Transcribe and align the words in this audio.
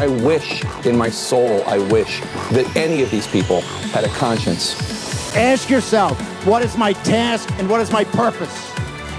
I 0.00 0.06
wish 0.06 0.64
in 0.86 0.96
my 0.96 1.10
soul, 1.10 1.64
I 1.66 1.78
wish 1.78 2.20
that 2.52 2.70
any 2.76 3.02
of 3.02 3.10
these 3.10 3.26
people 3.26 3.62
had 3.90 4.04
a 4.04 4.08
conscience. 4.10 5.34
Ask 5.34 5.68
yourself, 5.68 6.16
what 6.46 6.64
is 6.64 6.76
my 6.76 6.92
task 6.92 7.50
and 7.58 7.68
what 7.68 7.80
is 7.80 7.90
my 7.90 8.04
purpose? 8.04 8.70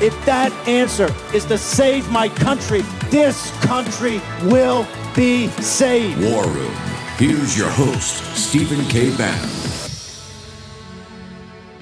If 0.02 0.14
that 0.26 0.54
answer 0.70 1.14
is 1.34 1.44
to 1.46 1.58
save 1.58 2.10
my 2.10 2.30
country, 2.30 2.80
this 3.10 3.52
country 3.60 4.22
will 4.44 4.88
be 5.18 5.50
saved. 5.50 6.22
War 6.22 6.48
Room. 6.48 6.74
Here's 7.18 7.58
your 7.58 7.70
host, 7.70 8.24
Stephen 8.38 8.86
K. 8.86 9.14
Bannon. 9.18 9.50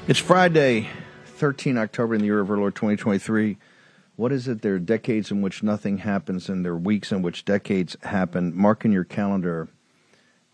It's 0.08 0.18
Friday, 0.18 0.90
13 1.26 1.78
October 1.78 2.16
in 2.16 2.22
the 2.22 2.26
year 2.26 2.40
of 2.40 2.50
our 2.50 2.58
Lord 2.58 2.74
2023. 2.74 3.58
What 4.18 4.32
is 4.32 4.48
it? 4.48 4.64
There 4.64 4.74
are 4.74 4.80
decades 4.80 5.30
in 5.30 5.44
which 5.44 5.62
nothing 5.62 6.00
happens, 6.00 6.50
and 6.50 6.66
there 6.66 6.72
are 6.72 6.78
weeks 6.78 7.12
in 7.12 7.22
which 7.22 7.46
decades 7.46 7.96
happen. 8.02 8.52
Mark 8.58 8.84
in 8.84 8.92
your 8.92 9.04
calendar. 9.04 9.70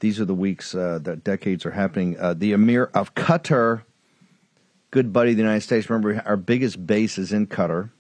These 0.02 0.20
are 0.20 0.26
the 0.26 0.36
weeks 0.36 0.76
uh, 0.76 1.00
that 1.04 1.24
decades 1.24 1.66
are 1.66 1.72
happening. 1.72 2.20
Uh, 2.20 2.34
the 2.34 2.52
Emir 2.52 2.92
of 2.94 3.16
Qatar, 3.16 3.84
good 4.92 5.14
buddy 5.14 5.30
of 5.32 5.38
the 5.38 5.44
United 5.44 5.62
States. 5.62 5.90
Remember, 5.90 6.22
our 6.26 6.36
biggest 6.36 6.86
base 6.86 7.18
is 7.18 7.32
in 7.32 7.48
Qatar. 7.48 7.92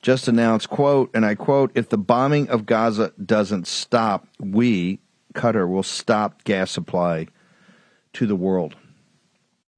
Just 0.00 0.26
announced, 0.26 0.70
quote, 0.70 1.10
and 1.12 1.26
I 1.26 1.34
quote, 1.34 1.70
if 1.74 1.90
the 1.90 1.98
bombing 1.98 2.48
of 2.48 2.64
Gaza 2.64 3.12
doesn't 3.22 3.66
stop, 3.66 4.26
we, 4.40 5.00
Qatar, 5.34 5.68
will 5.68 5.82
stop 5.82 6.44
gas 6.44 6.70
supply 6.70 7.26
to 8.14 8.26
the 8.26 8.36
world. 8.36 8.74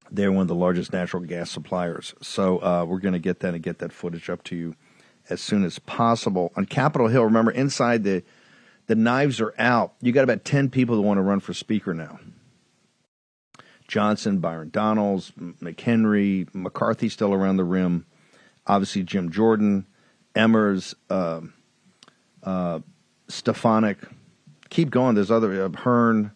They're 0.09 0.31
one 0.31 0.43
of 0.43 0.49
the 0.49 0.55
largest 0.55 0.93
natural 0.93 1.25
gas 1.25 1.51
suppliers. 1.51 2.15
So 2.23 2.59
uh, 2.59 2.85
we're 2.85 3.01
going 3.01 3.15
to 3.15 3.19
get 3.19 3.41
that 3.41 3.55
and 3.55 3.63
get 3.63 3.81
that 3.81 3.93
footage 3.93 4.31
up 4.31 4.45
to 4.45 4.55
you 4.55 4.77
as 5.29 5.41
soon 5.41 5.65
as 5.65 5.79
possible. 5.79 6.53
On 6.57 6.65
Capitol 6.65 7.09
Hill, 7.09 7.25
remember, 7.25 7.51
inside 7.51 8.05
the 8.05 8.23
the 8.87 8.95
knives 8.95 9.41
are 9.41 9.53
out. 9.59 9.95
You 10.01 10.13
got 10.13 10.23
about 10.23 10.45
10 10.45 10.71
people 10.71 10.95
that 10.95 11.03
want 11.03 11.19
to 11.19 11.23
run 11.23 11.41
for 11.41 11.53
speaker 11.53 11.93
now. 11.93 12.21
Johnson, 13.89 14.39
Byron 14.39 14.71
Donalds, 14.71 15.33
McHenry, 15.33 16.49
McCarthy 16.55 17.09
still 17.09 17.35
around 17.35 17.57
the 17.57 17.65
rim. 17.65 18.07
Obviously, 18.65 19.03
Jim 19.03 19.33
Jordan, 19.33 19.87
Emmers, 20.37 20.95
uh, 21.11 21.41
uh, 22.45 22.79
Stefanik. 23.27 23.99
Keep 24.71 24.91
going. 24.91 25.17
There's 25.17 25.33
other, 25.33 25.65
uh, 25.65 25.71
Hern. 25.71 26.31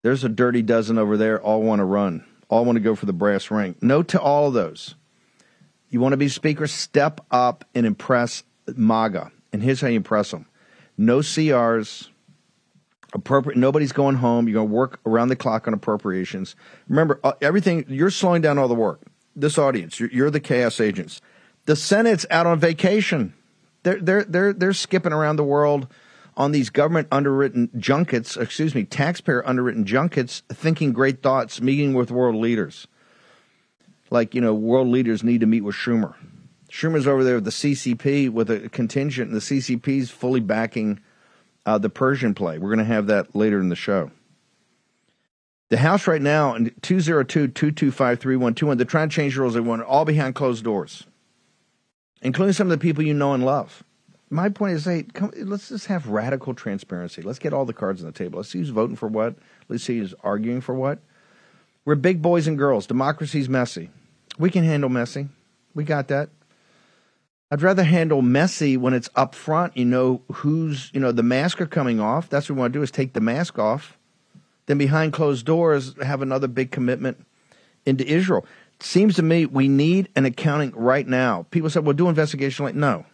There's 0.00 0.24
a 0.24 0.30
dirty 0.30 0.62
dozen 0.62 0.96
over 0.96 1.18
there. 1.18 1.40
All 1.40 1.62
want 1.62 1.80
to 1.80 1.84
run 1.84 2.24
all 2.52 2.66
want 2.66 2.76
to 2.76 2.80
go 2.80 2.94
for 2.94 3.06
the 3.06 3.14
brass 3.14 3.50
ring. 3.50 3.74
No 3.80 4.02
to 4.02 4.20
all 4.20 4.48
of 4.48 4.52
those. 4.52 4.94
You 5.92 6.00
want 6.00 6.14
to 6.14 6.16
be 6.16 6.28
speaker? 6.28 6.66
Step 6.66 7.20
up 7.30 7.64
and 7.74 7.84
impress 7.84 8.42
MAGA. 8.66 9.30
And 9.52 9.62
here's 9.62 9.82
how 9.82 9.88
you 9.88 9.96
impress 9.96 10.32
them 10.32 10.46
no 10.96 11.18
CRs. 11.18 12.08
Appropriate. 13.14 13.58
Nobody's 13.58 13.92
going 13.92 14.16
home. 14.16 14.48
You're 14.48 14.54
going 14.54 14.68
to 14.68 14.74
work 14.74 14.98
around 15.04 15.28
the 15.28 15.36
clock 15.36 15.68
on 15.68 15.74
appropriations. 15.74 16.56
Remember, 16.88 17.20
uh, 17.22 17.34
everything. 17.42 17.84
You're 17.86 18.08
slowing 18.08 18.40
down 18.40 18.56
all 18.56 18.68
the 18.68 18.74
work. 18.74 19.02
This 19.36 19.58
audience, 19.58 20.00
you're, 20.00 20.08
you're 20.10 20.30
the 20.30 20.40
chaos 20.40 20.80
agents. 20.80 21.20
The 21.66 21.76
Senate's 21.76 22.24
out 22.30 22.46
on 22.46 22.58
vacation. 22.58 23.34
They're 23.82 24.00
they're 24.00 24.24
they're 24.24 24.52
they're 24.54 24.72
skipping 24.72 25.12
around 25.12 25.36
the 25.36 25.44
world 25.44 25.88
on 26.38 26.52
these 26.52 26.70
government 26.70 27.08
underwritten 27.12 27.68
junkets, 27.76 28.38
excuse 28.38 28.74
me, 28.74 28.84
taxpayer 28.84 29.46
underwritten 29.46 29.84
junkets, 29.84 30.42
thinking 30.48 30.94
great 30.94 31.22
thoughts, 31.22 31.60
meeting 31.60 31.92
with 31.92 32.10
world 32.10 32.36
leaders. 32.36 32.86
Like, 34.12 34.34
you 34.34 34.42
know, 34.42 34.52
world 34.52 34.88
leaders 34.88 35.24
need 35.24 35.40
to 35.40 35.46
meet 35.46 35.62
with 35.62 35.74
Schumer. 35.74 36.14
Schumer's 36.70 37.06
over 37.06 37.24
there 37.24 37.36
with 37.36 37.44
the 37.44 37.50
CCP 37.50 38.28
with 38.28 38.50
a 38.50 38.68
contingent, 38.68 39.30
and 39.30 39.36
the 39.36 39.40
CCP's 39.40 40.10
fully 40.10 40.40
backing 40.40 41.00
uh, 41.64 41.78
the 41.78 41.88
Persian 41.88 42.34
play. 42.34 42.58
We're 42.58 42.68
going 42.68 42.86
to 42.86 42.92
have 42.92 43.06
that 43.06 43.34
later 43.34 43.58
in 43.58 43.70
the 43.70 43.76
show. 43.76 44.10
The 45.70 45.78
House 45.78 46.06
right 46.06 46.20
now, 46.20 46.58
202 46.82 47.48
225 47.48 48.20
3121, 48.20 48.76
they're 48.76 48.84
trying 48.84 49.08
to 49.08 49.16
change 49.16 49.34
the 49.34 49.40
rules. 49.40 49.54
They 49.54 49.60
want 49.60 49.80
it 49.80 49.88
all 49.88 50.04
behind 50.04 50.34
closed 50.34 50.62
doors, 50.62 51.04
including 52.20 52.52
some 52.52 52.66
of 52.66 52.78
the 52.78 52.82
people 52.82 53.02
you 53.02 53.14
know 53.14 53.32
and 53.32 53.44
love 53.44 53.82
my 54.32 54.48
point 54.48 54.74
is, 54.74 54.86
hey, 54.86 55.02
come, 55.02 55.30
let's 55.36 55.68
just 55.68 55.86
have 55.86 56.08
radical 56.08 56.54
transparency. 56.54 57.20
Let's 57.20 57.38
get 57.38 57.52
all 57.52 57.66
the 57.66 57.74
cards 57.74 58.00
on 58.00 58.06
the 58.06 58.12
table. 58.12 58.38
Let's 58.38 58.48
see 58.48 58.58
who's 58.58 58.70
voting 58.70 58.96
for 58.96 59.08
what. 59.08 59.36
Let's 59.68 59.84
see 59.84 59.98
who's 59.98 60.14
arguing 60.24 60.62
for 60.62 60.74
what. 60.74 61.00
We're 61.84 61.96
big 61.96 62.22
boys 62.22 62.46
and 62.46 62.56
girls. 62.56 62.86
Democracy's 62.86 63.48
messy. 63.48 63.90
We 64.42 64.50
can 64.50 64.64
handle 64.64 64.90
messy. 64.90 65.28
We 65.72 65.84
got 65.84 66.08
that. 66.08 66.28
I'd 67.52 67.62
rather 67.62 67.84
handle 67.84 68.22
messy 68.22 68.76
when 68.76 68.92
it's 68.92 69.08
up 69.14 69.36
front. 69.36 69.76
You 69.76 69.84
know 69.84 70.22
who's, 70.32 70.90
you 70.92 70.98
know, 70.98 71.12
the 71.12 71.22
mask 71.22 71.60
are 71.60 71.66
coming 71.66 72.00
off. 72.00 72.28
That's 72.28 72.48
what 72.48 72.56
we 72.56 72.60
want 72.62 72.72
to 72.72 72.78
do 72.80 72.82
is 72.82 72.90
take 72.90 73.12
the 73.12 73.20
mask 73.20 73.60
off. 73.60 73.96
Then 74.66 74.78
behind 74.78 75.12
closed 75.12 75.46
doors, 75.46 75.94
have 76.02 76.22
another 76.22 76.48
big 76.48 76.72
commitment 76.72 77.24
into 77.86 78.04
Israel. 78.04 78.44
seems 78.80 79.14
to 79.14 79.22
me 79.22 79.46
we 79.46 79.68
need 79.68 80.08
an 80.16 80.24
accounting 80.24 80.72
right 80.74 81.06
now. 81.06 81.46
People 81.52 81.70
said, 81.70 81.84
well, 81.84 81.94
do 81.94 82.08
investigation. 82.08 82.64
Like, 82.64 82.74
no. 82.74 83.06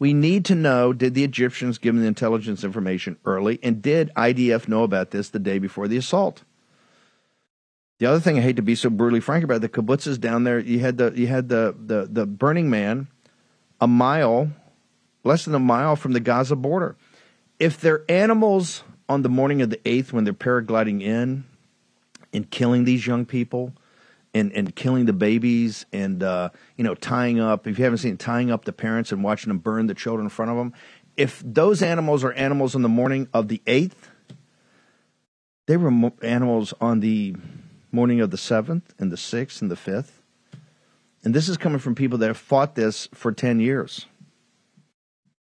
We 0.00 0.14
need 0.14 0.44
to 0.46 0.56
know 0.56 0.92
did 0.92 1.14
the 1.14 1.22
Egyptians 1.22 1.78
give 1.78 1.94
them 1.94 2.02
the 2.02 2.08
intelligence 2.08 2.64
information 2.64 3.18
early, 3.24 3.60
and 3.62 3.80
did 3.80 4.10
IDF 4.16 4.66
know 4.66 4.82
about 4.82 5.12
this 5.12 5.28
the 5.28 5.38
day 5.38 5.60
before 5.60 5.86
the 5.86 5.96
assault? 5.96 6.42
The 7.98 8.06
other 8.06 8.20
thing 8.20 8.38
I 8.38 8.42
hate 8.42 8.56
to 8.56 8.62
be 8.62 8.74
so 8.74 8.90
brutally 8.90 9.20
frank 9.20 9.42
about 9.42 9.62
the 9.62 9.68
kibbutzes 9.68 10.20
down 10.20 10.44
there. 10.44 10.58
You 10.58 10.80
had 10.80 10.98
the 10.98 11.12
you 11.14 11.26
had 11.28 11.48
the 11.48 11.74
the 11.78 12.06
the 12.10 12.26
Burning 12.26 12.68
Man, 12.68 13.08
a 13.80 13.86
mile, 13.86 14.50
less 15.24 15.46
than 15.46 15.54
a 15.54 15.60
mile 15.60 15.96
from 15.96 16.12
the 16.12 16.20
Gaza 16.20 16.56
border. 16.56 16.96
If 17.58 17.80
they're 17.80 18.04
animals 18.08 18.82
on 19.08 19.22
the 19.22 19.30
morning 19.30 19.62
of 19.62 19.70
the 19.70 19.80
eighth 19.86 20.12
when 20.12 20.24
they're 20.24 20.34
paragliding 20.34 21.02
in 21.02 21.44
and 22.34 22.50
killing 22.50 22.84
these 22.84 23.06
young 23.06 23.24
people, 23.24 23.72
and, 24.36 24.52
and 24.52 24.76
killing 24.76 25.06
the 25.06 25.14
babies 25.14 25.86
and 25.92 26.22
uh, 26.22 26.50
you 26.76 26.84
know 26.84 26.94
tying 26.94 27.40
up 27.40 27.66
if 27.66 27.78
you 27.78 27.84
haven't 27.84 27.98
seen 27.98 28.18
tying 28.18 28.50
up 28.50 28.66
the 28.66 28.72
parents 28.72 29.10
and 29.10 29.24
watching 29.24 29.48
them 29.48 29.58
burn 29.58 29.86
the 29.86 29.94
children 29.94 30.26
in 30.26 30.30
front 30.30 30.50
of 30.50 30.58
them 30.58 30.74
if 31.16 31.42
those 31.44 31.82
animals 31.82 32.22
are 32.22 32.34
animals 32.34 32.74
on 32.74 32.82
the 32.82 32.88
morning 32.88 33.28
of 33.32 33.48
the 33.48 33.62
8th 33.66 34.10
they 35.66 35.78
were 35.78 36.12
animals 36.20 36.74
on 36.82 37.00
the 37.00 37.34
morning 37.96 38.20
of 38.20 38.30
the 38.30 38.36
7th 38.36 38.82
and 38.98 39.10
the 39.10 39.16
6th 39.16 39.62
and 39.62 39.70
the 39.70 39.74
5th 39.74 40.10
and 41.24 41.34
this 41.34 41.48
is 41.48 41.56
coming 41.56 41.78
from 41.78 41.94
people 41.94 42.18
that 42.18 42.26
have 42.26 42.36
fought 42.36 42.74
this 42.74 43.08
for 43.14 43.32
10 43.32 43.58
years 43.58 44.04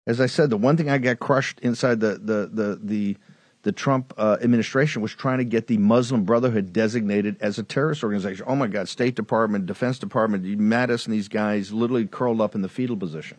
as 0.06 0.22
i 0.22 0.28
said 0.28 0.52
the 0.52 0.58
one 0.58 0.78
thing 0.78 0.88
i 0.88 1.00
got 1.00 1.18
crushed 1.18 1.60
inside 1.62 2.00
the 2.00 2.20
the 2.24 2.48
the, 2.54 2.80
the 2.84 3.18
the 3.64 3.72
Trump 3.72 4.14
uh, 4.18 4.38
administration 4.42 5.02
was 5.02 5.14
trying 5.14 5.38
to 5.38 5.46
get 5.46 5.68
the 5.68 5.78
Muslim 5.78 6.26
Brotherhood 6.26 6.74
designated 6.74 7.38
as 7.40 7.58
a 7.58 7.64
terrorist 7.64 8.04
organization. 8.04 8.44
Oh 8.46 8.58
my 8.58 8.68
God, 8.68 8.90
State 8.90 9.16
Department, 9.16 9.66
Defense 9.68 9.98
Department, 9.98 10.44
Mattis 10.60 11.06
and 11.06 11.14
these 11.14 11.30
guys 11.30 11.72
literally 11.72 12.06
curled 12.06 12.42
up 12.42 12.56
in 12.56 12.62
the 12.62 12.68
fetal 12.68 12.98
position. 12.98 13.38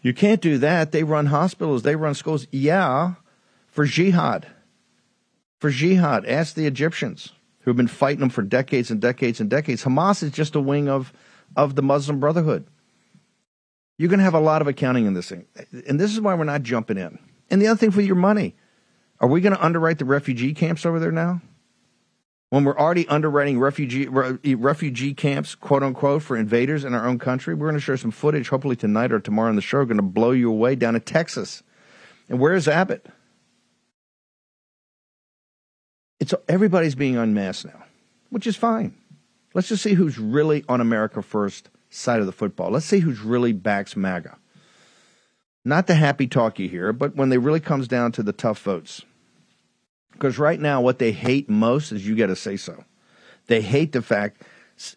You 0.00 0.14
can't 0.14 0.40
do 0.40 0.56
that. 0.58 0.92
They 0.92 1.02
run 1.02 1.26
hospitals, 1.26 1.82
they 1.82 1.94
run 1.94 2.14
schools. 2.14 2.46
Yeah, 2.50 3.16
for 3.68 3.84
jihad. 3.84 4.46
For 5.58 5.68
jihad. 5.68 6.24
Ask 6.24 6.54
the 6.54 6.66
Egyptians 6.66 7.33
who 7.64 7.70
have 7.70 7.76
been 7.76 7.88
fighting 7.88 8.20
them 8.20 8.28
for 8.28 8.42
decades 8.42 8.90
and 8.90 9.00
decades 9.00 9.40
and 9.40 9.48
decades. 9.48 9.84
Hamas 9.84 10.22
is 10.22 10.30
just 10.30 10.54
a 10.54 10.60
wing 10.60 10.88
of, 10.88 11.12
of 11.56 11.74
the 11.74 11.82
Muslim 11.82 12.20
Brotherhood. 12.20 12.66
You're 13.96 14.10
going 14.10 14.18
to 14.18 14.24
have 14.24 14.34
a 14.34 14.40
lot 14.40 14.60
of 14.60 14.68
accounting 14.68 15.06
in 15.06 15.14
this 15.14 15.28
thing. 15.28 15.46
And 15.88 15.98
this 15.98 16.12
is 16.12 16.20
why 16.20 16.34
we're 16.34 16.44
not 16.44 16.62
jumping 16.62 16.98
in. 16.98 17.18
And 17.50 17.62
the 17.62 17.68
other 17.68 17.78
thing 17.78 17.90
for 17.90 18.00
your 18.00 18.16
money 18.16 18.54
are 19.20 19.28
we 19.28 19.40
going 19.40 19.54
to 19.54 19.64
underwrite 19.64 19.98
the 19.98 20.04
refugee 20.04 20.52
camps 20.52 20.84
over 20.84 21.00
there 21.00 21.12
now? 21.12 21.40
When 22.50 22.64
we're 22.64 22.78
already 22.78 23.08
underwriting 23.08 23.58
refugee 23.58 24.06
refugee 24.06 25.14
camps, 25.14 25.54
quote 25.54 25.82
unquote, 25.82 26.22
for 26.22 26.36
invaders 26.36 26.84
in 26.84 26.92
our 26.92 27.06
own 27.06 27.18
country, 27.18 27.54
we're 27.54 27.68
going 27.68 27.78
to 27.78 27.80
share 27.80 27.96
some 27.96 28.10
footage, 28.10 28.48
hopefully 28.48 28.76
tonight 28.76 29.12
or 29.12 29.20
tomorrow 29.20 29.48
on 29.48 29.56
the 29.56 29.62
show, 29.62 29.84
going 29.84 29.96
to 29.96 30.02
blow 30.02 30.32
you 30.32 30.50
away 30.50 30.74
down 30.74 30.94
in 30.94 31.00
Texas. 31.00 31.62
And 32.28 32.38
where 32.38 32.54
is 32.54 32.68
Abbott? 32.68 33.06
It's 36.24 36.32
everybody's 36.48 36.94
being 36.94 37.18
unmasked 37.18 37.66
now, 37.66 37.84
which 38.30 38.46
is 38.46 38.56
fine. 38.56 38.94
Let's 39.52 39.68
just 39.68 39.82
see 39.82 39.92
who's 39.92 40.18
really 40.18 40.64
on 40.70 40.80
America 40.80 41.20
First 41.20 41.68
side 41.90 42.18
of 42.18 42.24
the 42.24 42.32
football. 42.32 42.70
Let's 42.70 42.86
see 42.86 43.00
who's 43.00 43.20
really 43.20 43.52
backs 43.52 43.94
MAGA. 43.94 44.38
Not 45.66 45.86
the 45.86 45.96
happy 45.96 46.26
talk 46.26 46.58
you 46.58 46.66
hear, 46.66 46.94
but 46.94 47.14
when 47.14 47.30
it 47.30 47.42
really 47.42 47.60
comes 47.60 47.88
down 47.88 48.10
to 48.12 48.22
the 48.22 48.32
tough 48.32 48.62
votes. 48.62 49.02
Because 50.12 50.38
right 50.38 50.58
now, 50.58 50.80
what 50.80 50.98
they 50.98 51.12
hate 51.12 51.50
most 51.50 51.92
is 51.92 52.08
you 52.08 52.16
got 52.16 52.28
to 52.28 52.36
say 52.36 52.56
so. 52.56 52.84
They 53.48 53.60
hate 53.60 53.92
the 53.92 54.00
fact 54.00 54.44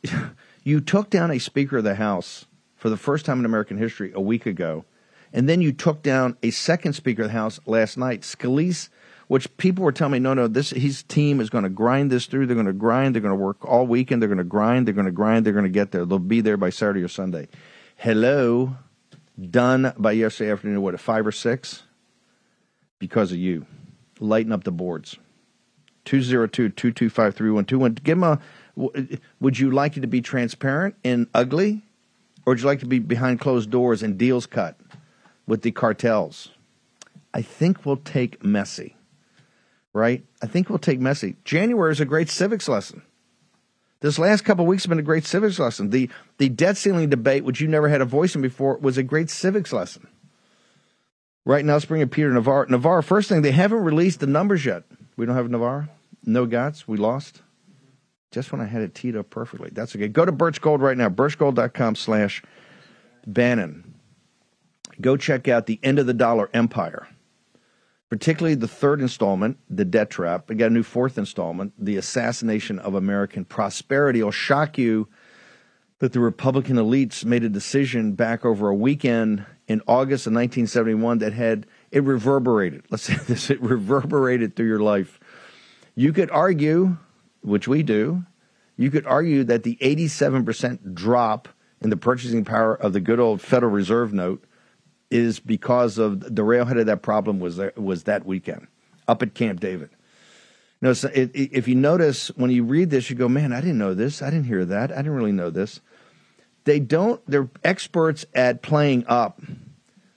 you 0.64 0.80
took 0.80 1.10
down 1.10 1.30
a 1.30 1.40
Speaker 1.40 1.80
of 1.80 1.84
the 1.84 1.96
House 1.96 2.46
for 2.78 2.90
the 2.90 2.96
first 2.96 3.26
time 3.26 3.40
in 3.40 3.46
American 3.46 3.78
history 3.78 4.14
a 4.16 4.22
week 4.22 4.46
ago, 4.46 4.86
and 5.34 5.50
then 5.50 5.60
you 5.60 5.74
took 5.74 6.02
down 6.04 6.38
a 6.42 6.52
second 6.52 6.94
Speaker 6.94 7.24
of 7.24 7.28
the 7.28 7.34
House 7.34 7.60
last 7.66 7.98
night. 7.98 8.22
Scalise 8.22 8.88
which 9.28 9.56
people 9.58 9.84
were 9.84 9.92
telling 9.92 10.14
me, 10.14 10.20
no, 10.20 10.34
no, 10.34 10.48
this 10.48 10.70
his 10.70 11.04
team 11.04 11.42
is 11.42 11.50
going 11.50 11.66
to 11.66 11.70
grind 11.70 12.12
this 12.12 12.26
through. 12.28 12.46
They're 12.46 12.56
going 12.56 12.68
to 12.68 12.74
grind. 12.74 13.14
They're 13.14 13.22
going 13.22 13.38
to 13.38 13.44
work 13.44 13.64
all 13.66 13.86
weekend. 13.86 14.22
They're 14.22 14.30
going 14.30 14.38
to 14.38 14.44
grind. 14.44 14.88
They're 14.88 14.94
going 14.94 15.06
to 15.06 15.12
grind. 15.12 15.46
They're 15.46 15.54
going 15.54 15.66
to 15.66 15.70
get 15.70 15.92
there. 15.92 16.06
They'll 16.06 16.20
be 16.20 16.42
there 16.42 16.58
by 16.58 16.70
Saturday 16.70 17.04
or 17.04 17.10
Sunday. 17.10 17.48
Hello, 17.98 18.78
done 19.50 19.94
by 19.98 20.14
yesterday 20.14 20.52
afternoon. 20.52 20.82
What 20.82 20.94
at 20.94 21.00
five 21.00 21.28
or 21.28 21.32
six? 21.32 21.84
Because 23.00 23.32
of 23.32 23.38
you, 23.38 23.66
lighten 24.20 24.52
up 24.52 24.64
the 24.64 24.72
boards. 24.72 25.18
202-225-3121. 26.06 28.04
Give 28.04 28.20
them 28.20 28.24
a. 28.24 28.40
Would 29.40 29.60
you 29.60 29.72
like 29.72 29.98
it 29.98 30.02
to 30.02 30.08
be 30.08 30.22
transparent 30.22 30.96
and 31.04 31.28
ugly, 31.34 31.84
or 32.46 32.52
would 32.54 32.62
you 32.62 32.68
like 32.68 32.80
to 32.80 32.86
be 32.86 33.00
behind 33.00 33.40
closed 33.40 33.72
doors 33.72 34.04
and 34.04 34.18
deals 34.18 34.46
cut 34.46 34.80
with 35.48 35.64
the 35.64 35.72
cartels? 35.72 36.50
I 37.34 37.42
think 37.42 37.86
we'll 37.86 37.98
take 37.98 38.44
messy 38.44 38.97
right? 39.98 40.24
I 40.42 40.48
think 40.48 40.70
we'll 40.70 40.80
take 40.80 41.00
messy. 41.00 41.36
January 41.44 41.92
is 41.92 42.00
a 42.00 42.06
great 42.06 42.30
civics 42.30 42.70
lesson. 42.70 43.02
This 44.00 44.20
last 44.20 44.46
couple 44.46 44.66
weeks 44.66 44.84
have 44.84 44.90
been 44.90 45.00
a 45.00 45.04
great 45.04 45.26
civics 45.26 45.58
lesson. 45.58 45.90
The 45.90 46.10
the 46.38 46.50
debt 46.50 46.78
ceiling 46.78 47.10
debate, 47.10 47.44
which 47.44 47.60
you 47.60 47.68
never 47.68 47.90
had 47.90 48.00
a 48.00 48.06
voice 48.06 48.36
in 48.36 48.42
before, 48.42 48.78
was 48.78 48.98
a 48.98 49.04
great 49.04 49.30
civics 49.30 49.74
lesson. 49.74 50.08
Right 51.46 51.66
now, 51.66 51.74
let's 51.74 51.86
bring 51.86 52.02
in 52.02 52.10
Peter 52.10 52.32
Navarro. 52.32 52.68
Navarro, 52.70 53.02
first 53.02 53.28
thing, 53.28 53.42
they 53.42 53.52
haven't 53.52 53.84
released 53.84 54.20
the 54.20 54.28
numbers 54.28 54.66
yet. 54.66 54.84
We 55.16 55.26
don't 55.26 55.36
have 55.36 55.50
Navarro. 55.50 55.88
No 56.24 56.46
Gotts. 56.46 56.88
We 56.88 56.98
lost. 56.98 57.42
Just 58.32 58.52
when 58.52 58.62
I 58.62 58.66
had 58.66 58.82
it 58.82 58.94
teed 58.94 59.16
up 59.16 59.30
perfectly. 59.30 59.70
That's 59.72 59.96
okay. 59.96 60.10
Go 60.10 60.26
to 60.26 60.32
Birch 60.32 60.62
Gold 60.62 60.82
right 60.82 60.98
now, 60.98 61.10
birchgold.com 61.10 61.96
slash 61.96 62.44
Bannon. 63.26 63.96
Go 65.00 65.18
check 65.18 65.48
out 65.48 65.66
the 65.66 65.80
End 65.82 65.98
of 65.98 66.06
the 66.06 66.14
Dollar 66.14 66.50
Empire 66.54 67.08
particularly 68.10 68.56
the 68.56 68.68
third 68.68 69.02
installment, 69.02 69.58
The 69.70 69.86
Debt 69.86 70.10
Trap. 70.10 70.50
We 70.50 70.56
got 70.56 70.68
a 70.68 70.74
new 70.74 70.84
fourth 70.84 71.18
installment, 71.18 71.74
The 71.78 71.98
Assassination 71.98 72.80
of 72.80 72.96
American 72.96 73.46
Prosperity. 73.46 74.20
It'll 74.20 74.32
shock 74.32 74.78
you 74.78 75.08
that 76.00 76.14
the 76.14 76.20
Republican 76.20 76.76
elites 76.76 77.26
made 77.26 77.44
a 77.44 77.50
decision 77.50 78.14
back 78.14 78.46
over 78.46 78.70
a 78.70 78.76
weekend 78.76 79.46
in 79.68 79.82
August 79.88 80.28
of 80.28 80.34
1971 80.34 81.18
that 81.20 81.34
had 81.34 81.66
it 81.92 82.04
reverberated. 82.04 82.86
Let's 82.90 83.04
say 83.04 83.16
this 83.28 83.50
it 83.50 83.62
reverberated 83.62 84.56
through 84.56 84.68
your 84.68 84.80
life. 84.80 85.20
You 85.96 86.14
could 86.14 86.30
argue, 86.32 86.98
which 87.42 87.68
we 87.68 87.84
do, 87.84 88.24
you 88.78 88.92
could 88.92 89.08
argue 89.08 89.44
that 89.46 89.64
the 89.64 89.78
87% 89.82 90.94
drop 90.94 91.50
in 91.82 91.90
the 91.90 91.98
purchasing 91.98 92.46
power 92.46 92.76
of 92.76 92.94
the 92.94 93.00
good 93.00 93.20
old 93.20 93.42
Federal 93.42 93.72
Reserve 93.72 94.14
note 94.14 94.44
is 95.10 95.40
because 95.40 95.98
of 95.98 96.36
the 96.36 96.44
railhead 96.44 96.78
of 96.78 96.86
that 96.88 97.02
problem 97.02 97.40
was 97.40 97.58
there, 97.58 97.74
was 97.76 98.04
that 98.04 98.26
weekend 98.26 98.68
up 99.08 99.22
at 99.22 99.34
Camp 99.34 99.60
David. 99.60 99.90
Know, 100.80 100.94
so 100.94 101.10
it, 101.14 101.32
it, 101.34 101.50
if 101.54 101.68
you 101.68 101.76
notice 101.76 102.28
when 102.36 102.52
you 102.52 102.64
read 102.64 102.90
this, 102.90 103.10
you 103.10 103.16
go, 103.16 103.28
"Man, 103.28 103.52
I 103.52 103.62
didn't 103.62 103.80
know 103.80 103.94
this. 103.94 104.22
I 104.22 104.30
didn't 104.30 104.46
hear 104.46 104.64
that. 104.66 104.92
I 104.92 104.98
didn't 104.98 105.14
really 105.16 105.32
know 105.32 105.50
this." 105.50 105.82
They 106.66 106.80
don't. 106.80 107.22
They're 107.26 107.50
experts 107.64 108.26
at 108.36 108.62
playing 108.62 109.06
up 109.08 109.42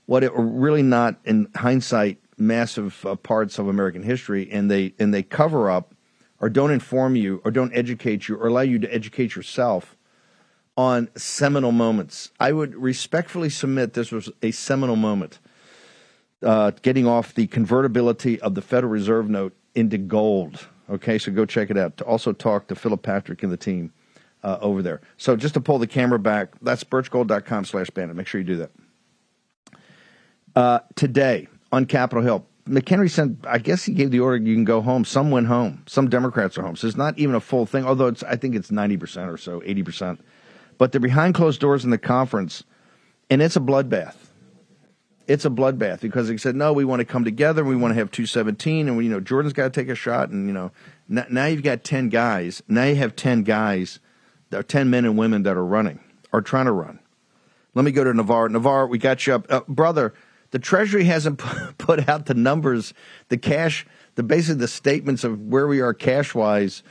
what 0.06 0.24
are 0.24 0.42
really 0.42 0.82
not, 0.82 1.16
in 1.24 1.48
hindsight, 1.54 2.18
massive 2.36 3.06
uh, 3.06 3.14
parts 3.14 3.58
of 3.58 3.68
American 3.68 4.02
history, 4.02 4.50
and 4.50 4.70
they 4.70 4.92
and 4.98 5.14
they 5.14 5.22
cover 5.22 5.70
up 5.70 5.94
or 6.40 6.50
don't 6.50 6.72
inform 6.72 7.16
you 7.16 7.40
or 7.44 7.50
don't 7.50 7.72
educate 7.74 8.28
you 8.28 8.36
or 8.36 8.48
allow 8.48 8.62
you 8.62 8.78
to 8.80 8.92
educate 8.92 9.36
yourself 9.36 9.96
on 10.80 11.10
seminal 11.14 11.72
moments. 11.72 12.30
I 12.40 12.52
would 12.52 12.74
respectfully 12.74 13.50
submit 13.50 13.92
this 13.92 14.10
was 14.10 14.30
a 14.40 14.50
seminal 14.50 14.96
moment. 14.96 15.38
Uh, 16.42 16.70
getting 16.80 17.06
off 17.06 17.34
the 17.34 17.46
convertibility 17.48 18.40
of 18.40 18.54
the 18.54 18.62
Federal 18.62 18.90
Reserve 18.90 19.28
note 19.28 19.54
into 19.74 19.98
gold. 19.98 20.68
Okay, 20.88 21.18
so 21.18 21.30
go 21.32 21.44
check 21.44 21.68
it 21.70 21.76
out. 21.76 21.98
To 21.98 22.04
also 22.04 22.32
talk 22.32 22.68
to 22.68 22.74
Philip 22.74 23.02
Patrick 23.02 23.42
and 23.42 23.52
the 23.52 23.58
team 23.58 23.92
uh, 24.42 24.56
over 24.62 24.80
there. 24.80 25.02
So 25.18 25.36
just 25.36 25.52
to 25.52 25.60
pull 25.60 25.78
the 25.78 25.86
camera 25.86 26.18
back, 26.18 26.54
that's 26.62 26.82
birchgold.com 26.82 27.66
slash 27.66 27.90
Bannon. 27.90 28.16
Make 28.16 28.26
sure 28.26 28.40
you 28.40 28.46
do 28.46 28.56
that. 28.56 28.70
Uh, 30.56 30.78
today 30.94 31.46
on 31.72 31.84
Capitol 31.84 32.24
Hill, 32.24 32.46
McHenry 32.66 33.10
sent, 33.10 33.44
I 33.46 33.58
guess 33.58 33.84
he 33.84 33.92
gave 33.92 34.10
the 34.12 34.20
order 34.20 34.38
you 34.38 34.54
can 34.54 34.64
go 34.64 34.80
home. 34.80 35.04
Some 35.04 35.30
went 35.30 35.48
home. 35.48 35.82
Some 35.86 36.08
Democrats 36.08 36.56
are 36.56 36.62
home. 36.62 36.74
So 36.74 36.86
it's 36.86 36.96
not 36.96 37.18
even 37.18 37.34
a 37.34 37.40
full 37.40 37.66
thing, 37.66 37.84
although 37.84 38.14
I 38.26 38.36
think 38.36 38.54
it's 38.54 38.70
90% 38.70 39.30
or 39.30 39.36
so, 39.36 39.60
80% 39.60 40.20
but 40.80 40.92
they're 40.92 41.00
behind 41.00 41.34
closed 41.34 41.60
doors 41.60 41.84
in 41.84 41.90
the 41.90 41.98
conference, 41.98 42.64
and 43.28 43.42
it's 43.42 43.54
a 43.54 43.60
bloodbath. 43.60 44.14
It's 45.26 45.44
a 45.44 45.50
bloodbath 45.50 46.00
because 46.00 46.28
they 46.28 46.38
said, 46.38 46.56
no, 46.56 46.72
we 46.72 46.86
want 46.86 47.00
to 47.00 47.04
come 47.04 47.22
together. 47.22 47.62
We 47.62 47.76
want 47.76 47.90
to 47.92 47.96
have 47.96 48.10
217, 48.10 48.88
and 48.88 48.96
we, 48.96 49.04
you 49.04 49.10
know 49.10 49.20
Jordan's 49.20 49.52
got 49.52 49.64
to 49.64 49.70
take 49.78 49.90
a 49.90 49.94
shot, 49.94 50.30
and 50.30 50.46
you 50.46 50.54
know 50.54 50.72
now, 51.06 51.26
now 51.28 51.44
you've 51.44 51.62
got 51.62 51.84
10 51.84 52.08
guys. 52.08 52.62
Now 52.66 52.84
you 52.84 52.94
have 52.94 53.14
10 53.14 53.42
guys, 53.42 54.00
are 54.54 54.62
10 54.62 54.88
men 54.88 55.04
and 55.04 55.18
women 55.18 55.42
that 55.42 55.54
are 55.54 55.64
running 55.64 56.00
or 56.32 56.40
trying 56.40 56.64
to 56.64 56.72
run. 56.72 56.98
Let 57.74 57.84
me 57.84 57.92
go 57.92 58.02
to 58.02 58.14
Navarro. 58.14 58.48
Navarro, 58.48 58.86
we 58.86 58.96
got 58.96 59.26
you 59.26 59.34
up, 59.34 59.52
uh, 59.52 59.60
brother. 59.68 60.14
The 60.50 60.58
Treasury 60.58 61.04
hasn't 61.04 61.36
put 61.78 62.08
out 62.08 62.24
the 62.24 62.32
numbers, 62.32 62.94
the 63.28 63.36
cash, 63.36 63.86
the 64.14 64.22
basically 64.22 64.60
the 64.60 64.68
statements 64.68 65.24
of 65.24 65.42
where 65.42 65.66
we 65.66 65.82
are 65.82 65.92
cash 65.92 66.34
wise 66.34 66.82
uh, 66.82 66.88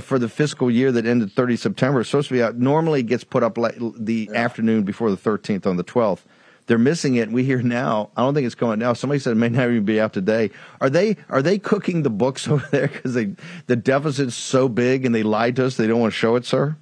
for 0.00 0.18
the 0.18 0.28
fiscal 0.28 0.70
year 0.70 0.92
that 0.92 1.06
ended 1.06 1.32
30 1.32 1.56
September. 1.56 2.04
Supposed 2.04 2.28
to 2.28 2.34
be 2.34 2.42
out. 2.42 2.56
Normally, 2.56 3.00
it 3.00 3.06
gets 3.06 3.24
put 3.24 3.42
up 3.42 3.58
like 3.58 3.76
the 3.78 4.28
yeah. 4.30 4.38
afternoon 4.38 4.84
before 4.84 5.10
the 5.10 5.16
13th 5.16 5.66
on 5.66 5.76
the 5.76 5.84
12th. 5.84 6.20
They're 6.66 6.78
missing 6.78 7.16
it. 7.16 7.32
We 7.32 7.42
hear 7.42 7.62
now. 7.62 8.10
I 8.16 8.22
don't 8.22 8.32
think 8.32 8.46
it's 8.46 8.54
going 8.54 8.78
now. 8.78 8.92
Somebody 8.92 9.18
said 9.18 9.32
it 9.32 9.36
may 9.36 9.48
not 9.48 9.70
even 9.70 9.84
be 9.84 10.00
out 10.00 10.12
today. 10.12 10.50
Are 10.80 10.88
they 10.88 11.16
are 11.28 11.42
they 11.42 11.58
cooking 11.58 12.02
the 12.02 12.10
books 12.10 12.46
over 12.48 12.66
there 12.70 12.88
because 12.88 13.14
the 13.14 13.76
deficit's 13.76 14.36
so 14.36 14.68
big 14.68 15.04
and 15.04 15.14
they 15.14 15.24
lied 15.24 15.56
to 15.56 15.66
us? 15.66 15.76
They 15.76 15.88
don't 15.88 16.00
want 16.00 16.12
to 16.12 16.18
show 16.18 16.36
it, 16.36 16.44
sir. 16.44 16.76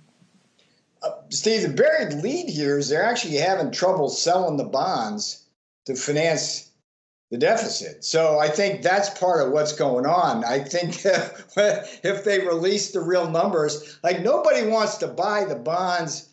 Uh, 1.02 1.12
Steve, 1.30 1.62
the 1.62 1.68
buried 1.68 2.22
lead 2.22 2.50
here 2.50 2.76
is 2.76 2.88
they're 2.88 3.04
actually 3.04 3.36
having 3.36 3.70
trouble 3.70 4.08
selling 4.08 4.56
the 4.56 4.64
bonds 4.64 5.44
to 5.86 5.94
finance 5.94 6.67
the 7.30 7.38
deficit. 7.38 8.04
So 8.04 8.38
I 8.38 8.48
think 8.48 8.82
that's 8.82 9.10
part 9.18 9.46
of 9.46 9.52
what's 9.52 9.72
going 9.72 10.06
on. 10.06 10.44
I 10.44 10.60
think 10.60 11.00
if 11.04 12.24
they 12.24 12.46
release 12.46 12.92
the 12.92 13.00
real 13.00 13.30
numbers, 13.30 13.98
like 14.02 14.22
nobody 14.22 14.66
wants 14.66 14.96
to 14.98 15.08
buy 15.08 15.44
the 15.44 15.56
bonds 15.56 16.30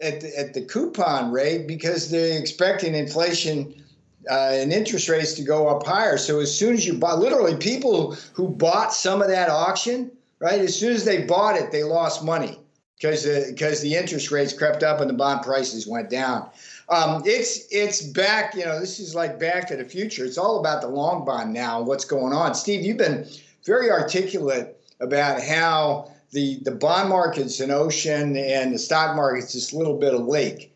at 0.00 0.20
the, 0.20 0.38
at 0.38 0.54
the 0.54 0.62
coupon 0.62 1.32
rate 1.32 1.66
because 1.66 2.10
they're 2.10 2.38
expecting 2.38 2.94
inflation 2.94 3.82
uh, 4.30 4.50
and 4.52 4.72
interest 4.72 5.08
rates 5.08 5.34
to 5.34 5.42
go 5.42 5.68
up 5.68 5.86
higher. 5.86 6.18
So 6.18 6.40
as 6.40 6.56
soon 6.56 6.74
as 6.74 6.86
you 6.86 6.94
buy, 6.94 7.14
literally 7.14 7.56
people 7.56 8.16
who 8.32 8.48
bought 8.48 8.92
some 8.92 9.22
of 9.22 9.28
that 9.28 9.48
auction, 9.48 10.10
right? 10.38 10.60
As 10.60 10.78
soon 10.78 10.92
as 10.92 11.04
they 11.04 11.22
bought 11.24 11.56
it, 11.56 11.72
they 11.72 11.82
lost 11.82 12.24
money 12.24 12.58
because 12.98 13.26
because 13.48 13.80
the 13.80 13.94
interest 13.94 14.30
rates 14.30 14.52
crept 14.52 14.82
up 14.82 15.00
and 15.00 15.08
the 15.08 15.14
bond 15.14 15.42
prices 15.42 15.86
went 15.86 16.10
down. 16.10 16.48
Um, 16.88 17.22
it's 17.24 17.66
it's 17.70 18.02
back. 18.02 18.54
You 18.54 18.64
know, 18.64 18.78
this 18.78 19.00
is 19.00 19.14
like 19.14 19.38
Back 19.38 19.66
to 19.68 19.76
the 19.76 19.84
Future. 19.84 20.24
It's 20.24 20.38
all 20.38 20.60
about 20.60 20.82
the 20.82 20.88
long 20.88 21.24
bond 21.24 21.52
now. 21.52 21.82
What's 21.82 22.04
going 22.04 22.32
on, 22.32 22.54
Steve? 22.54 22.84
You've 22.84 22.96
been 22.96 23.26
very 23.64 23.90
articulate 23.90 24.80
about 25.00 25.42
how 25.42 26.12
the 26.30 26.60
the 26.62 26.70
bond 26.70 27.08
market's 27.08 27.60
an 27.60 27.70
ocean 27.70 28.36
and 28.36 28.72
the 28.72 28.78
stock 28.78 29.16
market's 29.16 29.52
this 29.52 29.72
little 29.72 29.98
bit 29.98 30.14
of 30.14 30.26
lake, 30.26 30.72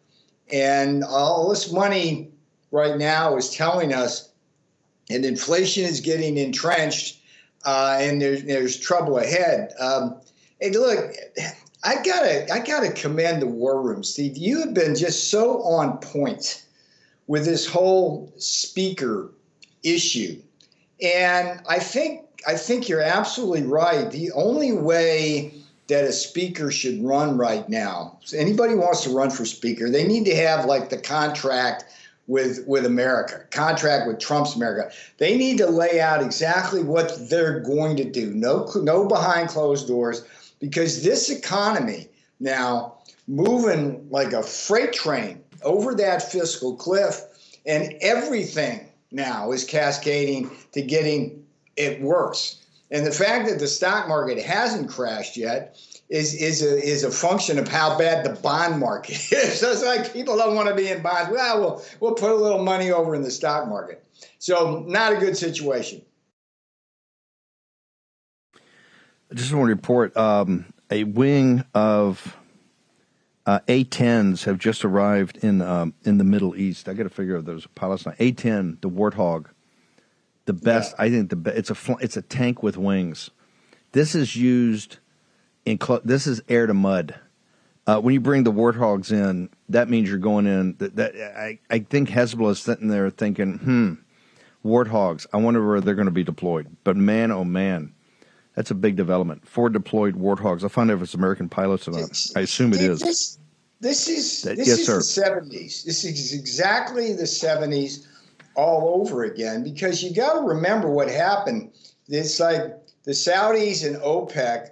and 0.52 1.04
all 1.04 1.48
this 1.48 1.72
money 1.72 2.30
right 2.72 2.98
now 2.98 3.36
is 3.36 3.50
telling 3.50 3.92
us, 3.92 4.30
and 5.08 5.24
inflation 5.24 5.84
is 5.84 6.00
getting 6.00 6.36
entrenched, 6.36 7.20
uh, 7.64 7.98
and 8.00 8.20
there's 8.20 8.42
there's 8.42 8.76
trouble 8.76 9.18
ahead. 9.18 9.72
Um, 9.78 10.20
hey, 10.60 10.70
look, 10.70 11.14
I 11.82 11.96
gotta, 12.02 12.52
I 12.52 12.58
gotta 12.60 12.92
commend 12.92 13.40
the 13.40 13.46
War 13.46 13.80
Room, 13.80 14.04
Steve. 14.04 14.36
You 14.36 14.60
have 14.60 14.74
been 14.74 14.94
just 14.94 15.30
so 15.30 15.62
on 15.62 15.98
point 15.98 16.64
with 17.26 17.44
this 17.44 17.66
whole 17.66 18.32
speaker 18.36 19.30
issue, 19.82 20.40
and 21.02 21.60
I 21.68 21.78
think, 21.78 22.26
I 22.46 22.54
think 22.54 22.88
you're 22.88 23.00
absolutely 23.00 23.62
right. 23.62 24.10
The 24.10 24.30
only 24.32 24.72
way 24.72 25.54
that 25.88 26.04
a 26.04 26.12
speaker 26.12 26.70
should 26.70 27.02
run 27.02 27.38
right 27.38 27.66
now, 27.68 28.18
so 28.24 28.36
anybody 28.36 28.74
wants 28.74 29.02
to 29.04 29.10
run 29.10 29.30
for 29.30 29.46
speaker, 29.46 29.88
they 29.88 30.06
need 30.06 30.26
to 30.26 30.36
have 30.36 30.66
like 30.66 30.90
the 30.90 30.98
contract 30.98 31.84
with 32.26 32.62
with 32.66 32.84
America, 32.84 33.44
contract 33.50 34.06
with 34.06 34.18
Trump's 34.18 34.54
America. 34.54 34.94
They 35.16 35.36
need 35.36 35.56
to 35.58 35.66
lay 35.66 35.98
out 35.98 36.22
exactly 36.22 36.82
what 36.82 37.30
they're 37.30 37.60
going 37.60 37.96
to 37.96 38.04
do. 38.04 38.34
No, 38.34 38.70
no 38.76 39.08
behind 39.08 39.48
closed 39.48 39.88
doors 39.88 40.24
because 40.60 41.02
this 41.02 41.30
economy 41.30 42.08
now 42.38 42.94
moving 43.26 44.06
like 44.10 44.32
a 44.32 44.42
freight 44.42 44.92
train 44.92 45.42
over 45.62 45.94
that 45.94 46.30
fiscal 46.30 46.76
cliff, 46.76 47.22
and 47.66 47.94
everything 48.00 48.88
now 49.10 49.52
is 49.52 49.64
cascading 49.64 50.50
to 50.72 50.82
getting 50.82 51.44
it 51.76 52.00
worse. 52.00 52.64
And 52.90 53.06
the 53.06 53.12
fact 53.12 53.48
that 53.48 53.58
the 53.58 53.68
stock 53.68 54.08
market 54.08 54.42
hasn't 54.42 54.88
crashed 54.88 55.36
yet 55.36 55.78
is 56.08 56.34
is 56.34 56.62
a 56.62 56.82
is 56.82 57.04
a 57.04 57.10
function 57.10 57.58
of 57.58 57.68
how 57.68 57.96
bad 57.96 58.24
the 58.24 58.40
bond 58.40 58.80
market 58.80 59.14
is. 59.32 59.60
so 59.60 59.70
it's 59.70 59.84
like 59.84 60.12
people 60.12 60.36
don't 60.36 60.56
want 60.56 60.68
to 60.68 60.74
be 60.74 60.88
in 60.88 61.02
bonds. 61.02 61.30
Well, 61.30 61.60
we'll 61.60 61.84
we'll 62.00 62.14
put 62.14 62.30
a 62.30 62.34
little 62.34 62.64
money 62.64 62.90
over 62.90 63.14
in 63.14 63.22
the 63.22 63.30
stock 63.30 63.68
market. 63.68 64.04
So 64.38 64.84
not 64.88 65.12
a 65.12 65.16
good 65.16 65.36
situation. 65.36 66.02
I 69.30 69.34
just 69.34 69.52
want 69.52 69.68
to 69.68 69.74
report 69.74 70.16
um, 70.16 70.66
a 70.90 71.04
wing 71.04 71.64
of 71.72 72.36
uh, 73.46 73.60
A-10s 73.68 74.44
have 74.44 74.58
just 74.58 74.84
arrived 74.84 75.38
in 75.38 75.62
um, 75.62 75.94
in 76.04 76.18
the 76.18 76.24
Middle 76.24 76.56
East. 76.56 76.88
I 76.88 76.94
got 76.94 77.04
to 77.04 77.10
figure 77.10 77.38
out 77.38 77.44
those 77.44 77.66
Palestine 77.74 78.16
A-10, 78.18 78.80
the 78.80 78.90
Warthog, 78.90 79.46
the 80.46 80.52
best. 80.52 80.94
Yeah. 80.98 81.04
I 81.04 81.10
think 81.10 81.30
the 81.30 81.36
be- 81.36 81.52
it's 81.52 81.70
a 81.70 81.74
fl- 81.76 81.98
it's 82.00 82.16
a 82.16 82.22
tank 82.22 82.62
with 82.62 82.76
wings. 82.76 83.30
This 83.92 84.14
is 84.16 84.34
used 84.34 84.98
in 85.64 85.80
cl- 85.80 86.00
this 86.04 86.26
is 86.26 86.42
air 86.48 86.66
to 86.66 86.74
mud. 86.74 87.14
Uh, 87.86 88.00
when 88.00 88.14
you 88.14 88.20
bring 88.20 88.44
the 88.44 88.52
warthogs 88.52 89.10
in, 89.10 89.48
that 89.68 89.88
means 89.88 90.08
you're 90.08 90.18
going 90.18 90.46
in. 90.46 90.76
That, 90.78 90.96
that 90.96 91.14
I, 91.36 91.58
I 91.70 91.78
think 91.80 92.08
Hezbollah 92.10 92.52
is 92.52 92.60
sitting 92.60 92.88
there 92.88 93.10
thinking, 93.10 93.58
hmm, 93.58 93.94
warthogs. 94.64 95.26
I 95.32 95.38
wonder 95.38 95.66
where 95.66 95.80
they're 95.80 95.94
going 95.94 96.06
to 96.06 96.12
be 96.12 96.24
deployed. 96.24 96.76
But 96.84 96.96
man, 96.96 97.32
oh 97.32 97.44
man, 97.44 97.94
that's 98.54 98.70
a 98.70 98.74
big 98.74 98.96
development. 98.96 99.46
Four 99.46 99.70
deployed 99.70 100.16
warthogs. 100.16 100.62
I'll 100.62 100.68
find 100.68 100.90
out 100.90 100.98
if 100.98 101.02
it's 101.02 101.14
American 101.14 101.48
pilots 101.48 101.86
or 101.86 101.92
not. 101.92 102.10
I 102.36 102.40
assume 102.40 102.72
it 102.72 102.80
is. 102.80 103.00
This, 103.00 103.38
this 103.80 104.08
is 104.08 104.42
this 104.42 104.68
yes, 104.68 104.78
is 104.80 104.86
sir. 104.86 104.96
the 104.96 105.02
seventies. 105.02 105.84
This 105.84 106.04
is 106.04 106.34
exactly 106.34 107.12
the 107.12 107.26
seventies 107.26 108.06
all 108.54 109.00
over 109.00 109.24
again. 109.24 109.62
Because 109.62 110.02
you 110.02 110.14
got 110.14 110.34
to 110.34 110.40
remember 110.40 110.90
what 110.90 111.08
happened. 111.08 111.72
It's 112.08 112.40
like 112.40 112.76
the 113.04 113.12
Saudis 113.12 113.86
and 113.86 113.96
OPEC 113.96 114.70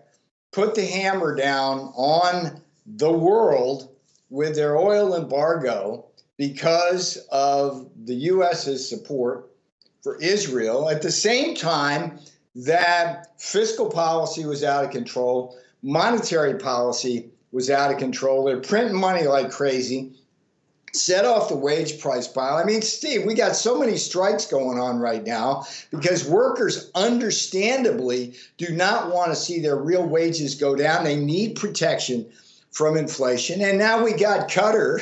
put 0.50 0.74
the 0.74 0.84
hammer 0.84 1.34
down 1.34 1.92
on 1.96 2.60
the 2.86 3.12
world 3.12 3.94
with 4.30 4.56
their 4.56 4.76
oil 4.76 5.14
embargo 5.14 6.06
because 6.36 7.16
of 7.30 7.88
the 8.04 8.14
U.S.'s 8.14 8.88
support 8.88 9.50
for 10.02 10.16
Israel. 10.20 10.88
At 10.88 11.02
the 11.02 11.10
same 11.10 11.54
time 11.54 12.18
that 12.54 13.40
fiscal 13.40 13.88
policy 13.90 14.44
was 14.44 14.64
out 14.64 14.84
of 14.84 14.90
control, 14.90 15.56
monetary 15.82 16.54
policy 16.54 17.30
was 17.52 17.70
out 17.70 17.90
of 17.90 17.98
control. 17.98 18.44
They're 18.44 18.60
printing 18.60 18.96
money 18.96 19.26
like 19.26 19.50
crazy 19.50 20.14
set 20.92 21.24
off 21.24 21.48
the 21.48 21.56
wage 21.56 22.00
price 22.00 22.26
pile. 22.26 22.56
I 22.56 22.64
mean, 22.64 22.82
Steve, 22.82 23.24
we 23.26 23.34
got 23.34 23.56
so 23.56 23.78
many 23.78 23.96
strikes 23.96 24.46
going 24.46 24.78
on 24.78 24.98
right 24.98 25.24
now 25.24 25.64
because 25.90 26.28
workers 26.28 26.90
understandably 26.94 28.34
do 28.56 28.74
not 28.74 29.12
want 29.12 29.30
to 29.30 29.36
see 29.36 29.60
their 29.60 29.76
real 29.76 30.06
wages 30.06 30.54
go 30.54 30.74
down. 30.74 31.04
They 31.04 31.16
need 31.16 31.56
protection 31.56 32.26
from 32.70 32.96
inflation. 32.96 33.60
And 33.60 33.78
now 33.78 34.02
we 34.02 34.12
got 34.12 34.48
Qatar, 34.48 34.98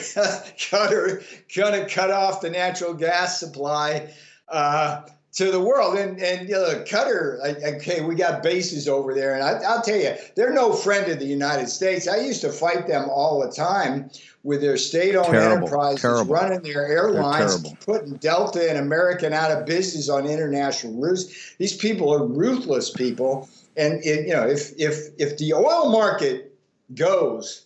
Qatar 0.57 1.23
going 1.55 1.81
to 1.81 1.89
cut 1.89 2.11
off 2.11 2.41
the 2.41 2.51
natural 2.51 2.95
gas 2.95 3.39
supply. 3.39 4.13
Uh, 4.49 5.03
to 5.37 5.51
the 5.51 5.61
world. 5.61 5.97
And 5.97 6.21
and 6.21 6.49
you 6.49 6.55
know, 6.55 6.83
Qatar, 6.85 7.39
okay, 7.77 8.03
we 8.03 8.15
got 8.15 8.43
bases 8.43 8.89
over 8.89 9.15
there, 9.15 9.35
and 9.35 9.43
I, 9.43 9.77
will 9.77 9.83
tell 9.83 9.97
you, 9.97 10.15
they're 10.35 10.53
no 10.53 10.73
friend 10.73 11.11
of 11.11 11.19
the 11.19 11.27
United 11.27 11.69
States. 11.69 12.09
I 12.09 12.17
used 12.17 12.41
to 12.41 12.51
fight 12.51 12.87
them 12.87 13.09
all 13.09 13.41
the 13.41 13.53
time 13.53 14.11
with 14.43 14.61
their 14.61 14.77
state-owned 14.77 15.27
terrible, 15.27 15.57
enterprises 15.57 16.01
terrible. 16.01 16.35
running 16.35 16.63
their 16.63 16.87
airlines, 16.87 17.73
putting 17.85 18.15
Delta 18.15 18.69
and 18.69 18.79
American 18.79 19.33
out 19.33 19.51
of 19.51 19.67
business 19.67 20.09
on 20.09 20.27
international 20.27 20.95
routes. 20.95 21.55
These 21.59 21.77
people 21.77 22.13
are 22.13 22.27
ruthless 22.27 22.91
people, 22.91 23.49
and 23.77 24.03
it, 24.05 24.27
you 24.27 24.33
know, 24.33 24.47
if 24.47 24.73
if 24.79 25.09
if 25.19 25.39
the 25.39 25.53
oil 25.55 25.91
market 25.91 26.53
goes. 26.95 27.63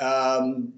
Um, 0.00 0.72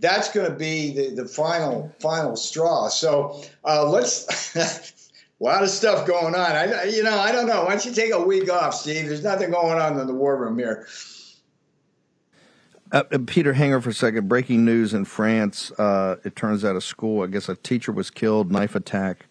that's 0.00 0.32
going 0.32 0.50
to 0.50 0.56
be 0.56 0.90
the, 0.94 1.14
the 1.14 1.28
final 1.28 1.94
final 2.00 2.36
straw. 2.36 2.88
So 2.88 3.44
uh, 3.66 3.86
let's 3.86 4.56
a 5.40 5.44
lot 5.44 5.62
of 5.62 5.68
stuff 5.68 6.06
going 6.06 6.34
on. 6.34 6.52
I, 6.52 6.84
you 6.84 7.02
know, 7.02 7.18
I 7.18 7.32
don't 7.32 7.46
know. 7.46 7.64
Why 7.64 7.70
don't 7.70 7.84
you 7.84 7.92
take 7.92 8.12
a 8.12 8.20
week 8.20 8.50
off, 8.50 8.74
Steve? 8.74 9.06
There's 9.06 9.22
nothing 9.22 9.50
going 9.50 9.78
on 9.78 9.98
in 9.98 10.06
the 10.06 10.14
war 10.14 10.36
room 10.36 10.58
here. 10.58 10.86
Uh, 12.92 13.02
uh, 13.12 13.18
Peter, 13.26 13.52
hang 13.52 13.78
for 13.80 13.90
a 13.90 13.94
second. 13.94 14.28
Breaking 14.28 14.64
news 14.64 14.94
in 14.94 15.04
France. 15.04 15.72
Uh, 15.72 16.16
it 16.24 16.36
turns 16.36 16.64
out 16.64 16.76
a 16.76 16.80
school, 16.80 17.24
I 17.24 17.26
guess 17.26 17.48
a 17.48 17.56
teacher 17.56 17.92
was 17.92 18.10
killed, 18.10 18.50
knife 18.50 18.74
attack 18.74 19.26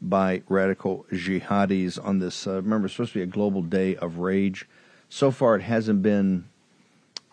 by 0.00 0.42
radical 0.48 1.04
jihadis 1.12 2.02
on 2.02 2.20
this. 2.20 2.46
Uh, 2.46 2.54
remember, 2.54 2.86
it's 2.86 2.94
supposed 2.94 3.12
to 3.12 3.18
be 3.18 3.22
a 3.22 3.26
global 3.26 3.62
day 3.62 3.96
of 3.96 4.18
rage. 4.18 4.66
So 5.08 5.30
far, 5.30 5.56
it 5.56 5.62
hasn't 5.62 6.02
been 6.02 6.48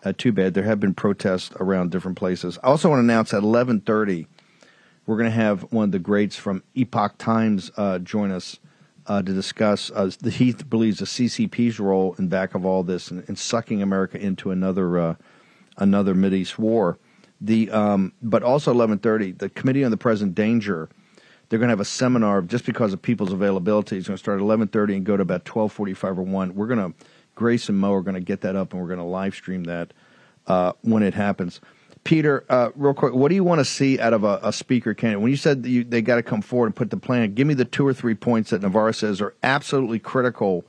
uh, 0.04 0.12
too 0.18 0.32
bad. 0.32 0.54
There 0.54 0.64
have 0.64 0.80
been 0.80 0.94
protests 0.94 1.52
around 1.60 1.92
different 1.92 2.18
places. 2.18 2.58
I 2.62 2.66
also 2.66 2.90
want 2.90 2.98
to 2.98 3.04
announce 3.04 3.32
at 3.32 3.42
1130 3.42 4.26
we're 5.08 5.16
going 5.16 5.30
to 5.30 5.34
have 5.34 5.62
one 5.72 5.84
of 5.84 5.92
the 5.92 5.98
greats 5.98 6.36
from 6.36 6.62
Epoch 6.74 7.16
Times 7.16 7.70
uh, 7.78 7.98
join 7.98 8.30
us 8.30 8.58
uh, 9.06 9.22
to 9.22 9.32
discuss. 9.32 9.90
Uh, 9.90 10.10
the 10.20 10.28
Heath 10.28 10.68
believes 10.68 10.98
the 10.98 11.06
CCP's 11.06 11.80
role 11.80 12.14
in 12.18 12.28
back 12.28 12.54
of 12.54 12.66
all 12.66 12.82
this 12.82 13.10
and, 13.10 13.26
and 13.26 13.38
sucking 13.38 13.80
America 13.80 14.18
into 14.18 14.50
another 14.50 14.98
uh, 14.98 15.14
another 15.78 16.14
East 16.34 16.58
war. 16.58 16.98
The 17.40 17.70
um, 17.70 18.12
but 18.20 18.42
also 18.42 18.74
11:30, 18.74 19.38
the 19.38 19.48
Committee 19.48 19.82
on 19.82 19.90
the 19.90 19.96
Present 19.96 20.34
Danger. 20.34 20.90
They're 21.48 21.58
going 21.58 21.68
to 21.68 21.72
have 21.72 21.80
a 21.80 21.86
seminar 21.86 22.42
just 22.42 22.66
because 22.66 22.92
of 22.92 23.00
people's 23.00 23.32
availability. 23.32 23.96
It's 23.96 24.08
going 24.08 24.18
to 24.18 24.22
start 24.22 24.38
at 24.38 24.44
11:30 24.44 24.96
and 24.96 25.06
go 25.06 25.16
to 25.16 25.22
about 25.22 25.46
12:45 25.46 26.18
or 26.18 26.22
one. 26.22 26.54
We're 26.54 26.66
going 26.66 26.92
to 26.92 27.06
Grace 27.34 27.70
and 27.70 27.78
Mo 27.78 27.94
are 27.94 28.02
going 28.02 28.12
to 28.12 28.20
get 28.20 28.42
that 28.42 28.56
up 28.56 28.74
and 28.74 28.82
we're 28.82 28.88
going 28.88 28.98
to 28.98 29.04
live 29.04 29.34
stream 29.34 29.64
that 29.64 29.94
uh, 30.46 30.74
when 30.82 31.02
it 31.02 31.14
happens. 31.14 31.62
Peter, 32.04 32.44
uh, 32.48 32.70
real 32.74 32.94
quick, 32.94 33.14
what 33.14 33.28
do 33.28 33.34
you 33.34 33.44
want 33.44 33.58
to 33.58 33.64
see 33.64 33.98
out 33.98 34.12
of 34.12 34.24
a, 34.24 34.40
a 34.42 34.52
speaker 34.52 34.94
candidate? 34.94 35.20
When 35.20 35.30
you 35.30 35.36
said 35.36 35.64
you, 35.66 35.84
they 35.84 36.02
got 36.02 36.16
to 36.16 36.22
come 36.22 36.42
forward 36.42 36.66
and 36.66 36.76
put 36.76 36.90
the 36.90 36.96
plan, 36.96 37.34
give 37.34 37.46
me 37.46 37.54
the 37.54 37.64
two 37.64 37.86
or 37.86 37.94
three 37.94 38.14
points 38.14 38.50
that 38.50 38.62
Navarro 38.62 38.92
says 38.92 39.20
are 39.20 39.34
absolutely 39.42 39.98
critical 39.98 40.64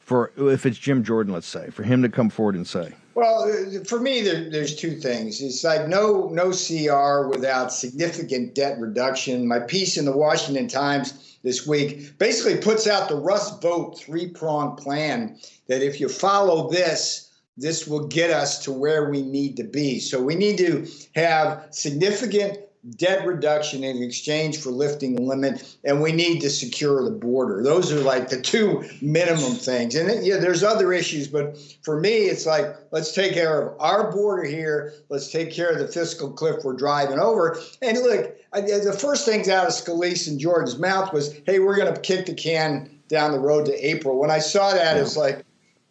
for 0.00 0.32
if 0.36 0.66
it's 0.66 0.78
Jim 0.78 1.04
Jordan, 1.04 1.32
let's 1.32 1.46
say, 1.46 1.70
for 1.70 1.84
him 1.84 2.02
to 2.02 2.08
come 2.08 2.28
forward 2.28 2.56
and 2.56 2.66
say. 2.66 2.92
Well, 3.14 3.52
for 3.84 4.00
me, 4.00 4.22
there, 4.22 4.48
there's 4.48 4.74
two 4.74 4.96
things. 4.96 5.40
It's 5.40 5.62
like 5.62 5.86
no 5.86 6.28
no 6.32 6.50
CR 6.50 7.28
without 7.28 7.72
significant 7.72 8.54
debt 8.54 8.78
reduction. 8.80 9.46
My 9.46 9.60
piece 9.60 9.96
in 9.96 10.04
the 10.04 10.16
Washington 10.16 10.66
Times 10.66 11.36
this 11.42 11.66
week 11.66 12.18
basically 12.18 12.56
puts 12.56 12.86
out 12.86 13.08
the 13.08 13.16
Russ 13.16 13.58
Vought 13.60 13.98
three 13.98 14.28
pronged 14.28 14.78
plan 14.78 15.38
that 15.68 15.82
if 15.82 16.00
you 16.00 16.08
follow 16.08 16.70
this 16.70 17.21
this 17.56 17.86
will 17.86 18.06
get 18.06 18.30
us 18.30 18.58
to 18.60 18.72
where 18.72 19.10
we 19.10 19.22
need 19.22 19.56
to 19.58 19.64
be. 19.64 20.00
So 20.00 20.22
we 20.22 20.34
need 20.34 20.58
to 20.58 20.86
have 21.14 21.66
significant 21.70 22.58
debt 22.96 23.24
reduction 23.24 23.84
in 23.84 24.02
exchange 24.02 24.58
for 24.58 24.70
lifting 24.70 25.14
the 25.14 25.22
limit, 25.22 25.76
and 25.84 26.02
we 26.02 26.10
need 26.10 26.40
to 26.40 26.50
secure 26.50 27.04
the 27.04 27.10
border. 27.10 27.62
Those 27.62 27.92
are 27.92 28.00
like 28.00 28.28
the 28.28 28.40
two 28.40 28.84
minimum 29.00 29.54
things. 29.54 29.94
And 29.94 30.08
then, 30.08 30.24
yeah, 30.24 30.38
there's 30.38 30.64
other 30.64 30.92
issues, 30.92 31.28
but 31.28 31.56
for 31.82 32.00
me, 32.00 32.24
it's 32.24 32.44
like 32.44 32.66
let's 32.90 33.12
take 33.12 33.34
care 33.34 33.62
of 33.62 33.80
our 33.80 34.10
border 34.10 34.44
here. 34.44 34.94
Let's 35.08 35.30
take 35.30 35.52
care 35.52 35.70
of 35.70 35.78
the 35.78 35.86
fiscal 35.86 36.32
cliff 36.32 36.64
we're 36.64 36.74
driving 36.74 37.20
over. 37.20 37.58
And 37.80 37.98
look, 37.98 38.36
I, 38.52 38.62
the 38.62 38.96
first 38.98 39.26
things 39.26 39.48
out 39.48 39.66
of 39.66 39.72
Scalise 39.72 40.26
and 40.26 40.40
Jordan's 40.40 40.78
mouth 40.78 41.12
was, 41.12 41.32
"Hey, 41.46 41.60
we're 41.60 41.76
going 41.76 41.92
to 41.92 42.00
kick 42.00 42.26
the 42.26 42.34
can 42.34 42.98
down 43.06 43.30
the 43.30 43.38
road 43.38 43.66
to 43.66 43.86
April." 43.86 44.18
When 44.18 44.30
I 44.30 44.40
saw 44.40 44.72
that, 44.72 44.96
yeah. 44.96 45.02
it's 45.02 45.16
like 45.16 45.44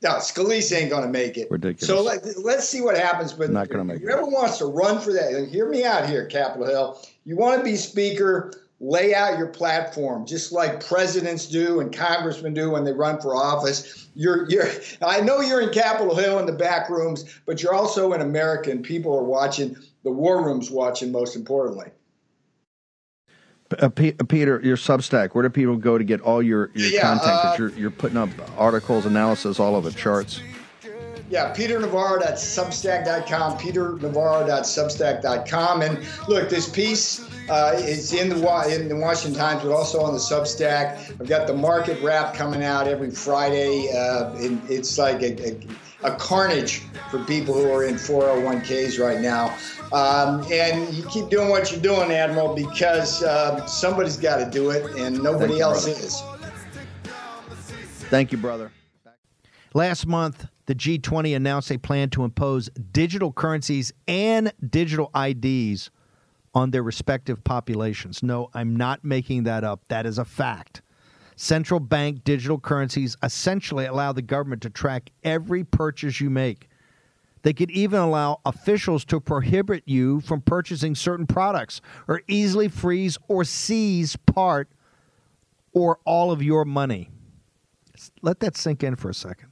no, 0.03 0.15
Scalise 0.15 0.75
ain't 0.75 0.89
going 0.89 1.03
to 1.03 1.10
make 1.10 1.38
it. 1.38 1.50
Ridiculous. 1.51 1.88
So 1.88 2.01
let, 2.01 2.58
us 2.58 2.67
see 2.67 2.81
what 2.81 2.98
happens. 2.98 3.34
But 3.34 3.51
not 3.51 3.70
going 3.70 3.88
to 3.88 3.93
make 3.93 4.01
whoever 4.01 4.24
it. 4.24 4.31
wants 4.31 4.58
to 4.58 4.65
run 4.65 5.00
for 5.00 5.13
that, 5.13 5.48
hear 5.51 5.70
me 5.70 5.84
out 5.84 6.10
here, 6.10 6.25
Capitol 6.25 6.67
Hill. 6.67 7.01
You 7.24 7.38
want 7.38 7.60
to 7.60 7.63
be 7.63 7.75
speaker, 7.75 8.51
lay 8.79 9.13
out 9.13 9.38
your 9.38 9.48
platform, 9.48 10.25
just 10.25 10.51
like 10.51 10.84
presidents 10.84 11.46
do 11.46 11.81
and 11.81 11.96
congressmen 11.96 12.55
do 12.55 12.72
when 12.72 12.84
they 12.84 12.93
run 12.93 13.22
for 13.22 13.36
office. 13.36 14.10
You're, 14.15 14.50
you're. 14.50 14.67
I 15.03 15.22
know 15.22 15.41
you're 15.41 15.62
in 15.62 15.70
Capitol 15.70 16.15
Hill 16.15 16.39
in 16.39 16.48
the 16.48 16.53
back 16.53 16.89
rooms, 16.89 17.39
but 17.46 17.62
you're 17.62 17.75
also 17.75 18.13
in 18.13 18.22
America, 18.22 18.72
and 18.72 18.84
people 18.84 19.15
are 19.15 19.24
watching. 19.24 19.77
The 20.03 20.12
war 20.12 20.43
room's 20.43 20.72
watching, 20.72 21.12
most 21.12 21.36
importantly. 21.36 21.91
Uh, 23.80 23.90
P- 23.90 24.16
uh, 24.20 24.24
Peter, 24.25 24.60
your 24.63 24.78
Substack. 24.78 25.34
Where 25.34 25.44
do 25.44 25.50
people 25.50 25.78
go 25.78 25.98
to 25.98 26.04
get 26.04 26.22
all 26.22 26.42
your, 26.42 26.72
your 26.74 26.88
yeah, 26.88 27.01
content? 27.01 27.32
Uh, 27.32 27.56
you're, 27.58 27.70
you're 27.80 27.92
putting 27.92 28.18
up 28.18 28.30
articles, 28.58 29.06
analysis, 29.06 29.60
all 29.60 29.75
of 29.75 29.86
it, 29.86 29.96
charts. 29.96 30.42
Yeah, 31.30 31.54
Peter 31.54 31.80
peternavarro.substack.com, 31.80 33.58
peternavarro.substack.com. 33.58 35.82
And 35.82 36.00
look, 36.28 36.50
this 36.50 36.68
piece 36.68 37.25
uh, 37.50 37.72
is 37.78 38.12
in 38.12 38.28
the 38.28 38.36
in 38.75 38.90
the 38.90 38.98
Washington 38.98 39.40
Times, 39.40 39.63
but 39.63 39.72
also 39.72 40.01
on 40.01 40.12
the 40.12 40.20
Substack. 40.20 40.98
I've 41.22 41.30
got 41.30 41.48
the 41.48 41.54
market 41.54 42.04
wrap 42.04 42.34
coming 42.34 42.66
out 42.66 42.86
every 42.86 43.12
Friday. 43.12 43.90
Uh, 43.96 44.34
it, 44.36 44.60
it's 44.70 44.98
like 44.98 45.22
a, 45.22 45.51
a 45.51 45.58
a 46.03 46.15
carnage 46.15 46.79
for 47.10 47.24
people 47.25 47.53
who 47.53 47.72
are 47.72 47.84
in 47.86 47.96
401ks 47.96 49.00
right 49.00 49.22
now. 49.22 49.55
Um, 49.93 50.46
and 50.51 50.93
you 50.93 51.03
keep 51.08 51.29
doing 51.29 51.50
what 51.50 51.72
you're 51.72 51.81
doing, 51.81 52.12
Admiral, 52.12 52.55
because 52.55 53.22
uh, 53.24 53.65
somebody's 53.65 54.17
got 54.17 54.38
to 54.38 54.50
do 54.50 54.72
it, 54.72 54.96
and 54.98 55.22
nobody 55.22 55.60
else 55.60 55.86
brother. 55.86 56.00
is. 56.00 56.24
Thank 58.10 58.31
you, 58.31 58.38
brother. 58.38 58.72
Last 59.74 60.05
month, 60.05 60.48
the 60.65 60.75
G20 60.75 61.36
announced 61.36 61.72
a 61.72 61.77
plan 61.77 62.10
to 62.12 62.24
impose 62.24 62.70
digital 62.91 63.31
currencies 63.31 63.93
and 64.08 64.51
digital 64.70 65.12
IDs 65.15 65.91
on 66.53 66.72
their 66.72 66.84
respective 66.84 67.43
populations. 67.43 68.22
No, 68.22 68.50
I'm 68.53 68.75
not 68.75 69.03
making 69.03 69.43
that 69.43 69.63
up. 69.63 69.81
That 69.88 70.05
is 70.05 70.17
a 70.17 70.25
fact. 70.25 70.81
Central 71.36 71.80
bank 71.80 72.24
digital 72.24 72.60
currencies 72.60 73.18
essentially 73.24 73.86
allow 73.86 74.12
the 74.12 74.22
government 74.22 74.62
to 74.62 74.70
track 74.70 75.12
every 75.24 75.64
purchase 75.64 76.20
you 76.20 76.30
make. 76.30 76.70
They 77.44 77.54
could 77.54 77.72
even 77.72 78.00
allow 78.00 78.40
officials 78.46 79.04
to 79.06 79.20
prohibit 79.20 79.84
you 79.88 80.22
from 80.22 80.42
purchasing 80.42 80.94
certain 80.94 81.26
products 81.26 81.82
or 82.08 82.22
easily 82.28 82.68
freeze 82.68 83.18
or 83.28 83.44
seize 83.44 84.16
part 84.16 84.70
or 85.74 86.00
all 86.06 86.32
of 86.32 86.44
your 86.44 86.66
money. 86.66 87.10
Let 88.22 88.40
that 88.42 88.58
sink 88.58 88.84
in 88.84 88.96
for 88.96 89.10
a 89.10 89.14
second. 89.14 89.50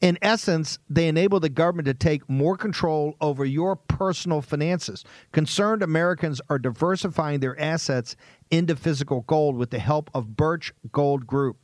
In 0.00 0.16
essence, 0.22 0.78
they 0.88 1.08
enable 1.08 1.40
the 1.40 1.48
government 1.48 1.86
to 1.86 1.94
take 1.94 2.28
more 2.28 2.56
control 2.56 3.16
over 3.20 3.44
your 3.44 3.74
personal 3.74 4.40
finances. 4.40 5.04
Concerned 5.32 5.82
Americans 5.82 6.40
are 6.48 6.58
diversifying 6.58 7.40
their 7.40 7.58
assets 7.60 8.14
into 8.50 8.76
physical 8.76 9.22
gold 9.22 9.56
with 9.56 9.70
the 9.70 9.80
help 9.80 10.10
of 10.14 10.36
Birch 10.36 10.72
Gold 10.92 11.26
Group. 11.26 11.56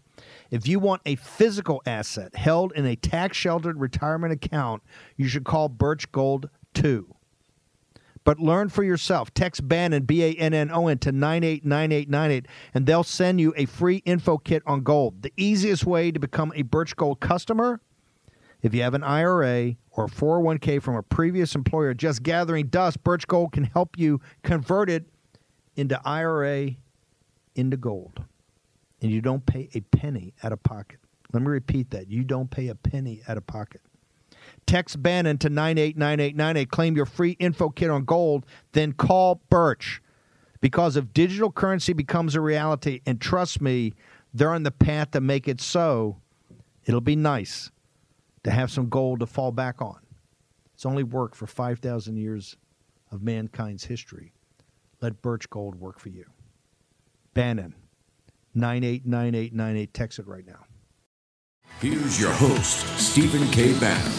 If 0.50 0.66
you 0.66 0.78
want 0.78 1.02
a 1.06 1.16
physical 1.16 1.82
asset 1.86 2.34
held 2.34 2.72
in 2.74 2.86
a 2.86 2.96
tax 2.96 3.36
sheltered 3.36 3.80
retirement 3.80 4.32
account, 4.32 4.82
you 5.16 5.28
should 5.28 5.44
call 5.44 5.68
Birch 5.68 6.10
Gold 6.10 6.48
2. 6.74 7.14
But 8.24 8.40
learn 8.40 8.68
for 8.70 8.82
yourself. 8.82 9.34
Text 9.34 9.68
Bannon, 9.68 10.04
B 10.04 10.24
A 10.24 10.32
N 10.32 10.54
N 10.54 10.70
O 10.72 10.88
N, 10.88 10.98
to 10.98 11.12
989898, 11.12 12.46
and 12.72 12.86
they'll 12.86 13.04
send 13.04 13.40
you 13.40 13.52
a 13.56 13.66
free 13.66 13.98
info 13.98 14.38
kit 14.38 14.62
on 14.66 14.82
gold. 14.82 15.22
The 15.22 15.32
easiest 15.36 15.84
way 15.84 16.10
to 16.10 16.18
become 16.18 16.52
a 16.54 16.62
Birch 16.62 16.96
Gold 16.96 17.20
customer 17.20 17.80
if 18.64 18.74
you 18.74 18.80
have 18.80 18.94
an 18.94 19.04
IRA 19.04 19.76
or 19.90 20.08
401k 20.08 20.82
from 20.82 20.96
a 20.96 21.02
previous 21.02 21.54
employer 21.54 21.92
just 21.92 22.22
gathering 22.22 22.68
dust, 22.68 23.04
Birch 23.04 23.26
Gold 23.26 23.52
can 23.52 23.64
help 23.64 23.98
you 23.98 24.22
convert 24.42 24.88
it 24.88 25.04
into 25.76 26.00
IRA 26.02 26.70
into 27.54 27.76
gold. 27.76 28.24
And 29.02 29.10
you 29.10 29.20
don't 29.20 29.44
pay 29.44 29.68
a 29.74 29.80
penny 29.80 30.32
out 30.42 30.52
of 30.52 30.62
pocket. 30.62 30.98
Let 31.30 31.42
me 31.42 31.48
repeat 31.48 31.90
that. 31.90 32.08
You 32.08 32.24
don't 32.24 32.50
pay 32.50 32.68
a 32.68 32.74
penny 32.74 33.20
out 33.28 33.36
of 33.36 33.46
pocket. 33.46 33.82
Text 34.66 35.02
Bannon 35.02 35.36
to 35.38 35.50
989898. 35.50 36.70
Claim 36.70 36.96
your 36.96 37.04
free 37.04 37.32
info 37.32 37.68
kit 37.68 37.90
on 37.90 38.06
gold, 38.06 38.46
then 38.72 38.94
call 38.94 39.42
Birch. 39.50 40.00
Because 40.62 40.96
if 40.96 41.12
digital 41.12 41.52
currency 41.52 41.92
becomes 41.92 42.34
a 42.34 42.40
reality, 42.40 43.02
and 43.04 43.20
trust 43.20 43.60
me, 43.60 43.92
they're 44.32 44.54
on 44.54 44.62
the 44.62 44.70
path 44.70 45.10
to 45.10 45.20
make 45.20 45.48
it 45.48 45.60
so, 45.60 46.16
it'll 46.86 47.02
be 47.02 47.14
nice 47.14 47.70
to 48.44 48.50
have 48.50 48.70
some 48.70 48.88
gold 48.88 49.20
to 49.20 49.26
fall 49.26 49.52
back 49.52 49.82
on. 49.82 49.98
It's 50.74 50.86
only 50.86 51.02
worked 51.02 51.34
for 51.34 51.46
5,000 51.46 52.16
years 52.16 52.56
of 53.10 53.22
mankind's 53.22 53.84
history. 53.84 54.32
Let 55.00 55.22
Birch 55.22 55.48
Gold 55.50 55.74
work 55.76 55.98
for 55.98 56.08
you. 56.08 56.24
Bannon, 57.32 57.74
989898. 58.54 59.94
Text 59.94 60.18
it 60.18 60.26
right 60.26 60.46
now. 60.46 60.64
Here's 61.80 62.20
your 62.20 62.32
host, 62.32 62.86
Stephen 62.98 63.46
K. 63.50 63.78
Bannon. 63.78 64.12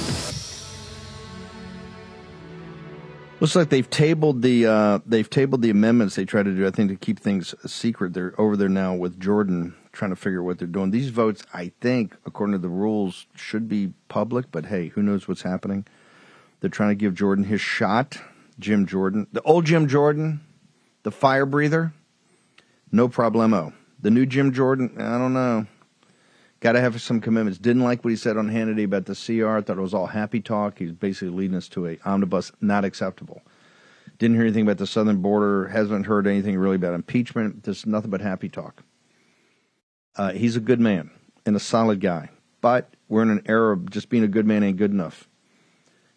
Looks 3.40 3.56
like 3.56 3.70
they've 3.70 3.90
tabled 3.90 4.42
the 4.42 4.66
uh, 4.66 5.00
they've 5.06 5.30
tabled 5.30 5.62
the 5.62 5.70
amendments 5.70 6.16
they 6.16 6.26
try 6.26 6.42
to 6.42 6.52
do. 6.52 6.66
I 6.66 6.72
think 6.72 6.90
to 6.90 6.96
keep 6.96 7.20
things 7.20 7.54
secret. 7.66 8.14
They're 8.14 8.40
over 8.40 8.56
there 8.56 8.70
now 8.70 8.96
with 8.96 9.20
Jordan 9.20 9.76
trying 9.96 10.12
to 10.12 10.16
figure 10.16 10.42
out 10.42 10.46
what 10.46 10.60
they're 10.60 10.68
doing. 10.68 10.92
These 10.92 11.10
votes, 11.10 11.44
I 11.54 11.72
think, 11.82 12.16
according 12.26 12.54
to 12.54 12.60
the 12.60 12.70
rules, 12.70 13.26
should 13.36 13.68
be 13.68 13.94
public. 14.10 14.52
But 14.52 14.68
hey, 14.68 14.90
who 14.90 15.02
knows 15.02 15.28
what's 15.28 15.42
happening? 15.42 15.86
They're 16.60 16.70
trying 16.70 16.90
to 16.90 16.96
give 16.96 17.16
Jordan 17.16 17.46
his 17.46 17.62
shot. 17.62 18.18
Jim 18.60 18.86
Jordan, 18.86 19.28
the 19.32 19.42
old 19.42 19.66
Jim 19.66 19.88
Jordan, 19.88 20.42
the 21.04 21.12
fire 21.12 21.46
breather, 21.46 21.94
no 22.92 23.10
problemo. 23.10 23.74
The 24.02 24.12
new 24.12 24.26
Jim 24.26 24.54
Jordan, 24.54 24.96
I 24.98 25.18
don't 25.18 25.34
know. 25.34 25.68
Got 26.62 26.74
to 26.74 26.82
have 26.82 27.02
some 27.02 27.20
commitments. 27.20 27.60
Didn't 27.60 27.84
like 27.84 28.04
what 28.04 28.12
he 28.12 28.16
said 28.16 28.38
on 28.38 28.50
Hannity 28.50 28.86
about 28.86 29.06
the 29.06 29.14
CR. 29.14 29.60
Thought 29.60 29.78
it 29.78 29.82
was 29.82 29.94
all 29.94 30.08
happy 30.08 30.40
talk. 30.40 30.80
He's 30.80 30.92
basically 30.92 31.30
leading 31.30 31.58
us 31.58 31.68
to 31.70 31.88
a 31.88 32.00
omnibus. 32.06 32.52
Not 32.62 32.86
acceptable. 32.86 33.42
Didn't 34.18 34.38
hear 34.38 34.46
anything 34.46 34.64
about 34.64 34.78
the 34.78 34.88
southern 34.88 35.18
border. 35.18 35.68
Hasn't 35.68 36.06
heard 36.06 36.28
anything 36.28 36.58
really 36.58 36.78
about 36.78 36.94
impeachment. 36.94 37.64
Just 37.64 37.86
nothing 37.86 38.10
but 38.10 38.22
happy 38.22 38.48
talk. 38.48 38.84
Uh, 40.16 40.32
he's 40.32 40.56
a 40.56 40.62
good 40.62 40.80
man 40.80 41.12
and 41.46 41.56
a 41.56 41.60
solid 41.60 42.00
guy. 42.00 42.30
But 42.62 42.94
we're 43.08 43.22
in 43.22 43.30
an 43.30 43.44
era 43.46 43.74
of 43.74 43.90
just 43.90 44.10
being 44.10 44.24
a 44.24 44.28
good 44.28 44.46
man 44.46 44.64
ain't 44.64 44.78
good 44.78 44.92
enough. 44.92 45.28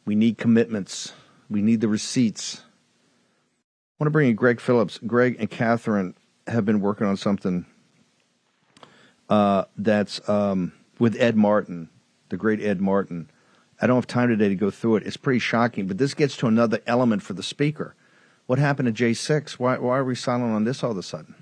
We 0.05 0.15
need 0.15 0.39
commitments. 0.39 1.13
We 1.51 1.61
need 1.61 1.81
the 1.81 1.89
receipts. 1.89 2.63
I 2.63 4.05
want 4.05 4.07
to 4.07 4.11
bring 4.11 4.31
in 4.31 4.37
Greg 4.37 4.61
Phillips. 4.61 4.99
Greg 5.07 5.37
and 5.39 5.51
Catherine 5.51 6.15
have 6.47 6.65
been 6.65 6.81
working 6.81 7.07
on 7.07 7.17
something 7.17 7.67
uh, 9.29 9.65
that's 9.77 10.27
um, 10.29 10.73
with 10.99 11.17
Ed 11.21 11.37
Martin, 11.37 11.91
the 12.29 12.37
great 12.37 12.61
Ed 12.61 12.81
Martin. 12.81 13.31
I 13.81 13.87
don't 13.87 13.97
have 13.97 14.07
time 14.07 14.29
today 14.29 14.49
to 14.49 14.55
go 14.55 14.71
through 14.71 14.97
it. 14.97 15.07
It's 15.07 15.17
pretty 15.17 15.39
shocking, 15.39 15.87
but 15.87 15.99
this 15.99 16.15
gets 16.15 16.37
to 16.39 16.47
another 16.47 16.81
element 16.87 17.23
for 17.23 17.35
the 17.35 17.43
speaker. 17.43 17.95
What 18.47 18.59
happened 18.59 18.95
to 18.95 19.05
J6? 19.05 19.53
Why, 19.53 19.77
why 19.79 19.99
are 19.99 20.05
we 20.05 20.15
silent 20.15 20.55
on 20.55 20.65
this 20.65 20.83
all 20.83 20.93
of 20.93 20.99
a 20.99 21.03
sudden? 21.03 21.35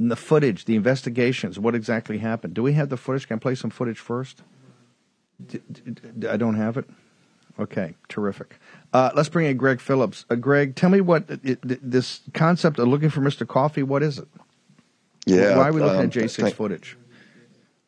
The 0.00 0.16
footage, 0.16 0.64
the 0.64 0.74
investigations, 0.74 1.58
what 1.58 1.74
exactly 1.74 2.18
happened? 2.18 2.54
Do 2.54 2.62
we 2.62 2.72
have 2.72 2.88
the 2.88 2.96
footage? 2.96 3.28
Can 3.28 3.36
I 3.36 3.38
play 3.38 3.54
some 3.54 3.70
footage 3.70 3.98
first? 4.00 4.42
D- 5.44 5.60
d- 5.70 5.94
d- 6.18 6.28
I 6.28 6.36
don't 6.36 6.56
have 6.56 6.76
it. 6.76 6.88
Okay, 7.58 7.94
terrific. 8.08 8.58
Uh, 8.92 9.10
let's 9.14 9.28
bring 9.28 9.46
in 9.46 9.56
Greg 9.56 9.80
Phillips. 9.80 10.24
Uh, 10.28 10.34
Greg, 10.34 10.74
tell 10.74 10.90
me 10.90 11.00
what 11.00 11.24
it, 11.42 11.60
this 11.62 12.20
concept 12.34 12.78
of 12.78 12.88
looking 12.88 13.10
for 13.10 13.20
Mr. 13.20 13.46
Coffee. 13.46 13.82
What 13.82 14.02
is 14.02 14.18
it? 14.18 14.28
Yeah. 15.24 15.56
Why 15.56 15.68
are 15.68 15.72
we 15.72 15.80
looking 15.80 16.00
um, 16.00 16.06
at 16.06 16.10
J6 16.10 16.36
thank- 16.40 16.54
footage? 16.54 16.98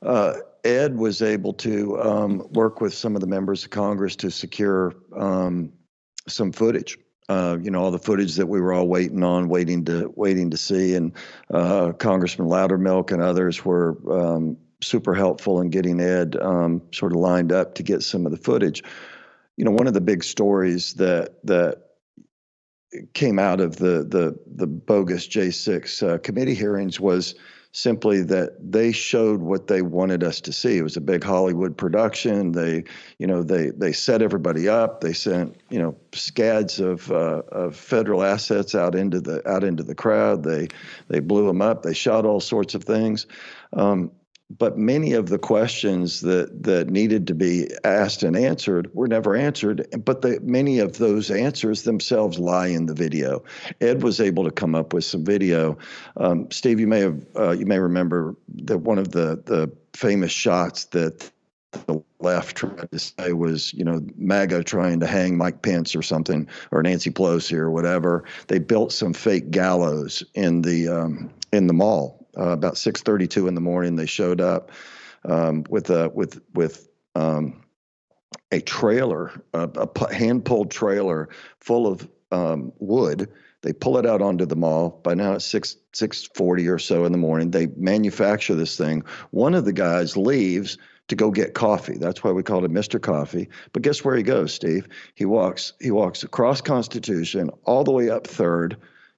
Uh, 0.01 0.35
Ed 0.65 0.97
was 0.97 1.23
able 1.23 1.53
to 1.55 2.01
um, 2.01 2.47
work 2.53 2.81
with 2.81 2.95
some 2.95 3.15
of 3.17 3.21
the 3.21 3.27
members 3.27 3.65
of 3.65 3.71
Congress 3.71 4.15
to 4.17 4.31
secure 4.31 4.95
um, 5.17 5.73
some 6.29 6.53
footage. 6.53 6.99
Uh, 7.29 7.59
you 7.61 7.71
know, 7.71 7.83
all 7.83 7.91
the 7.91 7.99
footage 7.99 8.37
that 8.37 8.47
we 8.47 8.61
were 8.61 8.73
all 8.73 8.89
waiting 8.89 9.23
on, 9.23 9.49
waiting 9.49 9.85
to 9.85 10.11
waiting 10.17 10.51
to 10.51 10.57
see, 10.57 10.95
and 10.95 11.13
uh, 11.53 11.93
Congressman 11.93 12.49
Loudermilk 12.49 13.13
and 13.13 13.23
others 13.23 13.65
were 13.65 13.99
um, 14.11 14.57
super 14.81 15.15
helpful 15.15 15.61
in 15.61 15.69
getting 15.69 16.01
Ed 16.01 16.37
um, 16.41 16.81
sort 16.93 17.13
of 17.13 17.19
lined 17.19 17.53
up 17.53 17.75
to 17.75 17.83
get 17.83 18.03
some 18.03 18.25
of 18.25 18.33
the 18.33 18.39
footage. 18.39 18.83
You 19.57 19.65
know, 19.65 19.73
one 19.73 19.87
of 19.87 19.95
the 19.95 20.01
big 20.01 20.25
stories 20.25 20.95
that 20.95 21.35
that 21.45 21.83
came 23.13 23.39
out 23.39 23.61
of 23.61 23.77
the 23.77 24.05
the 24.09 24.39
the 24.47 24.67
bogus 24.67 25.29
J6 25.29 26.09
uh, 26.09 26.19
committee 26.19 26.55
hearings 26.55 26.99
was 26.99 27.35
simply 27.73 28.23
that 28.23 28.57
they 28.61 28.93
showed 28.93 29.41
what 29.41 29.67
they 29.67 29.83
wanted 29.83 30.25
us 30.25 30.41
to 30.41 30.53
see. 30.53 30.79
It 30.79 30.83
was 30.83 30.97
a 30.97 31.01
big 31.01 31.23
Hollywood 31.23 31.77
production. 31.77 32.53
They, 32.53 32.85
you 33.19 33.27
know, 33.27 33.43
they 33.43 33.71
they 33.71 33.93
set 33.93 34.23
everybody 34.23 34.69
up. 34.69 35.01
They 35.01 35.13
sent, 35.13 35.57
you 35.69 35.79
know, 35.79 35.97
scads 36.13 36.81
of 36.81 37.11
uh, 37.13 37.43
of 37.53 37.77
federal 37.77 38.23
assets 38.23 38.75
out 38.75 38.95
into 38.95 39.21
the 39.21 39.47
out 39.49 39.65
into 39.65 39.83
the 39.83 39.95
crowd. 39.95 40.43
They 40.45 40.69
they 41.09 41.21
blew 41.21 41.47
them 41.47 41.63
up. 41.63 41.83
They 41.83 41.95
shot 41.95 42.25
all 42.25 42.41
sorts 42.41 42.75
of 42.75 42.85
things. 42.85 43.27
Um, 43.73 44.11
but 44.51 44.79
many 44.79 45.13
of 45.13 45.29
the 45.29 45.39
questions 45.39 46.23
that 46.23 46.63
that 46.63 46.89
needed 46.89 47.27
to 47.27 47.35
be 47.35 47.69
asked 47.85 48.23
and 48.23 48.37
answered 48.37 48.91
were 48.95 49.09
never 49.09 49.37
answered. 49.37 49.87
But 50.05 50.23
the, 50.23 50.41
many 50.43 50.79
of 50.79 50.99
those 50.99 51.31
answers 51.31 51.83
themselves 51.83 52.39
lie 52.39 52.69
in 52.69 52.87
the 52.87 52.95
video. 52.95 53.45
Ed 53.81 54.03
was 54.03 54.21
able 54.21 54.45
to 54.45 54.51
come 54.51 54.75
up 54.75 54.93
with 54.95 55.05
some 55.05 55.25
video. 55.25 55.77
Um, 56.17 56.51
Steve, 56.51 56.81
you 56.81 56.87
may 56.87 57.01
have 57.01 57.27
uh, 57.37 57.51
you 57.51 57.67
may 57.67 57.79
remember 57.79 58.35
that 58.65 58.79
one 58.79 58.99
of 58.99 59.11
the 59.11 59.43
the 59.45 59.71
famous 59.93 60.33
shots 60.33 60.87
that 60.87 61.31
the 61.87 62.03
left 62.21 62.57
tried 62.57 62.91
to 62.91 62.99
say 62.99 63.35
was, 63.35 63.75
you 63.75 63.85
know, 63.85 64.01
MAGA 64.17 64.65
trying 64.65 65.01
to 65.01 65.07
hang 65.07 65.37
Mike 65.37 65.61
Pence 65.61 65.95
or 65.95 66.03
something, 66.03 66.49
or 66.71 66.83
Nancy 66.83 67.11
Pelosi 67.11 67.59
or 67.59 67.71
whatever. 67.71 68.25
They 68.47 68.59
built 68.59 68.93
some 68.93 69.13
fake 69.13 69.51
gallows 69.51 70.25
in 70.35 70.63
the 70.63 70.89
um, 70.89 71.31
in 71.53 71.67
the 71.67 71.75
mall 71.75 72.18
uh, 72.39 72.51
about 72.51 72.75
6:32 72.75 73.49
in 73.49 73.55
the 73.55 73.61
morning. 73.61 73.97
They 73.97 74.07
showed 74.07 74.41
up 74.41 74.71
um, 75.25 75.65
with 75.69 75.91
a 75.91 76.09
with 76.11 76.41
with 76.55 76.89
um, 77.15 77.65
a 78.53 78.61
trailer, 78.61 79.33
a, 79.53 79.69
a 79.69 80.15
hand 80.15 80.45
pulled 80.45 80.71
trailer 80.71 81.29
full 81.61 81.87
of 81.87 82.09
um, 82.31 82.73
wood. 82.79 83.31
They 83.63 83.73
pull 83.73 83.99
it 83.99 84.07
out 84.07 84.23
onto 84.23 84.47
the 84.47 84.57
mall. 84.57 85.01
By 85.03 85.15
now 85.15 85.33
it's 85.33 85.45
six 85.45 85.77
six 85.93 86.29
forty 86.35 86.69
or 86.69 86.79
so 86.79 87.05
in 87.05 87.13
the 87.13 87.19
morning. 87.19 87.51
They 87.51 87.67
manufacture 87.67 88.55
this 88.55 88.77
thing. 88.77 89.03
One 89.31 89.55
of 89.55 89.65
the 89.65 89.73
guys 89.73 90.17
leaves 90.17 90.79
to 91.09 91.17
go 91.17 91.31
get 91.31 91.55
coffee. 91.55 91.97
That's 91.97 92.23
why 92.23 92.33
we 92.33 92.43
called 92.43 92.65
him 92.65 92.75
Mr. 92.75 93.01
Coffee. 93.01 93.49
But 93.73 93.83
guess 93.83 94.05
where 94.05 94.15
he 94.15 94.23
goes, 94.23 94.53
Steve? 94.53 94.89
He 95.15 95.25
walks 95.25 95.73
he 95.81 95.91
walks 95.91 96.23
across 96.23 96.61
Constitution 96.61 97.51
all 97.65 97.85
the 97.85 97.93
way 97.93 98.11
up 98.11 98.27
Third 98.27 98.77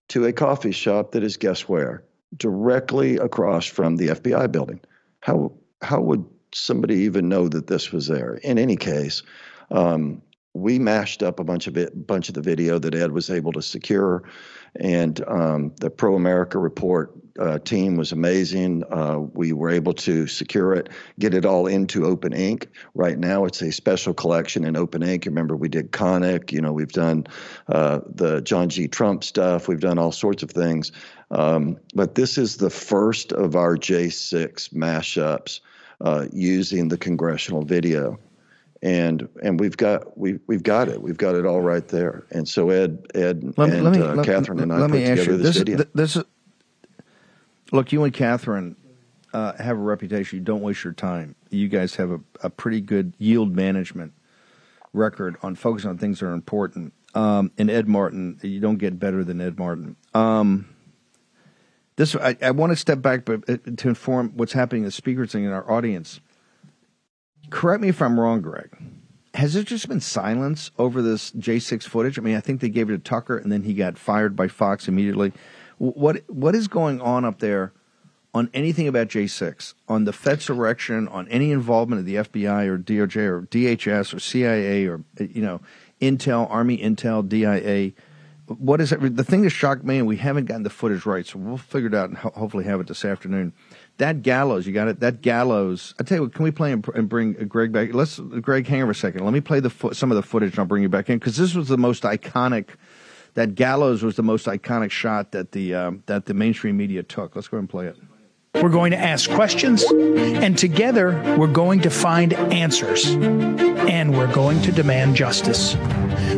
to 0.08 0.24
a 0.24 0.32
coffee 0.32 0.72
shop 0.72 1.12
that 1.12 1.22
is 1.22 1.36
guess 1.36 1.68
where? 1.68 2.04
Directly 2.36 3.16
across 3.16 3.66
from 3.66 3.96
the 3.96 4.08
FBI 4.08 4.50
building. 4.50 4.80
How 5.20 5.52
how 5.82 6.00
would 6.00 6.24
somebody 6.54 6.96
even 6.96 7.28
know 7.28 7.48
that 7.48 7.66
this 7.66 7.92
was 7.92 8.06
there. 8.06 8.34
In 8.42 8.58
any 8.58 8.76
case, 8.76 9.22
um, 9.70 10.22
we 10.52 10.78
mashed 10.78 11.22
up 11.22 11.38
a 11.38 11.44
bunch 11.44 11.68
of 11.68 11.76
it, 11.76 12.06
bunch 12.06 12.28
of 12.28 12.34
the 12.34 12.42
video 12.42 12.78
that 12.78 12.94
Ed 12.94 13.12
was 13.12 13.30
able 13.30 13.52
to 13.52 13.62
secure, 13.62 14.24
and 14.76 15.22
um, 15.28 15.72
the 15.80 15.90
Pro 15.90 16.16
America 16.16 16.58
Report 16.58 17.12
uh, 17.38 17.58
team 17.60 17.96
was 17.96 18.10
amazing. 18.10 18.82
Uh, 18.90 19.20
we 19.32 19.52
were 19.52 19.70
able 19.70 19.94
to 19.94 20.26
secure 20.26 20.74
it, 20.74 20.88
get 21.20 21.34
it 21.34 21.44
all 21.44 21.68
into 21.68 22.04
Open 22.04 22.32
Ink. 22.32 22.66
Right 22.94 23.18
now, 23.18 23.44
it's 23.44 23.62
a 23.62 23.70
special 23.70 24.12
collection 24.12 24.64
in 24.64 24.76
Open 24.76 25.04
Ink. 25.04 25.24
Remember, 25.26 25.56
we 25.56 25.68
did 25.68 25.92
Konnech. 25.92 26.50
You 26.50 26.60
know, 26.60 26.72
we've 26.72 26.92
done 26.92 27.28
uh, 27.68 28.00
the 28.12 28.40
John 28.40 28.68
G. 28.68 28.88
Trump 28.88 29.22
stuff. 29.22 29.68
We've 29.68 29.80
done 29.80 29.98
all 29.98 30.12
sorts 30.12 30.42
of 30.42 30.50
things. 30.50 30.90
Um, 31.30 31.78
but 31.94 32.14
this 32.14 32.36
is 32.38 32.56
the 32.56 32.70
first 32.70 33.32
of 33.32 33.54
our 33.54 33.76
J6 33.76 34.72
mashups 34.74 35.60
uh, 36.00 36.26
using 36.32 36.88
the 36.88 36.98
congressional 36.98 37.62
video 37.64 38.18
and 38.82 39.28
and 39.42 39.60
we've 39.60 39.76
got 39.76 40.16
we 40.16 40.38
we've 40.46 40.62
got 40.62 40.88
it. 40.88 41.02
We've 41.02 41.16
got 41.16 41.34
it 41.34 41.44
all 41.44 41.60
right 41.60 41.86
there. 41.86 42.24
And 42.30 42.48
so 42.48 42.70
Ed 42.70 43.06
Ed 43.14 43.54
Let 43.56 43.70
and 43.70 43.84
let 43.84 43.92
me- 43.92 44.00
uh, 44.02 44.14
let- 44.14 44.26
Catherine 44.26 44.60
and 44.60 44.72
I 44.72 44.78
let 44.78 44.90
put 44.90 45.00
me 45.00 45.06
together 45.06 45.32
you, 45.32 45.36
this, 45.36 45.46
this, 45.48 45.56
video. 45.58 45.76
th- 45.78 45.88
this 45.94 46.16
is 46.16 46.24
look. 47.72 47.92
You 47.92 48.04
and 48.04 48.12
Catherine 48.12 48.76
uh, 49.32 49.52
have 49.54 49.76
a 49.76 49.80
reputation. 49.80 50.38
You 50.38 50.44
don't 50.44 50.62
waste 50.62 50.84
your 50.84 50.92
time. 50.92 51.34
You 51.50 51.68
guys 51.68 51.96
have 51.96 52.10
a, 52.10 52.20
a 52.42 52.50
pretty 52.50 52.80
good 52.80 53.12
yield 53.18 53.54
management 53.54 54.12
record 54.92 55.36
on 55.42 55.54
focusing 55.54 55.90
on 55.90 55.98
things 55.98 56.20
that 56.20 56.26
are 56.26 56.32
important. 56.32 56.92
Um, 57.14 57.50
and 57.58 57.70
Ed 57.70 57.88
Martin, 57.88 58.38
you 58.42 58.60
don't 58.60 58.78
get 58.78 58.98
better 58.98 59.24
than 59.24 59.40
Ed 59.40 59.58
Martin. 59.58 59.96
Um, 60.14 60.68
this 62.00 62.16
I, 62.16 62.36
I 62.40 62.50
want 62.50 62.72
to 62.72 62.76
step 62.76 63.02
back, 63.02 63.26
but 63.26 63.48
uh, 63.48 63.58
to 63.76 63.88
inform 63.88 64.32
what's 64.34 64.54
happening 64.54 64.82
in 64.82 64.86
the 64.86 64.90
speakers 64.90 65.34
and 65.34 65.44
in 65.44 65.52
our 65.52 65.70
audience. 65.70 66.20
Correct 67.50 67.82
me 67.82 67.88
if 67.88 68.00
I'm 68.00 68.18
wrong, 68.18 68.40
Greg. 68.40 68.70
Has 69.34 69.52
there 69.52 69.62
just 69.62 69.86
been 69.86 70.00
silence 70.00 70.70
over 70.78 71.02
this 71.02 71.30
J6 71.32 71.84
footage? 71.84 72.18
I 72.18 72.22
mean, 72.22 72.36
I 72.36 72.40
think 72.40 72.60
they 72.60 72.70
gave 72.70 72.88
it 72.88 72.92
to 72.92 72.98
Tucker, 72.98 73.36
and 73.36 73.52
then 73.52 73.64
he 73.64 73.74
got 73.74 73.98
fired 73.98 74.34
by 74.34 74.48
Fox 74.48 74.88
immediately. 74.88 75.32
What 75.76 76.22
what 76.28 76.54
is 76.54 76.68
going 76.68 77.00
on 77.02 77.24
up 77.24 77.38
there 77.38 77.72
on 78.32 78.48
anything 78.54 78.88
about 78.88 79.08
J6, 79.08 79.74
on 79.88 80.04
the 80.04 80.12
Fed's 80.12 80.46
direction, 80.46 81.06
on 81.08 81.28
any 81.28 81.52
involvement 81.52 82.00
of 82.00 82.06
the 82.06 82.14
FBI 82.16 82.66
or 82.66 82.78
DOJ 82.78 83.16
or 83.16 83.42
DHS 83.42 84.14
or 84.14 84.20
CIA 84.20 84.86
or 84.86 85.02
you 85.18 85.42
know 85.42 85.60
Intel, 86.00 86.50
Army 86.50 86.78
Intel, 86.78 87.28
DIA? 87.28 87.92
What 88.58 88.80
is 88.80 88.90
it? 88.90 89.16
The 89.16 89.22
thing 89.22 89.42
that 89.42 89.50
shocked 89.50 89.84
me, 89.84 89.98
and 89.98 90.08
we 90.08 90.16
haven't 90.16 90.46
gotten 90.46 90.64
the 90.64 90.70
footage 90.70 91.06
right, 91.06 91.24
so 91.24 91.38
we'll 91.38 91.56
figure 91.56 91.88
it 91.88 91.94
out 91.94 92.08
and 92.08 92.18
ho- 92.18 92.32
hopefully 92.34 92.64
have 92.64 92.80
it 92.80 92.88
this 92.88 93.04
afternoon. 93.04 93.52
That 93.98 94.22
gallows, 94.22 94.66
you 94.66 94.72
got 94.72 94.88
it. 94.88 94.98
That 94.98 95.22
gallows. 95.22 95.94
I 96.00 96.02
tell 96.02 96.18
you 96.18 96.22
what, 96.22 96.34
can 96.34 96.42
we 96.42 96.50
play 96.50 96.72
and, 96.72 96.84
and 96.94 97.08
bring 97.08 97.34
Greg 97.34 97.70
back? 97.70 97.94
Let's 97.94 98.18
Greg, 98.18 98.66
hang 98.66 98.82
over 98.82 98.90
a 98.90 98.94
second. 98.94 99.24
Let 99.24 99.32
me 99.32 99.40
play 99.40 99.60
the 99.60 99.70
fo- 99.70 99.92
some 99.92 100.10
of 100.10 100.16
the 100.16 100.22
footage, 100.22 100.50
and 100.50 100.58
I'll 100.58 100.64
bring 100.64 100.82
you 100.82 100.88
back 100.88 101.08
in 101.08 101.18
because 101.18 101.36
this 101.36 101.54
was 101.54 101.68
the 101.68 101.78
most 101.78 102.02
iconic. 102.02 102.70
That 103.34 103.54
gallows 103.54 104.02
was 104.02 104.16
the 104.16 104.24
most 104.24 104.46
iconic 104.46 104.90
shot 104.90 105.30
that 105.30 105.52
the 105.52 105.74
um, 105.74 106.02
that 106.06 106.26
the 106.26 106.34
mainstream 106.34 106.76
media 106.76 107.04
took. 107.04 107.36
Let's 107.36 107.46
go 107.46 107.58
ahead 107.58 107.62
and 107.62 107.70
play 107.70 107.86
it. 107.86 107.96
We're 108.54 108.68
going 108.68 108.90
to 108.90 108.98
ask 108.98 109.30
questions, 109.30 109.84
and 109.84 110.58
together 110.58 111.12
we're 111.38 111.46
going 111.46 111.80
to 111.82 111.90
find 111.90 112.34
answers. 112.34 113.06
And 113.06 114.14
we're 114.14 114.32
going 114.32 114.60
to 114.62 114.72
demand 114.72 115.14
justice. 115.14 115.74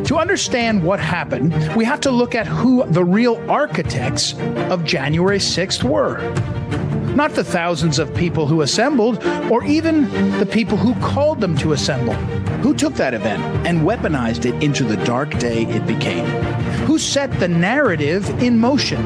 To 0.09 0.17
understand 0.19 0.85
what 0.85 1.01
happened, 1.01 1.53
we 1.75 1.85
have 1.85 2.01
to 2.03 2.11
look 2.11 2.35
at 2.35 2.47
who 2.47 2.85
the 2.87 3.03
real 3.03 3.43
architects 3.51 4.35
of 4.71 4.85
January 4.85 5.39
6th 5.39 5.83
were. 5.83 6.19
Not 7.15 7.33
the 7.33 7.45
thousands 7.45 7.99
of 7.99 8.15
people 8.15 8.47
who 8.47 8.61
assembled, 8.61 9.25
or 9.51 9.65
even 9.65 10.09
the 10.39 10.47
people 10.47 10.77
who 10.77 10.95
called 11.01 11.41
them 11.41 11.57
to 11.59 11.73
assemble. 11.73 12.15
Who 12.63 12.75
took 12.75 12.95
that 12.95 13.15
event 13.15 13.43
and 13.67 13.81
weaponized 13.81 14.45
it 14.45 14.63
into 14.63 14.85
the 14.85 15.03
dark 15.05 15.39
day 15.39 15.65
it 15.65 15.87
became? 15.87 16.27
Who 16.87 16.99
set 16.99 17.33
the 17.41 17.49
narrative 17.49 18.29
in 18.43 18.59
motion? 18.59 19.03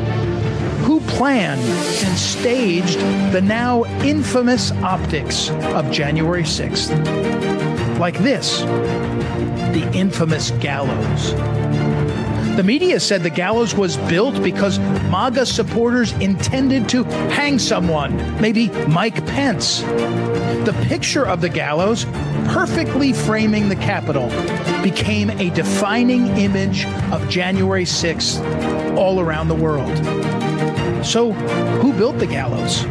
Who 0.87 1.01
planned 1.01 1.61
and 1.61 2.17
staged 2.17 3.01
the 3.33 3.41
now 3.41 3.85
infamous 4.05 4.71
optics 4.71 5.51
of 5.75 5.91
January 5.91 6.45
6th. 6.45 7.99
Like 7.99 8.17
this 8.19 8.61
the 8.61 9.91
infamous 9.93 10.53
gallows. 10.53 11.33
The 12.57 12.63
media 12.63 13.01
said 13.01 13.25
the 13.25 13.31
gallows 13.31 13.75
was 13.75 13.97
built 13.97 14.41
because 14.45 14.79
MAGA 14.79 15.45
supporters 15.45 16.13
intended 16.13 16.89
to 16.91 17.03
hang 17.35 17.59
someone, 17.59 18.17
maybe 18.41 18.69
Mike 18.87 19.27
Pence. 19.27 19.81
The 19.81 20.87
picture 20.87 21.27
of 21.27 21.41
the 21.41 21.49
gallows, 21.49 22.05
perfectly 22.47 23.13
framing 23.13 23.69
the 23.69 23.77
Capitol, 23.77 24.29
became 24.85 25.31
a 25.31 25.51
defining 25.51 26.29
image 26.39 26.87
of 27.13 27.29
January 27.29 27.85
6th 27.85 28.97
all 28.97 29.19
around 29.19 29.49
the 29.49 29.55
world. 29.55 30.36
So, 31.07 31.33
who 31.33 31.93
built 31.93 32.19
the 32.19 32.27
gallows? 32.27 32.85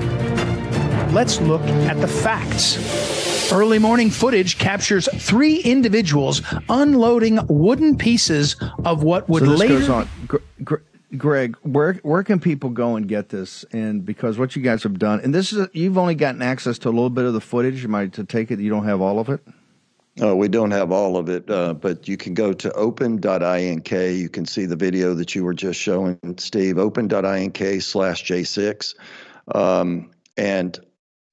Let's 1.13 1.41
look 1.41 1.61
at 1.61 1.99
the 1.99 2.07
facts. 2.07 3.51
Early 3.51 3.77
morning 3.77 4.09
footage 4.09 4.57
captures 4.57 5.09
three 5.21 5.57
individuals 5.57 6.41
unloading 6.69 7.39
wooden 7.47 7.97
pieces 7.97 8.55
of 8.85 9.03
what 9.03 9.27
would 9.27 9.43
so 9.43 9.49
this 9.49 9.59
later 9.59 9.79
goes 9.79 9.89
on. 9.89 10.09
Gr- 10.27 10.37
Gr- 10.63 10.75
Greg, 11.17 11.57
where 11.63 11.95
where 12.03 12.23
can 12.23 12.39
people 12.39 12.69
go 12.69 12.95
and 12.95 13.05
get 13.05 13.27
this? 13.29 13.65
And 13.73 14.05
because 14.05 14.39
what 14.39 14.55
you 14.55 14.61
guys 14.61 14.83
have 14.83 14.97
done, 14.97 15.19
and 15.19 15.35
this 15.35 15.51
is 15.51 15.67
you've 15.73 15.97
only 15.97 16.15
gotten 16.15 16.41
access 16.41 16.79
to 16.79 16.89
a 16.89 16.91
little 16.91 17.09
bit 17.09 17.25
of 17.25 17.33
the 17.33 17.41
footage. 17.41 17.83
Am 17.83 17.93
I 17.95 18.07
to 18.07 18.23
take 18.23 18.49
it 18.49 18.59
you 18.59 18.69
don't 18.69 18.85
have 18.85 19.01
all 19.01 19.19
of 19.19 19.27
it? 19.27 19.41
Uh, 20.21 20.33
we 20.35 20.47
don't 20.47 20.71
have 20.71 20.93
all 20.93 21.17
of 21.17 21.27
it, 21.27 21.49
uh, 21.49 21.73
but 21.73 22.07
you 22.07 22.15
can 22.15 22.33
go 22.33 22.53
to 22.53 22.71
open.ink. 22.71 23.91
You 23.91 24.29
can 24.29 24.45
see 24.45 24.65
the 24.65 24.75
video 24.77 25.13
that 25.13 25.35
you 25.35 25.43
were 25.43 25.53
just 25.53 25.79
showing, 25.79 26.17
Steve. 26.37 26.77
Open.ink 26.77 27.81
slash 27.81 28.23
J6. 28.23 28.95
Um, 29.53 30.11
and 30.37 30.79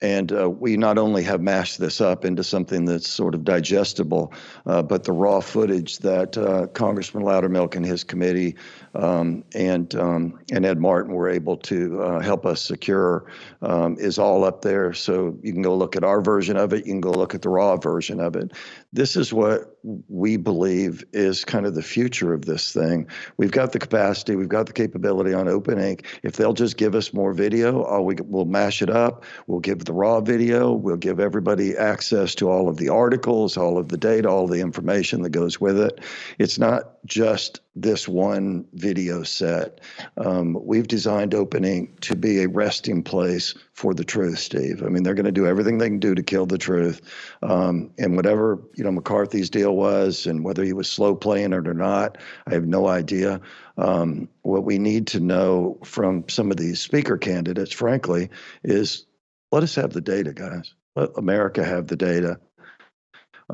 and 0.02 0.32
uh, 0.32 0.50
we 0.50 0.76
not 0.76 0.98
only 0.98 1.22
have 1.22 1.40
mashed 1.40 1.78
this 1.78 2.00
up 2.00 2.24
into 2.24 2.42
something 2.42 2.84
that's 2.84 3.08
sort 3.08 3.36
of 3.36 3.44
digestible, 3.44 4.32
uh, 4.66 4.82
but 4.82 5.04
the 5.04 5.12
raw 5.12 5.38
footage 5.38 5.98
that 5.98 6.36
uh, 6.36 6.66
Congressman 6.66 7.22
Loudermilk 7.22 7.76
and 7.76 7.86
his 7.86 8.02
committee 8.02 8.56
um, 8.94 9.44
and 9.54 9.94
um, 9.94 10.38
and 10.50 10.66
Ed 10.66 10.78
Martin 10.78 11.14
were 11.14 11.28
able 11.28 11.56
to 11.58 12.02
uh, 12.02 12.20
help 12.20 12.44
us 12.44 12.60
secure 12.62 13.26
um, 13.62 13.96
is 13.98 14.18
all 14.18 14.44
up 14.44 14.62
there. 14.62 14.92
So 14.92 15.38
you 15.42 15.52
can 15.52 15.62
go 15.62 15.76
look 15.76 15.96
at 15.96 16.04
our 16.04 16.20
version 16.20 16.56
of 16.56 16.72
it. 16.72 16.86
You 16.86 16.92
can 16.92 17.00
go 17.00 17.12
look 17.12 17.34
at 17.34 17.42
the 17.42 17.48
raw 17.48 17.76
version 17.76 18.20
of 18.20 18.36
it. 18.36 18.52
This 18.92 19.16
is 19.16 19.32
what 19.32 19.78
we 20.08 20.36
believe 20.36 21.04
is 21.12 21.44
kind 21.44 21.66
of 21.66 21.74
the 21.74 21.82
future 21.82 22.32
of 22.32 22.44
this 22.44 22.72
thing. 22.72 23.08
We've 23.36 23.50
got 23.50 23.72
the 23.72 23.78
capacity, 23.78 24.36
we've 24.36 24.48
got 24.48 24.66
the 24.66 24.72
capability 24.72 25.34
on 25.34 25.48
Open 25.48 25.78
Ink. 25.78 26.06
If 26.22 26.36
they'll 26.36 26.52
just 26.52 26.76
give 26.76 26.94
us 26.94 27.12
more 27.12 27.32
video, 27.32 27.82
all 27.82 28.04
we 28.04 28.16
we'll 28.22 28.44
mash 28.44 28.82
it 28.82 28.90
up. 28.90 29.24
We'll 29.46 29.60
give 29.60 29.84
the 29.84 29.92
raw 29.92 30.20
video. 30.20 30.72
We'll 30.72 30.96
give 30.96 31.18
everybody 31.18 31.76
access 31.76 32.34
to 32.36 32.50
all 32.50 32.68
of 32.68 32.76
the 32.76 32.88
articles, 32.90 33.56
all 33.56 33.78
of 33.78 33.88
the 33.88 33.96
data, 33.96 34.28
all 34.28 34.46
the 34.46 34.60
information 34.60 35.22
that 35.22 35.30
goes 35.30 35.60
with 35.60 35.78
it. 35.78 36.00
It's 36.38 36.58
not 36.58 37.04
just 37.04 37.60
this 37.74 38.06
one 38.06 38.66
video 38.74 39.22
set. 39.22 39.80
Um, 40.18 40.58
we've 40.62 40.86
designed 40.86 41.34
Open 41.34 41.64
Ink 41.64 42.00
to 42.00 42.16
be 42.16 42.42
a 42.42 42.48
resting 42.48 43.02
place 43.02 43.54
for 43.72 43.94
the 43.94 44.04
truth, 44.04 44.38
Steve. 44.38 44.82
I 44.84 44.88
mean, 44.88 45.02
they're 45.02 45.14
going 45.14 45.24
to 45.24 45.32
do 45.32 45.46
everything 45.46 45.78
they 45.78 45.88
can 45.88 45.98
do 45.98 46.14
to 46.14 46.22
kill 46.22 46.44
the 46.44 46.58
truth. 46.58 47.00
Um, 47.42 47.90
and 47.98 48.14
whatever, 48.16 48.62
you 48.74 48.84
know, 48.84 48.92
McCarthy's 48.92 49.48
deal 49.48 49.74
was, 49.74 50.26
and 50.26 50.44
whether 50.44 50.64
he 50.64 50.74
was 50.74 50.90
slow 50.90 51.14
playing 51.14 51.52
it 51.52 51.66
or 51.66 51.74
not, 51.74 52.18
I 52.46 52.54
have 52.54 52.66
no 52.66 52.88
idea. 52.88 53.40
Um, 53.78 54.28
what 54.42 54.64
we 54.64 54.78
need 54.78 55.06
to 55.08 55.20
know 55.20 55.78
from 55.84 56.28
some 56.28 56.50
of 56.50 56.58
these 56.58 56.80
speaker 56.80 57.16
candidates, 57.16 57.72
frankly, 57.72 58.28
is 58.62 59.06
let 59.50 59.62
us 59.62 59.74
have 59.76 59.92
the 59.92 60.00
data, 60.00 60.32
guys. 60.34 60.74
Let 60.94 61.10
America 61.16 61.64
have 61.64 61.86
the 61.86 61.96
data. 61.96 62.38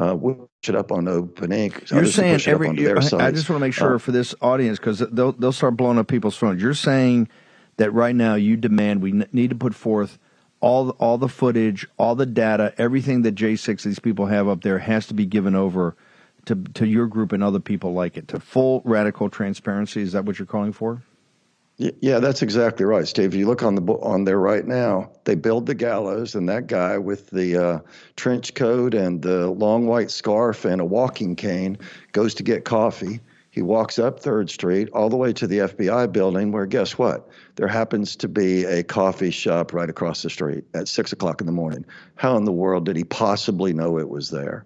Uh, 0.01 0.15
we'll 0.15 0.35
push 0.35 0.69
it 0.69 0.77
up 0.77 0.93
on 0.93 1.09
Open 1.09 1.53
Ink. 1.53 1.91
You're 1.91 2.07
saying 2.07 2.37
push 2.37 2.47
it 2.47 2.51
up 2.51 2.55
every. 2.55 2.69
their 2.85 2.97
I 3.21 3.31
just 3.33 3.51
want 3.51 3.61
to 3.61 3.67
make 3.67 3.75
sure 3.75 3.97
Uh, 3.97 3.99
for 3.99 4.13
this 4.13 4.35
audience 4.41 4.79
because 4.79 5.01
they'll 5.01 5.33
they'll 5.33 5.53
start 5.53 5.77
blowing 5.77 5.99
up 5.99 6.07
people's 6.07 6.37
phones. 6.37 6.63
You're 6.63 6.75
saying 6.75 7.29
that 7.79 7.93
right 7.93 8.15
now 8.15 8.35
you 8.35 8.57
demand 8.57 9.03
we 9.03 9.11
n- 9.11 9.29
need 9.33 9.51
to 9.51 9.57
put 9.57 9.75
forth 9.75 10.19
all 10.61 10.87
the, 10.87 10.93
all 10.95 11.19
the 11.19 11.29
footage, 11.29 11.87
all 11.99 12.15
the 12.15 12.27
data, 12.27 12.75
everything 12.79 13.23
that 13.23 13.35
J6 13.37 13.83
these 13.83 13.99
people 13.99 14.27
have 14.27 14.49
up 14.49 14.63
there 14.63 14.79
has 14.81 15.07
to 15.07 15.15
be 15.15 15.27
given 15.27 15.55
over 15.55 15.97
to 16.47 16.55
to 16.75 16.87
your 16.87 17.07
group 17.07 17.33
and 17.33 17.43
other 17.43 17.61
people 17.61 17.93
like 17.93 18.17
it 18.17 18.29
to 18.29 18.41
full 18.41 18.83
radical 18.85 19.29
transparency. 19.29 20.03
Is 20.03 20.13
that 20.13 20.25
what 20.25 20.39
you're 20.39 20.47
calling 20.47 20.73
for? 20.73 21.03
Yeah, 21.79 22.19
that's 22.19 22.43
exactly 22.43 22.85
right, 22.85 23.07
Steve. 23.07 23.27
If 23.27 23.35
you 23.37 23.47
look 23.47 23.63
on 23.63 23.77
the 23.77 23.83
on 23.83 24.25
there 24.25 24.41
right 24.41 24.67
now, 24.67 25.13
they 25.23 25.37
build 25.37 25.67
the 25.67 25.77
gallows, 25.77 26.35
and 26.35 26.49
that 26.49 26.67
guy 26.67 26.99
with 26.99 27.31
the 27.31 27.57
uh, 27.57 27.79
trench 28.17 28.55
coat 28.55 28.95
and 28.95 29.23
the 29.23 29.47
long 29.49 29.87
white 29.87 30.11
scarf 30.11 30.65
and 30.65 30.81
a 30.81 30.85
walking 30.85 31.37
cane 31.37 31.79
goes 32.11 32.35
to 32.35 32.43
get 32.43 32.65
coffee. 32.65 33.21
He 33.53 33.63
walks 33.63 34.01
up 34.01 34.19
Third 34.19 34.51
Street 34.51 34.89
all 34.93 35.09
the 35.09 35.17
way 35.17 35.33
to 35.35 35.47
the 35.47 35.59
FBI 35.59 36.13
building, 36.13 36.51
where 36.51 36.67
guess 36.67 36.99
what? 36.99 37.29
There 37.55 37.69
happens 37.69 38.17
to 38.17 38.29
be 38.29 38.65
a 38.65 38.83
coffee 38.83 39.31
shop 39.31 39.73
right 39.73 39.89
across 39.89 40.23
the 40.23 40.31
street 40.31 40.65
at 40.75 40.89
six 40.89 41.13
o'clock 41.13 41.41
in 41.41 41.47
the 41.47 41.53
morning. 41.53 41.85
How 42.17 42.37
in 42.37 42.45
the 42.45 42.53
world 42.53 42.87
did 42.87 42.97
he 42.97 43.05
possibly 43.05 43.73
know 43.73 43.99
it 44.01 44.09
was 44.09 44.31
there? 44.31 44.65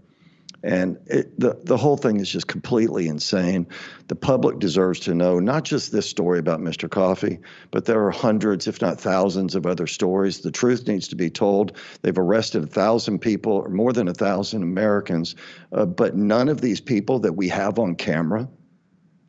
And 0.62 0.98
it, 1.07 1.38
the, 1.38 1.59
the 1.64 1.77
whole 1.77 1.96
thing 1.96 2.20
is 2.20 2.31
just 2.31 2.46
completely 2.46 3.09
insane. 3.09 3.66
The 4.07 4.14
public 4.14 4.61
deserves 4.61 5.01
to 5.01 5.14
know 5.14 5.40
not 5.40 5.64
just 5.64 5.90
this 5.90 6.09
story 6.09 6.38
about 6.38 6.61
Mr. 6.61 6.88
Coffee, 6.88 7.40
but 7.72 7.85
there 7.85 8.05
are 8.05 8.11
hundreds, 8.11 8.68
if 8.68 8.81
not 8.81 9.01
thousands, 9.01 9.55
of 9.55 9.66
other 9.66 9.87
stories. 9.88 10.40
The 10.40 10.53
truth 10.53 10.87
needs 10.87 11.09
to 11.09 11.16
be 11.16 11.31
told. 11.31 11.77
They've 12.03 12.16
arrested 12.16 12.62
a 12.62 12.66
thousand 12.66 13.18
people, 13.18 13.53
or 13.53 13.68
more 13.70 13.92
than 13.92 14.07
a 14.07 14.14
thousand 14.14 14.62
Americans, 14.62 15.35
uh, 15.72 15.87
but 15.87 16.16
none 16.16 16.48
of 16.48 16.61
these 16.61 16.81
people 16.81 17.18
that 17.20 17.33
we 17.33 17.48
have 17.48 17.79
on 17.79 17.96
camera, 17.96 18.48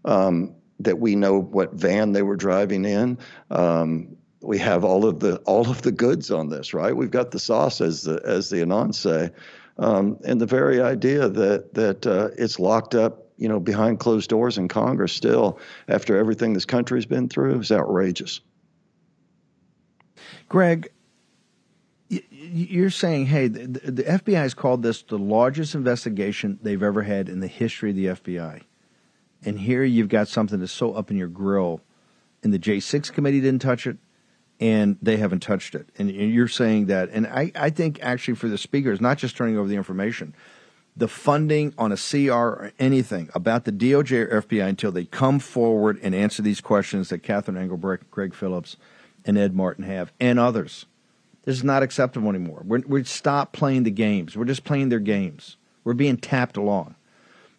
um, 0.06 0.54
that 0.80 1.00
we 1.00 1.15
know 1.15 1.39
what 1.41 1.74
van 1.74 2.12
they 2.12 2.22
were 2.22 2.36
driving 2.36 2.86
in, 2.86 3.17
um, 3.50 4.17
we 4.43 4.58
have 4.58 4.84
all 4.84 5.06
of 5.06 5.22
the 5.22 5.38
all 5.46 5.69
of 5.69 5.82
the 5.82 5.91
goods 5.91 6.30
on 6.30 6.50
this, 6.50 6.74
right? 6.74 6.96
We've 6.96 7.10
got 7.10 7.32
the 7.32 7.39
sauce, 7.39 7.80
as 7.82 8.04
the 8.04 8.22
as 8.26 8.50
the 8.50 8.58
Anons 8.58 8.96
say. 8.96 9.32
Um, 9.77 10.19
and 10.23 10.39
the 10.39 10.45
very 10.45 10.81
idea 10.81 11.27
that 11.27 11.73
that 11.73 12.05
uh, 12.05 12.29
it's 12.38 12.59
locked 12.59 12.93
up, 12.93 13.27
you 13.38 13.49
know, 13.49 13.59
behind 13.59 13.99
closed 13.99 14.29
doors 14.29 14.57
in 14.57 14.67
Congress 14.67 15.13
still 15.13 15.59
after 15.88 16.17
everything 16.17 16.53
this 16.53 16.65
country's 16.65 17.05
been 17.05 17.27
through 17.27 17.59
is 17.59 17.71
outrageous. 17.71 18.41
Greg, 20.47 20.91
you're 22.09 22.91
saying, 22.91 23.25
hey, 23.25 23.47
the, 23.47 23.91
the 23.91 24.03
FBI 24.03 24.33
has 24.36 24.53
called 24.53 24.83
this 24.83 25.01
the 25.01 25.17
largest 25.17 25.73
investigation 25.73 26.59
they've 26.62 26.83
ever 26.83 27.01
had 27.01 27.27
in 27.27 27.39
the 27.39 27.47
history 27.47 27.89
of 27.89 27.95
the 27.95 28.05
FBI, 28.05 28.62
and 29.43 29.59
here 29.59 29.83
you've 29.83 30.09
got 30.09 30.27
something 30.27 30.59
that's 30.59 30.71
so 30.71 30.93
up 30.93 31.09
in 31.09 31.17
your 31.17 31.27
grill, 31.27 31.81
and 32.43 32.53
the 32.53 32.59
J6 32.59 33.12
committee 33.12 33.41
didn't 33.41 33.62
touch 33.62 33.88
it 33.88 33.97
and 34.63 34.97
they 35.02 35.17
haven't 35.17 35.41
touched 35.41 35.76
it. 35.76 35.89
And, 35.97 36.10
you're 36.10 36.47
saying 36.47 36.86
that. 36.86 37.10
And 37.12 37.28
I, 37.28 37.52
I 37.54 37.69
think 37.69 37.99
actually 38.02 38.36
for 38.36 38.47
the 38.47 38.58
speakers, 38.58 39.02
not 39.02 39.17
just 39.17 39.36
turning 39.36 39.58
over 39.58 39.67
the 39.67 39.76
information, 39.76 40.34
the 40.95 41.10
funding 41.10 41.73
on 41.78 41.91
a 41.91 41.97
CR 41.97 42.32
or 42.32 42.71
anything 42.80 43.30
about 43.36 43.65
the 43.65 43.73
DOJ 43.73 44.32
or 44.32 44.41
FBI 44.41 44.65
until 44.65 44.93
they 44.93 45.04
come 45.04 45.39
forward 45.39 45.99
and 46.02 46.15
answer 46.15 46.41
these 46.41 46.62
questions 46.62 47.10
that 47.10 47.23
Catherine 47.23 47.58
Engelbrecht, 47.58 48.10
Greg 48.10 48.34
Phillips, 48.34 48.78
and 49.26 49.38
Ed 49.38 49.54
Martin 49.54 49.84
have, 49.84 50.13
and 50.17 50.39
others. 50.39 50.86
This 51.43 51.58
is 51.58 51.63
not 51.65 51.84
acceptable 51.84 52.30
anymore. 52.30 52.62
We're, 52.65 52.84
we 52.88 53.04
stop 53.04 53.52
playing 53.52 53.84
the 53.84 53.91
games. 53.91 54.38
We're 54.38 54.45
just 54.45 54.63
playing 54.63 54.88
their 54.88 54.99
games. 54.99 55.58
We're 55.84 55.93
being 55.93 56.15
tapped 56.15 56.56
along. 56.56 56.95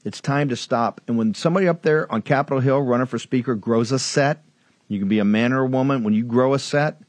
It's 0.06 0.22
time 0.22 0.48
to 0.48 0.56
stop. 0.56 1.02
And 1.06 1.18
when 1.18 1.34
somebody 1.34 1.68
up 1.68 1.82
there 1.82 2.10
on 2.10 2.22
Capitol 2.22 2.60
Hill 2.60 2.80
running 2.80 3.06
for 3.06 3.18
speaker 3.18 3.54
grows 3.54 3.92
a 3.92 3.98
set– 3.98 4.42
you 4.94 5.00
can 5.00 5.08
be 5.08 5.18
a 5.18 5.24
man 5.24 5.52
or 5.52 5.62
a 5.62 5.66
woman. 5.66 6.04
When 6.04 6.14
you 6.14 6.24
grow 6.24 6.54
a 6.54 6.58
set, 6.58 7.00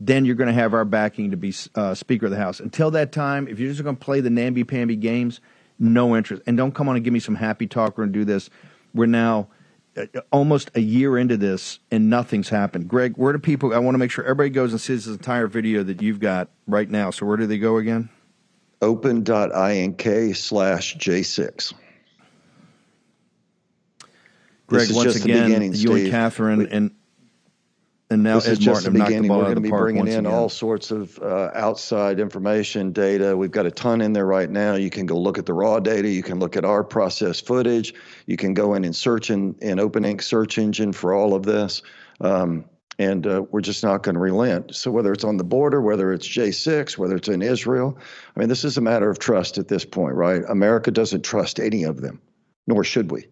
then 0.00 0.24
you're 0.24 0.34
going 0.34 0.48
to 0.48 0.54
have 0.54 0.72
our 0.72 0.84
backing 0.86 1.30
to 1.32 1.36
be 1.36 1.52
uh, 1.74 1.94
Speaker 1.94 2.26
of 2.26 2.32
the 2.32 2.38
House. 2.38 2.60
Until 2.60 2.90
that 2.92 3.12
time, 3.12 3.46
if 3.48 3.58
you're 3.58 3.70
just 3.70 3.82
going 3.82 3.96
to 3.96 4.04
play 4.04 4.20
the 4.20 4.30
namby-pamby 4.30 4.96
games, 4.96 5.40
no 5.78 6.16
interest. 6.16 6.42
And 6.46 6.56
don't 6.56 6.72
come 6.72 6.88
on 6.88 6.96
and 6.96 7.04
give 7.04 7.12
me 7.12 7.20
some 7.20 7.34
happy 7.34 7.66
talk. 7.66 7.98
and 7.98 8.12
do 8.12 8.24
this. 8.24 8.48
We're 8.94 9.06
now 9.06 9.48
uh, 9.96 10.06
almost 10.32 10.70
a 10.74 10.80
year 10.80 11.18
into 11.18 11.36
this, 11.36 11.80
and 11.90 12.08
nothing's 12.08 12.48
happened. 12.48 12.88
Greg, 12.88 13.16
where 13.16 13.32
do 13.32 13.38
people? 13.38 13.74
I 13.74 13.78
want 13.78 13.94
to 13.94 13.98
make 13.98 14.10
sure 14.10 14.24
everybody 14.24 14.50
goes 14.50 14.72
and 14.72 14.80
sees 14.80 15.04
this 15.04 15.16
entire 15.16 15.46
video 15.46 15.82
that 15.82 16.00
you've 16.00 16.20
got 16.20 16.48
right 16.66 16.88
now. 16.88 17.10
So 17.10 17.26
where 17.26 17.36
do 17.36 17.46
they 17.46 17.58
go 17.58 17.76
again? 17.76 18.08
Open.ink 18.82 20.00
slash 20.36 20.96
J6. 20.96 21.74
Greg, 24.66 24.88
once 24.92 25.16
again, 25.16 25.72
you 25.74 25.96
and 25.96 26.10
Catherine 26.10 26.60
we, 26.60 26.68
and 26.70 26.94
and 28.10 28.24
now 28.24 28.40
this 28.40 28.60
Ed 28.60 28.66
Martin 28.66 28.84
have 28.84 28.94
knocked 28.94 29.22
the 29.22 29.28
We're 29.28 29.42
going 29.42 29.54
to 29.54 29.60
be 29.60 29.70
bringing 29.70 30.08
in 30.08 30.26
again. 30.26 30.26
all 30.26 30.48
sorts 30.48 30.90
of 30.90 31.16
uh, 31.20 31.50
outside 31.54 32.18
information, 32.18 32.90
data. 32.92 33.36
We've 33.36 33.52
got 33.52 33.66
a 33.66 33.70
ton 33.70 34.00
in 34.00 34.12
there 34.12 34.26
right 34.26 34.50
now. 34.50 34.74
You 34.74 34.90
can 34.90 35.06
go 35.06 35.16
look 35.16 35.38
at 35.38 35.46
the 35.46 35.54
raw 35.54 35.78
data. 35.78 36.08
You 36.08 36.24
can 36.24 36.40
look 36.40 36.56
at 36.56 36.64
our 36.64 36.82
process 36.82 37.40
footage. 37.40 37.94
You 38.26 38.36
can 38.36 38.52
go 38.52 38.74
in 38.74 38.84
and 38.84 38.96
search 38.96 39.30
in, 39.30 39.54
in 39.60 39.78
OpenInk 39.78 40.22
search 40.22 40.58
engine 40.58 40.92
for 40.92 41.14
all 41.14 41.34
of 41.34 41.44
this. 41.44 41.82
Um, 42.20 42.64
and 42.98 43.26
uh, 43.26 43.44
we're 43.50 43.60
just 43.60 43.84
not 43.84 44.02
going 44.02 44.16
to 44.16 44.20
relent. 44.20 44.74
So 44.74 44.90
whether 44.90 45.12
it's 45.12 45.24
on 45.24 45.36
the 45.36 45.44
border, 45.44 45.80
whether 45.80 46.12
it's 46.12 46.26
J6, 46.26 46.98
whether 46.98 47.14
it's 47.14 47.28
in 47.28 47.42
Israel, 47.42 47.96
I 48.36 48.40
mean, 48.40 48.48
this 48.48 48.64
is 48.64 48.76
a 48.76 48.80
matter 48.82 49.08
of 49.08 49.20
trust 49.20 49.56
at 49.56 49.68
this 49.68 49.84
point, 49.84 50.16
right? 50.16 50.42
America 50.48 50.90
doesn't 50.90 51.22
trust 51.22 51.60
any 51.60 51.84
of 51.84 52.00
them, 52.00 52.20
nor 52.66 52.82
should 52.82 53.10
we. 53.12 53.28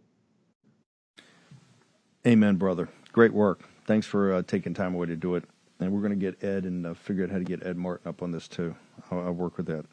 Amen, 2.26 2.56
brother. 2.56 2.88
Great 3.12 3.34
work. 3.34 3.62
Thanks 3.88 4.06
for 4.06 4.34
uh, 4.34 4.42
taking 4.42 4.74
time 4.74 4.94
away 4.94 5.06
to 5.06 5.16
do 5.16 5.34
it. 5.34 5.44
And 5.80 5.90
we're 5.90 6.02
going 6.02 6.10
to 6.10 6.16
get 6.16 6.44
Ed 6.44 6.64
and 6.64 6.86
uh, 6.86 6.92
figure 6.92 7.24
out 7.24 7.30
how 7.30 7.38
to 7.38 7.44
get 7.44 7.64
Ed 7.64 7.78
Martin 7.78 8.06
up 8.06 8.22
on 8.22 8.32
this 8.32 8.46
too. 8.46 8.76
I'll, 9.10 9.20
I'll, 9.20 9.32
work 9.32 9.56
with 9.56 9.64
that. 9.64 9.86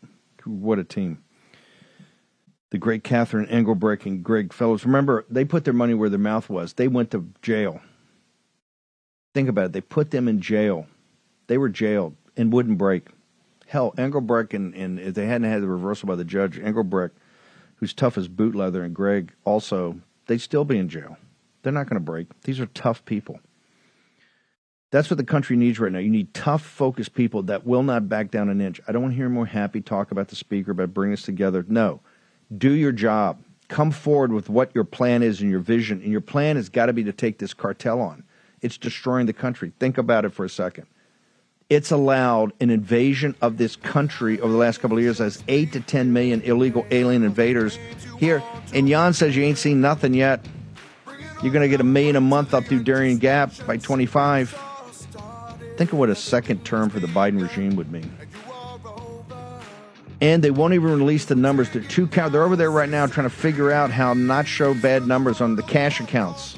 What 0.43 0.79
a 0.79 0.83
team. 0.83 1.23
The 2.71 2.77
great 2.77 3.05
Catherine 3.05 3.47
Engelbrecht 3.47 4.05
and 4.05 4.21
Greg 4.21 4.51
Phillips. 4.51 4.85
Remember, 4.85 5.23
they 5.29 5.45
put 5.45 5.63
their 5.63 5.73
money 5.73 5.93
where 5.93 6.09
their 6.09 6.19
mouth 6.19 6.49
was. 6.49 6.73
They 6.73 6.89
went 6.89 7.11
to 7.11 7.29
jail. 7.41 7.79
Think 9.33 9.47
about 9.47 9.67
it. 9.67 9.71
They 9.71 9.79
put 9.79 10.11
them 10.11 10.27
in 10.27 10.41
jail. 10.41 10.87
They 11.47 11.57
were 11.57 11.69
jailed 11.69 12.17
and 12.35 12.51
wouldn't 12.51 12.77
break. 12.77 13.07
Hell, 13.65 13.93
Engelbrecht 13.97 14.53
and, 14.53 14.75
and 14.75 14.99
if 14.99 15.13
they 15.13 15.25
hadn't 15.25 15.49
had 15.49 15.61
the 15.61 15.67
reversal 15.67 16.07
by 16.09 16.15
the 16.15 16.25
judge, 16.25 16.59
Engelbrecht, 16.59 17.15
who's 17.77 17.93
tough 17.93 18.17
as 18.17 18.27
boot 18.27 18.55
leather, 18.55 18.83
and 18.83 18.93
Greg 18.93 19.31
also, 19.45 20.01
they'd 20.25 20.41
still 20.41 20.65
be 20.65 20.77
in 20.77 20.89
jail. 20.89 21.15
They're 21.63 21.71
not 21.71 21.87
going 21.87 21.95
to 21.95 22.01
break. 22.01 22.41
These 22.41 22.59
are 22.59 22.65
tough 22.65 23.05
people. 23.05 23.39
That's 24.95 25.09
what 25.09 25.17
the 25.17 25.25
country 25.25 25.57
needs 25.57 25.77
right 25.77 25.91
now. 25.91 25.99
You 25.99 26.09
need 26.09 26.33
tough, 26.33 26.61
focused 26.61 27.15
people 27.15 27.43
that 27.43 27.67
will 27.67 27.83
not 27.83 28.07
back 28.07 28.31
down 28.31 28.47
an 28.47 28.61
inch. 28.61 28.79
I 28.87 28.93
don't 28.93 29.01
want 29.01 29.11
to 29.11 29.17
hear 29.17 29.27
more 29.27 29.45
happy 29.45 29.81
talk 29.81 30.11
about 30.11 30.29
the 30.29 30.37
speaker, 30.37 30.71
about 30.71 30.93
bringing 30.93 31.11
us 31.11 31.23
together. 31.23 31.65
No. 31.67 31.99
Do 32.57 32.71
your 32.71 32.93
job. 32.93 33.43
Come 33.67 33.91
forward 33.91 34.31
with 34.31 34.47
what 34.47 34.73
your 34.73 34.85
plan 34.85 35.21
is 35.21 35.41
and 35.41 35.51
your 35.51 35.59
vision. 35.59 36.01
And 36.01 36.13
your 36.13 36.21
plan 36.21 36.55
has 36.55 36.69
got 36.69 36.85
to 36.85 36.93
be 36.93 37.03
to 37.03 37.11
take 37.11 37.39
this 37.39 37.53
cartel 37.53 37.99
on. 37.99 38.23
It's 38.61 38.77
destroying 38.77 39.25
the 39.25 39.33
country. 39.33 39.73
Think 39.81 39.97
about 39.97 40.23
it 40.23 40.29
for 40.29 40.45
a 40.45 40.49
second. 40.49 40.85
It's 41.69 41.91
allowed 41.91 42.53
an 42.61 42.69
invasion 42.69 43.35
of 43.41 43.57
this 43.57 43.75
country 43.75 44.39
over 44.39 44.53
the 44.53 44.57
last 44.57 44.79
couple 44.79 44.95
of 44.95 45.03
years 45.03 45.19
as 45.19 45.43
eight 45.49 45.73
to 45.73 45.81
10 45.81 46.13
million 46.13 46.41
illegal 46.43 46.87
alien 46.91 47.25
invaders 47.25 47.77
here. 48.17 48.41
And 48.73 48.87
Jan 48.87 49.11
says 49.11 49.35
you 49.35 49.43
ain't 49.43 49.57
seen 49.57 49.81
nothing 49.81 50.13
yet. 50.13 50.47
You're 51.43 51.51
going 51.51 51.63
to 51.63 51.69
get 51.69 51.81
a 51.81 51.83
million 51.83 52.15
a 52.15 52.21
month 52.21 52.53
up 52.53 52.63
through 52.63 52.83
Darien 52.83 53.17
Gap 53.17 53.51
by 53.67 53.75
25. 53.75 54.61
Think 55.77 55.91
of 55.91 55.99
what 55.99 56.09
a 56.09 56.15
second 56.15 56.63
term 56.63 56.89
for 56.89 56.99
the 56.99 57.07
Biden 57.07 57.41
regime 57.41 57.75
would 57.75 57.91
mean. 57.91 58.11
And 60.21 60.43
they 60.43 60.51
won't 60.51 60.73
even 60.73 60.91
release 60.91 61.25
the 61.25 61.35
numbers. 61.35 61.69
They're 61.69 61.81
too 61.81 62.07
count. 62.07 62.31
They're 62.31 62.43
over 62.43 62.55
there 62.55 62.71
right 62.71 62.89
now 62.89 63.05
trying 63.05 63.29
to 63.29 63.35
figure 63.35 63.71
out 63.71 63.91
how 63.91 64.13
not 64.13 64.47
show 64.47 64.73
bad 64.73 65.05
numbers 65.05 65.41
on 65.41 65.55
the 65.55 65.63
cash 65.63 65.99
accounts. 65.99 66.57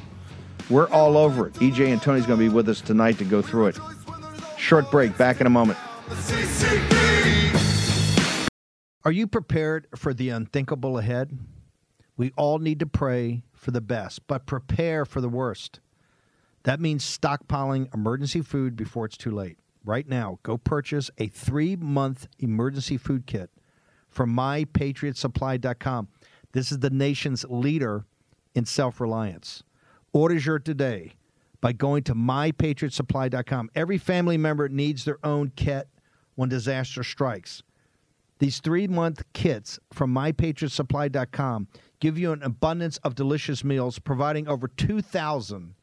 We're 0.69 0.87
all 0.89 1.17
over 1.17 1.47
it. 1.47 1.53
EJ 1.55 1.97
Antoni's 1.97 2.25
going 2.25 2.39
to 2.39 2.49
be 2.49 2.49
with 2.49 2.69
us 2.69 2.81
tonight 2.81 3.17
to 3.17 3.25
go 3.25 3.41
through 3.41 3.67
it. 3.67 3.79
Short 4.57 4.91
break. 4.91 5.17
Back 5.17 5.41
in 5.41 5.47
a 5.47 5.49
moment. 5.49 5.79
Are 9.03 9.11
you 9.11 9.25
prepared 9.25 9.87
for 9.95 10.13
the 10.13 10.29
unthinkable 10.29 10.97
ahead? 10.97 11.39
We 12.17 12.33
all 12.35 12.59
need 12.59 12.79
to 12.79 12.85
pray 12.85 13.43
for 13.53 13.71
the 13.71 13.81
best, 13.81 14.27
but 14.27 14.45
prepare 14.45 15.05
for 15.05 15.21
the 15.21 15.29
worst. 15.29 15.79
That 16.67 16.81
means 16.81 17.05
stockpiling 17.05 17.93
emergency 17.93 18.41
food 18.41 18.75
before 18.75 19.05
it's 19.05 19.15
too 19.15 19.31
late. 19.31 19.57
Right 19.85 20.05
now, 20.05 20.39
go 20.43 20.57
purchase 20.57 21.09
a 21.17 21.27
three 21.27 21.77
month 21.77 22.27
emergency 22.39 22.97
food 22.97 23.25
kit 23.25 23.49
from 24.09 24.35
mypatriotsupply.com. 24.35 26.09
This 26.51 26.73
is 26.73 26.79
the 26.79 26.89
nation's 26.89 27.45
leader 27.47 28.03
in 28.53 28.65
self 28.65 28.99
reliance. 28.99 29.63
Order 30.11 30.35
your 30.35 30.59
today 30.59 31.13
by 31.61 31.71
going 31.71 32.03
to 32.03 32.13
mypatriotsupply.com. 32.13 33.69
Every 33.73 33.97
family 33.97 34.35
member 34.35 34.67
needs 34.67 35.05
their 35.05 35.25
own 35.25 35.53
kit 35.55 35.87
when 36.35 36.49
disaster 36.49 37.01
strikes. 37.01 37.63
These 38.39 38.59
three 38.59 38.87
month 38.87 39.23
kits 39.31 39.79
from 39.93 40.13
mypatriotsupply.com 40.13 41.69
give 42.01 42.17
you 42.17 42.33
an 42.33 42.43
abundance 42.43 42.97
of 43.05 43.15
delicious 43.15 43.63
meals, 43.63 43.99
providing 43.99 44.49
over 44.49 44.67
2,000 44.67 45.75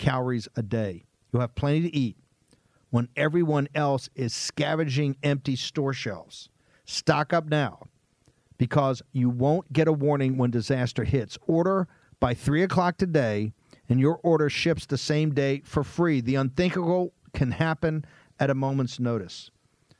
calories 0.00 0.48
a 0.56 0.62
day. 0.62 1.04
You'll 1.30 1.42
have 1.42 1.54
plenty 1.54 1.82
to 1.82 1.96
eat 1.96 2.16
when 2.88 3.08
everyone 3.16 3.68
else 3.74 4.08
is 4.16 4.34
scavenging 4.34 5.16
empty 5.22 5.54
store 5.54 5.92
shelves. 5.92 6.48
Stock 6.86 7.32
up 7.32 7.48
now 7.48 7.86
because 8.58 9.02
you 9.12 9.28
won't 9.28 9.72
get 9.72 9.86
a 9.86 9.92
warning 9.92 10.36
when 10.36 10.50
disaster 10.50 11.04
hits. 11.04 11.38
Order 11.46 11.86
by 12.18 12.34
3 12.34 12.62
o'clock 12.62 12.96
today, 12.96 13.52
and 13.88 14.00
your 14.00 14.18
order 14.22 14.48
ships 14.48 14.86
the 14.86 14.98
same 14.98 15.32
day 15.32 15.60
for 15.64 15.84
free. 15.84 16.20
The 16.20 16.34
unthinkable 16.34 17.12
can 17.32 17.52
happen 17.52 18.04
at 18.38 18.50
a 18.50 18.54
moment's 18.54 18.98
notice. 18.98 19.50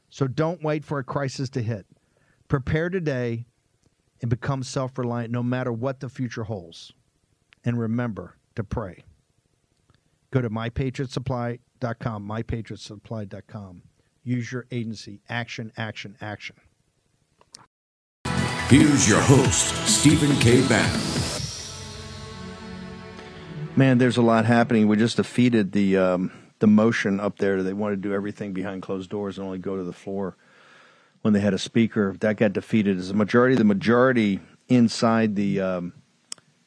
So 0.09 0.27
don't 0.27 0.63
wait 0.63 0.85
for 0.85 0.99
a 0.99 1.05
crisis 1.05 1.51
to 1.51 1.63
hit. 1.63 1.87
Prepare 2.49 2.89
today 2.89 3.45
and 4.23 4.31
become 4.31 4.63
self 4.63 4.97
reliant 4.99 5.31
no 5.31 5.43
matter 5.43 5.73
what 5.73 6.01
the 6.01 6.09
future 6.09 6.45
holds. 6.45 6.93
And 7.65 7.79
remember 7.79 8.37
to 8.57 8.65
pray. 8.65 9.05
Go 10.31 10.41
to 10.41 10.51
mypatriotsupply.com, 10.51 12.29
mypatriotsupply.com. 12.29 13.83
Use 14.23 14.53
your 14.53 14.67
agency. 14.71 15.21
Action, 15.29 15.73
action, 15.77 16.17
action. 16.21 16.57
Here's 18.69 19.09
your 19.09 19.21
host, 19.21 19.75
Stephen 19.89 20.37
K. 20.37 20.67
Bannon. 20.69 21.01
Man, 23.75 23.99
there's 23.99 24.17
a 24.17 24.23
lot 24.23 24.45
happening. 24.45 24.87
We 24.87 24.97
just 24.97 25.17
defeated 25.17 25.73
the 25.73 25.97
um, 25.97 26.33
the 26.61 26.69
motion 26.69 27.19
up 27.19 27.39
there. 27.39 27.63
They 27.63 27.73
wanted 27.73 28.03
to 28.03 28.09
do 28.09 28.15
everything 28.15 28.53
behind 28.53 28.83
closed 28.83 29.11
doors 29.11 29.39
and 29.39 29.47
only 29.47 29.59
go 29.59 29.77
to 29.77 29.83
the 29.83 29.93
floor 29.93 30.37
when 31.23 31.35
they 31.35 31.41
had 31.41 31.55
a 31.55 31.59
speaker. 31.59 32.15
That 32.21 32.37
got 32.37 32.53
defeated. 32.53 32.99
As 32.99 33.11
a 33.11 33.15
majority, 33.15 33.57
the 33.57 33.65
majority 33.65 34.39
inside 34.69 35.35
the 35.35 35.61
um, 35.61 35.93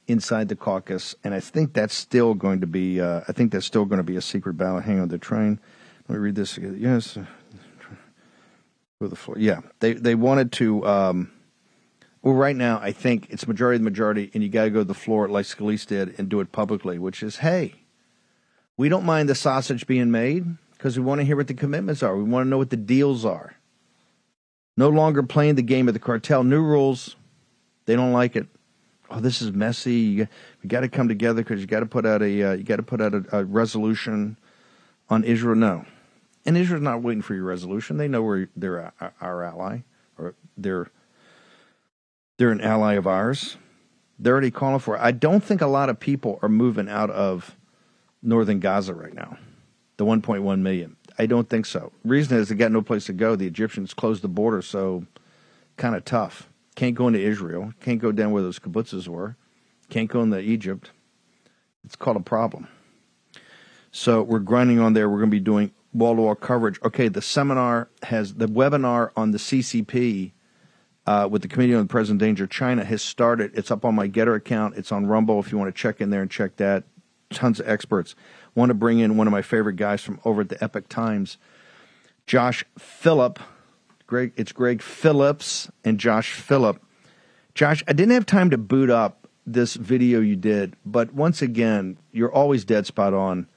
inside 0.08 0.50
the 0.50 0.56
caucus, 0.56 1.16
and 1.24 1.34
I 1.34 1.40
think 1.40 1.74
that's 1.74 1.94
still 1.94 2.34
going 2.34 2.62
to 2.62 2.68
be. 2.68 3.00
Uh, 3.00 3.22
I 3.28 3.32
think 3.32 3.52
that's 3.52 3.66
still 3.66 3.86
going 3.86 3.98
to 3.98 4.04
be 4.04 4.16
a 4.16 4.22
secret 4.22 4.54
ballot. 4.54 4.84
Hang 4.84 5.00
on, 5.00 5.08
the 5.08 5.18
train. 5.18 5.60
Let 6.08 6.16
me 6.16 6.22
read 6.22 6.36
this 6.36 6.58
again. 6.58 6.78
Yes, 6.80 7.18
the 9.00 9.16
floor. 9.16 9.38
Yeah, 9.40 9.62
they 9.80 9.94
they 9.94 10.16
wanted 10.16 10.52
to. 10.54 10.86
Um, 10.86 11.32
well, 12.22 12.36
right 12.36 12.56
now, 12.56 12.80
I 12.82 12.94
think 12.94 13.28
it's 13.32 13.48
majority 13.48 13.76
of 13.76 13.82
the 13.82 13.90
majority, 13.90 14.32
and 14.34 14.42
you 14.42 14.50
got 14.50 14.64
to 14.64 14.70
go 14.70 14.80
to 14.80 14.86
the 14.86 14.94
floor 14.94 15.28
like 15.28 15.46
Scalise 15.46 15.86
did 15.86 16.16
and 16.18 16.30
do 16.30 16.40
it 16.40 16.54
publicly, 16.54 16.98
which 16.98 17.22
is, 17.22 17.38
hey, 17.38 17.74
we 18.78 18.88
don't 18.88 19.04
mind 19.04 19.28
the 19.28 19.36
sausage 19.36 19.86
being 19.88 20.10
made 20.10 20.46
because 20.72 20.98
we 20.98 21.04
want 21.04 21.20
to 21.20 21.26
hear 21.26 21.36
what 21.36 21.48
the 21.48 21.54
commitments 21.54 22.02
are. 22.02 22.16
We 22.16 22.24
want 22.24 22.46
to 22.46 22.50
know 22.50 22.58
what 22.58 22.70
the 22.70 22.78
deals 22.78 23.26
are. 23.26 23.58
No 24.78 24.88
longer 24.88 25.22
playing 25.22 25.56
the 25.56 25.64
game 25.64 25.90
of 25.90 25.94
the 25.94 26.00
cartel. 26.00 26.46
New 26.46 26.62
rules. 26.62 27.18
They 27.86 27.96
don't 27.96 28.14
like 28.14 28.38
it. 28.38 28.48
Oh, 29.14 29.20
this 29.20 29.44
is 29.44 29.52
messy. 29.52 29.94
You, 29.94 30.28
you 30.64 30.70
got 30.70 30.82
to 30.82 30.90
come 30.90 31.08
together 31.08 31.44
because 31.44 31.62
you 31.62 31.68
got 31.68 31.82
to 31.82 31.86
put 31.86 32.06
out 32.06 32.24
a 32.24 32.44
uh, 32.44 32.54
you 32.54 32.64
got 32.64 32.78
to 32.78 32.84
put 32.84 33.00
out 33.00 33.14
a, 33.14 33.24
a 33.32 33.46
resolution 33.46 34.38
on 35.10 35.24
Israel. 35.24 35.56
No, 35.56 35.86
and 36.46 36.58
Israel's 36.58 36.82
not 36.82 37.04
waiting 37.04 37.22
for 37.22 37.36
your 37.36 37.44
resolution. 37.44 37.98
They 37.98 38.08
know 38.08 38.24
we're 38.24 38.48
they're 38.56 38.92
our, 39.00 39.14
our 39.22 39.44
ally 39.44 39.80
or 40.18 40.34
they're 40.58 40.90
they're 42.38 42.50
an 42.50 42.62
ally 42.62 42.94
of 42.94 43.06
ours. 43.06 43.58
They're 44.18 44.34
already 44.34 44.52
calling 44.52 44.80
for 44.80 44.96
it. 44.96 45.02
I 45.02 45.12
don't 45.12 45.44
think 45.44 45.62
a 45.62 45.68
lot 45.68 45.90
of 45.90 46.00
people 46.00 46.40
are 46.42 46.50
moving 46.50 46.90
out 46.90 47.12
of 47.12 47.56
northern 48.22 48.60
Gaza 48.60 48.94
right 48.94 49.14
now, 49.14 49.38
the 49.98 50.06
1.1 50.06 50.62
million. 50.62 50.96
I 51.20 51.26
don't 51.26 51.50
think 51.50 51.66
so. 51.66 51.92
Reason 52.04 52.38
is 52.38 52.50
they 52.50 52.56
got 52.56 52.72
no 52.72 52.82
place 52.82 53.06
to 53.06 53.14
go. 53.14 53.36
The 53.36 53.48
Egyptians 53.48 53.94
closed 53.94 54.24
the 54.24 54.28
border, 54.28 54.62
so 54.62 55.06
kind 55.78 55.96
of 55.96 56.06
tough. 56.06 56.50
Can't 56.76 56.96
go 56.96 57.08
into 57.08 57.20
Israel. 57.20 57.74
Can't 57.82 58.00
go 58.00 58.12
down 58.12 58.32
where 58.32 58.44
those 58.44 58.60
kibbutzes 58.60 59.08
were. 59.08 59.36
Can't 59.90 60.10
go 60.10 60.22
into 60.22 60.40
Egypt. 60.40 60.92
It's 61.84 61.96
called 61.96 62.18
a 62.18 62.22
problem. 62.22 62.68
So 63.92 64.24
we're 64.24 64.40
grinding 64.40 64.80
on 64.80 64.94
there. 64.94 65.10
We're 65.10 65.20
going 65.20 65.30
to 65.30 65.36
be 65.36 65.40
doing 65.40 65.72
wall 65.94 66.16
to 66.16 66.22
wall 66.22 66.36
coverage. 66.36 66.80
Okay, 66.84 67.08
the 67.08 67.22
seminar 67.22 67.90
has 68.04 68.36
the 68.36 68.48
webinar 68.48 69.12
on 69.16 69.32
the 69.32 69.38
CCP 69.38 70.32
uh, 71.06 71.28
with 71.30 71.42
the 71.42 71.48
Committee 71.48 71.74
on 71.74 71.82
the 71.82 71.88
Present 71.88 72.20
Danger 72.20 72.48
China 72.48 72.84
has 72.84 73.02
started. 73.02 73.52
It's 73.56 73.72
up 73.72 73.86
on 73.86 73.96
my 73.96 74.08
Gettr 74.08 74.36
account. 74.36 74.76
It's 74.78 74.92
on 74.92 75.06
Rumble 75.06 75.40
if 75.40 75.52
you 75.52 75.58
want 75.58 75.74
to 75.74 75.80
check 75.80 76.02
in 76.02 76.10
there 76.10 76.22
and 76.22 76.32
check 76.32 76.56
that. 76.58 76.86
Tons 77.30 77.60
of 77.60 77.68
experts. 77.68 78.16
Want 78.56 78.70
to 78.70 78.76
bring 78.76 79.00
in 79.00 79.18
one 79.18 79.28
of 79.28 79.32
my 79.32 79.42
favorite 79.42 79.76
guys 79.76 80.02
from 80.02 80.20
over 80.24 80.42
at 80.42 80.50
the 80.50 80.64
Epoch 80.64 80.88
Times, 80.88 81.38
Josh 82.28 82.64
Phillip. 82.78 83.40
Greg, 84.14 84.32
it's 84.36 84.52
Greg 84.52 84.84
Phillips 84.84 85.72
and 85.84 86.00
Josh 86.00 86.34
Phillip. 86.34 86.80
Josh, 87.56 87.84
I 87.88 87.94
didn't 87.94 88.14
have 88.14 88.28
time 88.28 88.52
to 88.52 88.60
boot 88.60 88.92
up 88.92 89.28
this 89.48 89.74
video 89.74 90.20
you 90.22 90.36
did, 90.36 90.76
but 90.86 91.12
once 91.16 91.42
again, 91.42 91.98
you're 92.12 92.32
always 92.32 92.64
dead 92.64 92.86
spot 92.86 93.16
on. 93.16 93.48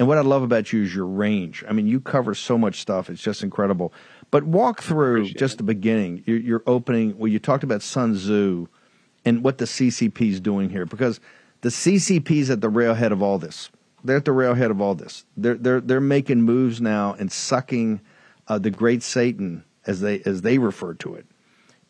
And 0.00 0.08
what 0.08 0.18
I 0.18 0.22
love 0.22 0.42
about 0.42 0.72
you 0.72 0.82
is 0.82 0.92
your 0.92 1.06
range. 1.06 1.62
I 1.68 1.72
mean, 1.72 1.86
you 1.86 2.00
cover 2.00 2.34
so 2.34 2.58
much 2.58 2.80
stuff; 2.80 3.10
it's 3.10 3.22
just 3.22 3.44
incredible. 3.44 3.92
But 4.32 4.42
walk 4.42 4.82
through 4.82 5.28
just 5.34 5.58
the 5.58 5.62
beginning, 5.62 6.24
your, 6.26 6.38
your 6.38 6.62
opening, 6.66 7.12
where 7.12 7.30
you 7.30 7.38
talked 7.38 7.62
about 7.62 7.80
Sun 7.80 8.14
Tzu 8.14 8.66
and 9.24 9.44
what 9.44 9.58
the 9.58 9.66
CCP 9.66 10.32
is 10.32 10.40
doing 10.40 10.68
here, 10.68 10.84
because 10.84 11.20
the 11.60 11.68
CCP 11.68 12.28
is 12.38 12.50
at 12.50 12.60
the 12.60 12.68
railhead 12.68 13.12
of 13.12 13.22
all 13.22 13.38
this. 13.38 13.70
They're 14.02 14.16
at 14.16 14.24
the 14.24 14.32
railhead 14.32 14.72
of 14.72 14.80
all 14.80 14.96
this. 14.96 15.24
They're 15.36 15.54
they're 15.54 15.80
they're 15.80 16.00
making 16.00 16.42
moves 16.42 16.80
now 16.80 17.14
and 17.20 17.30
sucking 17.30 18.00
uh, 18.48 18.58
the 18.58 18.72
great 18.72 19.04
Satan, 19.04 19.62
as 19.86 20.00
they 20.00 20.20
as 20.20 20.42
they 20.42 20.58
refer 20.58 20.94
to 20.94 21.14
it, 21.14 21.26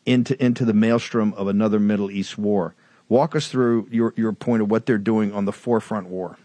into 0.05 0.41
into 0.43 0.65
the 0.65 0.73
maelstrom 0.73 1.33
of 1.33 1.47
another 1.47 1.79
Middle 1.79 2.11
East 2.11 2.37
war. 2.37 2.75
Walk 3.09 3.35
us 3.35 3.47
through 3.47 3.87
your 3.91 4.13
your 4.15 4.33
point 4.33 4.61
of 4.61 4.71
what 4.71 4.85
they're 4.85 4.97
doing 4.97 5.33
on 5.33 5.45
the 5.45 5.51
four-front 5.51 6.07
war. 6.07 6.37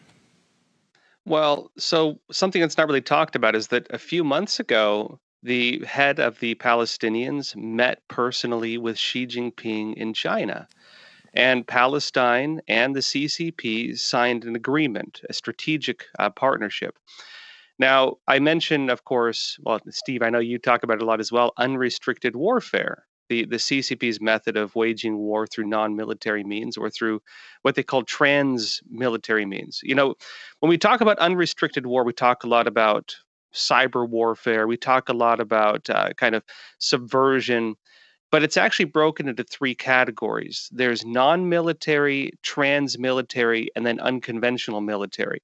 Well, 1.24 1.70
so 1.76 2.18
something 2.30 2.60
that's 2.60 2.78
not 2.78 2.86
really 2.86 3.02
talked 3.02 3.36
about 3.36 3.54
is 3.54 3.68
that 3.68 3.86
a 3.90 3.98
few 3.98 4.24
months 4.24 4.58
ago, 4.58 5.20
the 5.42 5.84
head 5.84 6.18
of 6.18 6.40
the 6.40 6.54
Palestinians 6.56 7.54
met 7.54 8.02
personally 8.08 8.78
with 8.78 8.96
Xi 8.96 9.26
Jinping 9.26 9.94
in 9.94 10.14
China. 10.14 10.66
And 11.34 11.66
Palestine 11.66 12.62
and 12.66 12.96
the 12.96 13.00
CCP 13.00 13.98
signed 13.98 14.44
an 14.44 14.56
agreement, 14.56 15.20
a 15.28 15.34
strategic 15.34 16.06
uh, 16.18 16.30
partnership. 16.30 16.98
Now, 17.78 18.16
I 18.26 18.40
mentioned, 18.40 18.90
of 18.90 19.04
course, 19.04 19.58
well, 19.62 19.80
Steve, 19.90 20.22
I 20.22 20.30
know 20.30 20.40
you 20.40 20.58
talk 20.58 20.82
about 20.82 20.96
it 20.96 21.02
a 21.02 21.06
lot 21.06 21.20
as 21.20 21.30
well, 21.30 21.52
unrestricted 21.58 22.34
warfare. 22.34 23.04
The, 23.28 23.44
the 23.44 23.58
CCP's 23.58 24.20
method 24.22 24.56
of 24.56 24.74
waging 24.74 25.18
war 25.18 25.46
through 25.46 25.66
non 25.66 25.94
military 25.94 26.44
means 26.44 26.78
or 26.78 26.88
through 26.88 27.20
what 27.62 27.74
they 27.74 27.82
call 27.82 28.02
trans 28.02 28.80
military 28.90 29.44
means. 29.44 29.80
You 29.82 29.94
know, 29.94 30.14
when 30.60 30.70
we 30.70 30.78
talk 30.78 31.02
about 31.02 31.18
unrestricted 31.18 31.86
war, 31.86 32.04
we 32.04 32.14
talk 32.14 32.42
a 32.42 32.48
lot 32.48 32.66
about 32.66 33.14
cyber 33.54 34.08
warfare. 34.08 34.66
We 34.66 34.78
talk 34.78 35.10
a 35.10 35.12
lot 35.12 35.40
about 35.40 35.90
uh, 35.90 36.14
kind 36.14 36.34
of 36.34 36.42
subversion, 36.78 37.76
but 38.32 38.42
it's 38.42 38.56
actually 38.56 38.86
broken 38.86 39.28
into 39.28 39.44
three 39.44 39.74
categories 39.74 40.68
there's 40.72 41.04
non 41.04 41.48
military, 41.50 42.32
trans 42.42 42.98
military, 42.98 43.68
and 43.76 43.84
then 43.86 44.00
unconventional 44.00 44.80
military. 44.80 45.40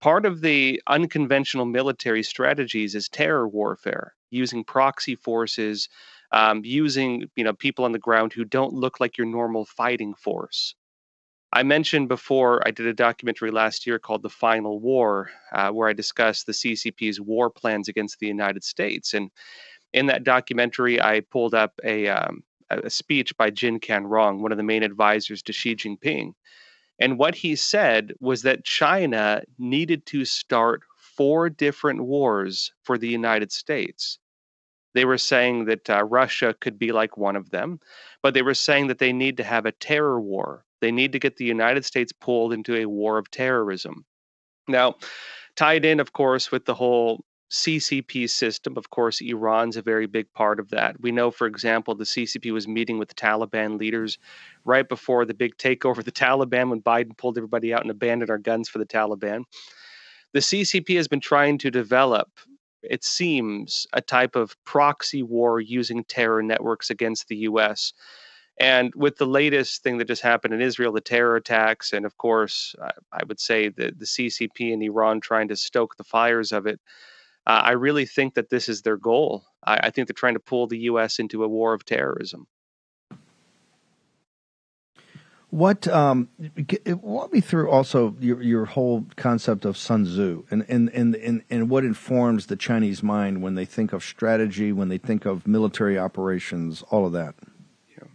Part 0.00 0.26
of 0.26 0.40
the 0.40 0.80
unconventional 0.86 1.64
military 1.64 2.22
strategies 2.22 2.94
is 2.94 3.08
terror 3.08 3.48
warfare, 3.48 4.14
using 4.30 4.62
proxy 4.62 5.16
forces, 5.16 5.88
um, 6.32 6.62
using 6.64 7.28
you 7.34 7.44
know 7.44 7.52
people 7.52 7.84
on 7.84 7.92
the 7.92 7.98
ground 7.98 8.32
who 8.32 8.44
don't 8.44 8.72
look 8.72 9.00
like 9.00 9.18
your 9.18 9.26
normal 9.26 9.64
fighting 9.64 10.14
force. 10.14 10.74
I 11.52 11.62
mentioned 11.62 12.08
before 12.08 12.66
I 12.66 12.70
did 12.70 12.86
a 12.86 12.92
documentary 12.92 13.50
last 13.50 13.86
year 13.86 13.98
called 13.98 14.22
The 14.22 14.28
Final 14.28 14.80
War, 14.80 15.30
uh, 15.52 15.70
where 15.70 15.88
I 15.88 15.94
discussed 15.94 16.46
the 16.46 16.52
CCP's 16.52 17.20
war 17.20 17.48
plans 17.50 17.88
against 17.88 18.20
the 18.20 18.26
United 18.26 18.64
States. 18.64 19.14
And 19.14 19.30
in 19.94 20.06
that 20.06 20.24
documentary, 20.24 21.00
I 21.00 21.20
pulled 21.20 21.54
up 21.54 21.72
a, 21.82 22.08
um, 22.08 22.42
a 22.68 22.90
speech 22.90 23.34
by 23.38 23.48
Jin 23.48 23.80
Canrong, 23.80 24.40
one 24.40 24.52
of 24.52 24.58
the 24.58 24.64
main 24.64 24.82
advisors 24.82 25.42
to 25.44 25.52
Xi 25.54 25.74
Jinping. 25.74 26.34
And 27.00 27.18
what 27.18 27.34
he 27.34 27.56
said 27.56 28.12
was 28.20 28.42
that 28.42 28.64
China 28.64 29.42
needed 29.58 30.06
to 30.06 30.24
start 30.24 30.82
four 30.96 31.48
different 31.48 32.04
wars 32.04 32.72
for 32.82 32.98
the 32.98 33.08
United 33.08 33.52
States. 33.52 34.18
They 34.94 35.04
were 35.04 35.18
saying 35.18 35.66
that 35.66 35.88
uh, 35.90 36.04
Russia 36.04 36.54
could 36.60 36.78
be 36.78 36.92
like 36.92 37.16
one 37.16 37.36
of 37.36 37.50
them, 37.50 37.80
but 38.22 38.34
they 38.34 38.42
were 38.42 38.54
saying 38.54 38.88
that 38.88 38.98
they 38.98 39.12
need 39.12 39.36
to 39.36 39.44
have 39.44 39.66
a 39.66 39.72
terror 39.72 40.20
war 40.20 40.64
they 40.80 40.92
need 40.92 41.12
to 41.12 41.18
get 41.18 41.36
the 41.36 41.44
United 41.44 41.84
States 41.84 42.12
pulled 42.12 42.52
into 42.52 42.76
a 42.76 42.86
war 42.86 43.18
of 43.18 43.30
terrorism. 43.30 44.04
Now, 44.68 44.96
tied 45.56 45.84
in, 45.84 46.00
of 46.00 46.12
course, 46.12 46.50
with 46.50 46.64
the 46.64 46.74
whole 46.74 47.24
CCP 47.50 48.28
system, 48.28 48.76
of 48.76 48.90
course, 48.90 49.20
Iran's 49.20 49.76
a 49.76 49.82
very 49.82 50.06
big 50.06 50.30
part 50.34 50.60
of 50.60 50.68
that. 50.70 51.00
We 51.00 51.12
know, 51.12 51.30
for 51.30 51.46
example, 51.46 51.94
the 51.94 52.04
CCP 52.04 52.52
was 52.52 52.68
meeting 52.68 52.98
with 52.98 53.08
the 53.08 53.14
Taliban 53.14 53.78
leaders 53.78 54.18
right 54.64 54.86
before 54.86 55.24
the 55.24 55.34
big 55.34 55.56
takeover 55.56 55.98
of 55.98 56.04
the 56.04 56.12
Taliban 56.12 56.68
when 56.68 56.82
Biden 56.82 57.16
pulled 57.16 57.38
everybody 57.38 57.72
out 57.72 57.82
and 57.82 57.90
abandoned 57.90 58.30
our 58.30 58.38
guns 58.38 58.68
for 58.68 58.78
the 58.78 58.86
Taliban. 58.86 59.44
The 60.34 60.40
CCP 60.40 60.96
has 60.96 61.08
been 61.08 61.20
trying 61.20 61.56
to 61.58 61.70
develop, 61.70 62.28
it 62.82 63.02
seems, 63.02 63.86
a 63.94 64.02
type 64.02 64.36
of 64.36 64.54
proxy 64.64 65.22
war 65.22 65.58
using 65.58 66.04
terror 66.04 66.42
networks 66.42 66.90
against 66.90 67.28
the 67.28 67.36
US. 67.36 67.94
And 68.60 68.92
with 68.94 69.16
the 69.16 69.26
latest 69.26 69.82
thing 69.82 69.98
that 69.98 70.08
just 70.08 70.20
happened 70.20 70.52
in 70.52 70.60
Israel, 70.60 70.92
the 70.92 71.00
terror 71.00 71.36
attacks, 71.36 71.92
and 71.92 72.04
of 72.04 72.18
course, 72.18 72.74
I 73.12 73.22
would 73.26 73.40
say 73.40 73.68
the, 73.68 73.92
the 73.96 74.04
CCP 74.04 74.72
and 74.72 74.82
Iran 74.82 75.20
trying 75.20 75.48
to 75.48 75.56
stoke 75.56 75.96
the 75.96 76.04
fires 76.04 76.52
of 76.52 76.66
it, 76.66 76.80
uh, 77.48 77.62
I 77.64 77.72
really 77.72 78.04
think 78.04 78.34
that 78.34 78.50
this 78.50 78.68
is 78.68 78.82
their 78.82 78.98
goal. 78.98 79.42
I, 79.64 79.78
I 79.84 79.90
think 79.90 80.06
they're 80.06 80.14
trying 80.14 80.34
to 80.34 80.40
pull 80.40 80.66
the 80.66 80.78
U.S. 80.80 81.18
into 81.18 81.42
a 81.42 81.48
war 81.48 81.72
of 81.72 81.84
terrorism. 81.84 82.46
What 85.50 85.88
um, 85.88 86.28
walk 86.86 87.32
me 87.32 87.40
through 87.40 87.70
also 87.70 88.14
your 88.20 88.42
your 88.42 88.64
whole 88.66 89.06
concept 89.16 89.64
of 89.64 89.78
Sun 89.78 90.04
Tzu 90.04 90.44
and 90.50 90.66
and, 90.68 90.90
and 90.90 91.16
and 91.16 91.42
and 91.48 91.70
what 91.70 91.84
informs 91.84 92.46
the 92.46 92.56
Chinese 92.56 93.02
mind 93.02 93.40
when 93.40 93.54
they 93.54 93.64
think 93.64 93.94
of 93.94 94.04
strategy, 94.04 94.72
when 94.72 94.90
they 94.90 94.98
think 94.98 95.24
of 95.24 95.46
military 95.46 95.98
operations, 95.98 96.82
all 96.90 97.06
of 97.06 97.12
that. 97.12 97.34
Yeah. 97.96 98.08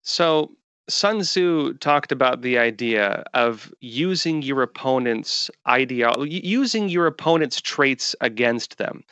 So 0.00 0.52
Sun 0.88 1.20
Tzu 1.20 1.74
talked 1.74 2.10
about 2.10 2.42
the 2.42 2.58
idea 2.58 3.24
of 3.34 3.72
using 3.80 4.42
your 4.42 4.62
opponent's 4.62 5.50
ideology, 5.68 6.40
using 6.42 6.88
your 6.88 7.06
opponent's 7.06 7.60
traits 7.60 8.16
against 8.20 8.78
them. 8.78 9.04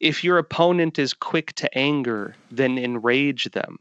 If 0.00 0.22
your 0.22 0.38
opponent 0.38 0.98
is 0.98 1.14
quick 1.14 1.54
to 1.54 1.76
anger, 1.76 2.36
then 2.50 2.78
enrage 2.78 3.44
them. 3.46 3.78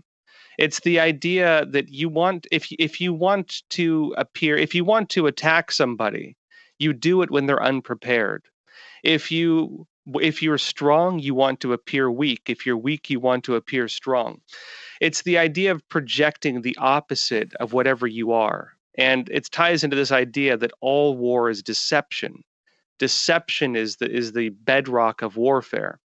It's 0.58 0.80
the 0.80 1.00
idea 1.00 1.68
that 1.68 1.90
you 1.90 2.10
want 2.10 2.48
if 2.52 2.68
if 2.80 3.00
you 3.00 3.14
want 3.14 3.62
to 3.70 4.16
appear, 4.18 4.58
if 4.58 4.74
you 4.74 4.84
want 4.84 5.10
to 5.12 5.28
attack 5.28 5.72
somebody, 5.72 6.36
you 6.80 6.94
do 6.94 7.22
it 7.22 7.30
when 7.30 7.46
they're 7.46 7.62
unprepared. 7.62 8.46
If 9.04 9.32
you 9.32 9.86
if 10.16 10.42
you're 10.42 10.58
strong, 10.58 11.20
you 11.20 11.34
want 11.36 11.60
to 11.62 11.74
appear 11.74 12.10
weak. 12.10 12.44
If 12.48 12.66
you're 12.66 12.78
weak, 12.78 13.10
you 13.10 13.20
want 13.20 13.44
to 13.46 13.56
appear 13.56 13.88
strong. 13.88 14.42
It's 15.02 15.24
the 15.24 15.38
idea 15.38 15.72
of 15.72 15.88
projecting 15.90 16.62
the 16.62 16.78
opposite 16.78 17.54
of 17.56 17.74
whatever 17.74 18.08
you 18.08 18.32
are. 18.32 18.74
And 18.98 19.30
it 19.30 19.52
ties 19.52 19.84
into 19.84 19.96
this 19.96 20.12
idea 20.12 20.58
that 20.58 20.72
all 20.82 21.16
war 21.16 21.50
is 21.50 21.62
deception. 21.62 22.44
Deception 23.00 23.76
is 23.76 23.98
the 23.98 24.10
is 24.10 24.32
the 24.32 24.50
bedrock 24.50 25.22
of 25.22 25.38
warfare. 25.38 26.00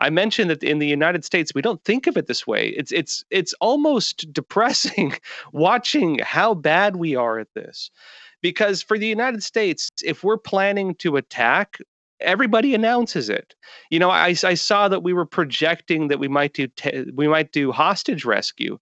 I 0.00 0.10
mentioned 0.10 0.50
that 0.50 0.64
in 0.64 0.80
the 0.80 0.88
United 0.88 1.24
States 1.24 1.52
we 1.54 1.62
don't 1.62 1.84
think 1.84 2.08
of 2.08 2.16
it 2.16 2.26
this 2.26 2.46
way. 2.46 2.70
It's 2.70 2.90
it's 2.90 3.24
it's 3.30 3.54
almost 3.60 4.32
depressing 4.32 5.14
watching 5.52 6.18
how 6.18 6.54
bad 6.54 6.96
we 6.96 7.14
are 7.14 7.38
at 7.38 7.54
this. 7.54 7.90
Because 8.42 8.82
for 8.82 8.98
the 8.98 9.06
United 9.06 9.42
States, 9.42 9.90
if 10.04 10.22
we're 10.22 10.36
planning 10.36 10.96
to 10.96 11.16
attack, 11.16 11.78
everybody 12.24 12.74
announces 12.74 13.28
it. 13.28 13.54
You 13.90 13.98
know, 13.98 14.10
I, 14.10 14.34
I 14.44 14.54
saw 14.54 14.88
that 14.88 15.02
we 15.02 15.12
were 15.12 15.26
projecting 15.26 16.08
that 16.08 16.18
we 16.18 16.28
might 16.28 16.54
do 16.54 16.66
te- 16.66 17.10
we 17.14 17.28
might 17.28 17.52
do 17.52 17.72
hostage 17.72 18.24
rescue. 18.24 18.78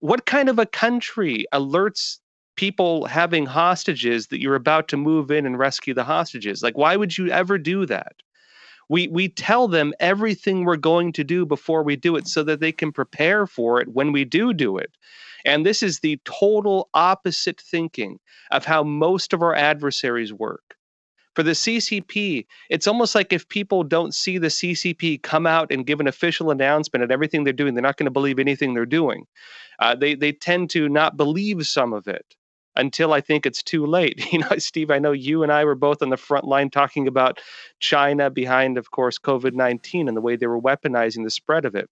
What 0.00 0.26
kind 0.26 0.48
of 0.48 0.58
a 0.58 0.66
country 0.66 1.46
alerts 1.52 2.18
people 2.56 3.06
having 3.06 3.46
hostages 3.46 4.28
that 4.28 4.40
you're 4.40 4.54
about 4.54 4.88
to 4.88 4.96
move 4.96 5.30
in 5.30 5.46
and 5.46 5.58
rescue 5.58 5.94
the 5.94 6.04
hostages? 6.04 6.62
Like, 6.62 6.76
why 6.76 6.96
would 6.96 7.16
you 7.16 7.28
ever 7.28 7.58
do 7.58 7.86
that? 7.86 8.16
We 8.90 9.08
we 9.08 9.28
tell 9.28 9.66
them 9.66 9.94
everything 9.98 10.64
we're 10.64 10.76
going 10.76 11.12
to 11.12 11.24
do 11.24 11.46
before 11.46 11.82
we 11.82 11.96
do 11.96 12.16
it, 12.16 12.28
so 12.28 12.42
that 12.42 12.60
they 12.60 12.72
can 12.72 12.92
prepare 12.92 13.46
for 13.46 13.80
it 13.80 13.88
when 13.88 14.12
we 14.12 14.24
do 14.24 14.52
do 14.52 14.76
it. 14.76 14.90
And 15.46 15.64
this 15.64 15.82
is 15.82 16.00
the 16.00 16.20
total 16.24 16.88
opposite 16.94 17.60
thinking 17.60 18.18
of 18.50 18.64
how 18.64 18.82
most 18.82 19.32
of 19.32 19.42
our 19.42 19.54
adversaries 19.54 20.32
work. 20.32 20.73
For 21.34 21.42
the 21.42 21.52
CCP, 21.52 22.46
it's 22.70 22.86
almost 22.86 23.14
like 23.14 23.32
if 23.32 23.48
people 23.48 23.82
don't 23.82 24.14
see 24.14 24.38
the 24.38 24.48
CCP 24.48 25.22
come 25.22 25.46
out 25.46 25.72
and 25.72 25.86
give 25.86 26.00
an 26.00 26.06
official 26.06 26.50
announcement 26.50 27.02
at 27.02 27.10
everything 27.10 27.44
they're 27.44 27.52
doing, 27.52 27.74
they're 27.74 27.82
not 27.82 27.96
going 27.96 28.06
to 28.06 28.10
believe 28.10 28.38
anything 28.38 28.74
they're 28.74 28.86
doing. 28.86 29.26
Uh, 29.80 29.94
they 29.94 30.14
they 30.14 30.32
tend 30.32 30.70
to 30.70 30.88
not 30.88 31.16
believe 31.16 31.66
some 31.66 31.92
of 31.92 32.06
it 32.06 32.36
until 32.76 33.12
I 33.12 33.20
think 33.20 33.46
it's 33.46 33.62
too 33.62 33.86
late. 33.86 34.24
You 34.32 34.40
know, 34.40 34.58
Steve, 34.58 34.90
I 34.90 34.98
know 34.98 35.12
you 35.12 35.42
and 35.42 35.52
I 35.52 35.64
were 35.64 35.74
both 35.74 36.02
on 36.02 36.10
the 36.10 36.16
front 36.16 36.44
line 36.44 36.70
talking 36.70 37.06
about 37.08 37.40
China 37.80 38.30
behind, 38.30 38.78
of 38.78 38.90
course, 38.90 39.18
COVID 39.18 39.54
19 39.54 40.08
and 40.08 40.16
the 40.16 40.20
way 40.20 40.36
they 40.36 40.46
were 40.46 40.60
weaponizing 40.60 41.24
the 41.24 41.30
spread 41.30 41.64
of 41.64 41.74
it 41.74 41.88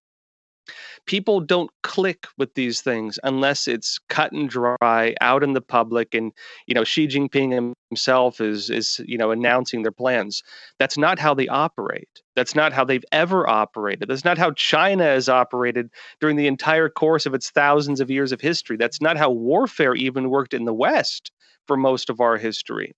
people 1.06 1.40
don't 1.40 1.70
click 1.82 2.26
with 2.38 2.54
these 2.54 2.80
things 2.80 3.18
unless 3.24 3.66
it's 3.66 3.98
cut 4.08 4.32
and 4.32 4.48
dry 4.48 5.14
out 5.20 5.42
in 5.42 5.52
the 5.52 5.60
public 5.60 6.14
and 6.14 6.32
you 6.66 6.74
know 6.74 6.84
Xi 6.84 7.08
Jinping 7.08 7.74
himself 7.90 8.40
is 8.40 8.70
is 8.70 9.00
you 9.06 9.18
know 9.18 9.30
announcing 9.30 9.82
their 9.82 9.92
plans. 9.92 10.42
That's 10.78 10.96
not 10.98 11.18
how 11.18 11.34
they 11.34 11.48
operate. 11.48 12.08
That's 12.36 12.54
not 12.54 12.72
how 12.72 12.84
they've 12.84 13.04
ever 13.12 13.48
operated. 13.48 14.08
That's 14.08 14.24
not 14.24 14.38
how 14.38 14.52
China 14.52 15.04
has 15.04 15.28
operated 15.28 15.90
during 16.20 16.36
the 16.36 16.46
entire 16.46 16.88
course 16.88 17.26
of 17.26 17.34
its 17.34 17.50
thousands 17.50 18.00
of 18.00 18.10
years 18.10 18.32
of 18.32 18.40
history. 18.40 18.76
That's 18.76 19.00
not 19.00 19.16
how 19.16 19.30
warfare 19.30 19.94
even 19.94 20.30
worked 20.30 20.54
in 20.54 20.64
the 20.64 20.74
west 20.74 21.30
for 21.66 21.76
most 21.76 22.10
of 22.10 22.20
our 22.20 22.36
history. 22.36 22.92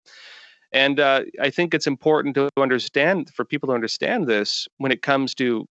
And 0.73 0.99
uh, 0.99 1.23
I 1.41 1.51
think 1.51 1.73
it's 1.73 1.87
important 1.87 2.35
to 2.35 2.49
understand 2.61 3.31
for 3.33 3.45
people 3.45 3.69
to 3.69 3.75
understand 3.75 4.27
this 4.27 4.67
when 4.79 4.91
it 4.91 5.03
comes 5.03 5.33
to 5.37 5.67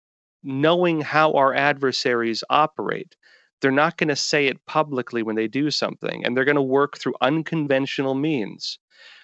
knowing 0.42 1.00
how 1.00 1.32
our 1.32 1.54
adversaries 1.54 2.44
operate. 2.50 3.16
They're 3.60 3.70
not 3.70 3.98
going 3.98 4.08
to 4.08 4.16
say 4.16 4.46
it 4.46 4.64
publicly 4.66 5.22
when 5.22 5.36
they 5.36 5.48
do 5.48 5.70
something, 5.70 6.24
and 6.24 6.36
they're 6.36 6.46
going 6.46 6.56
to 6.56 6.62
work 6.62 6.98
through 6.98 7.14
unconventional 7.20 8.14
means. 8.14 8.78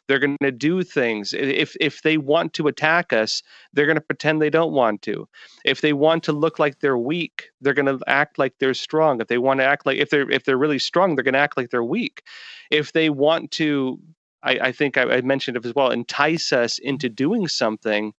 They're 0.09 0.19
going 0.21 0.37
to 0.43 0.53
do 0.53 0.83
things. 0.83 1.33
If 1.33 1.77
if 1.81 2.03
they 2.03 2.17
want 2.17 2.53
to 2.55 2.69
attack 2.69 3.13
us, 3.13 3.43
they're 3.73 3.87
going 3.87 3.97
to 3.97 4.01
pretend 4.01 4.41
they 4.41 4.51
don't 4.51 4.73
want 4.73 5.03
to. 5.03 5.29
If 5.65 5.81
they 5.81 5.93
want 5.93 6.23
to 6.25 6.33
look 6.33 6.59
like 6.59 6.79
they're 6.79 6.99
weak, 6.99 7.51
they're 7.61 7.75
going 7.75 7.87
to 7.87 7.99
act 8.07 8.39
like 8.39 8.55
they're 8.59 8.75
strong. 8.75 9.21
If 9.21 9.27
they 9.27 9.39
want 9.39 9.61
to 9.61 9.65
act 9.65 9.85
like 9.85 9.99
if 9.99 10.11
they're 10.11 10.31
if 10.31 10.45
they're 10.45 10.57
really 10.57 10.79
strong, 10.79 11.17
they're 11.17 11.25
going 11.25 11.35
to 11.35 11.41
act 11.41 11.57
like 11.57 11.71
they're 11.71 11.83
weak. 11.83 12.23
If 12.71 12.93
they 12.93 13.11
want 13.11 13.51
to, 13.53 13.99
I, 14.43 14.59
I 14.69 14.73
think 14.73 14.97
I, 14.97 15.17
I 15.17 15.21
mentioned 15.23 15.57
it 15.57 15.67
as 15.67 15.75
well, 15.75 15.91
entice 15.91 16.53
us 16.53 16.79
into 16.79 17.09
doing 17.09 17.49
something 17.49 18.13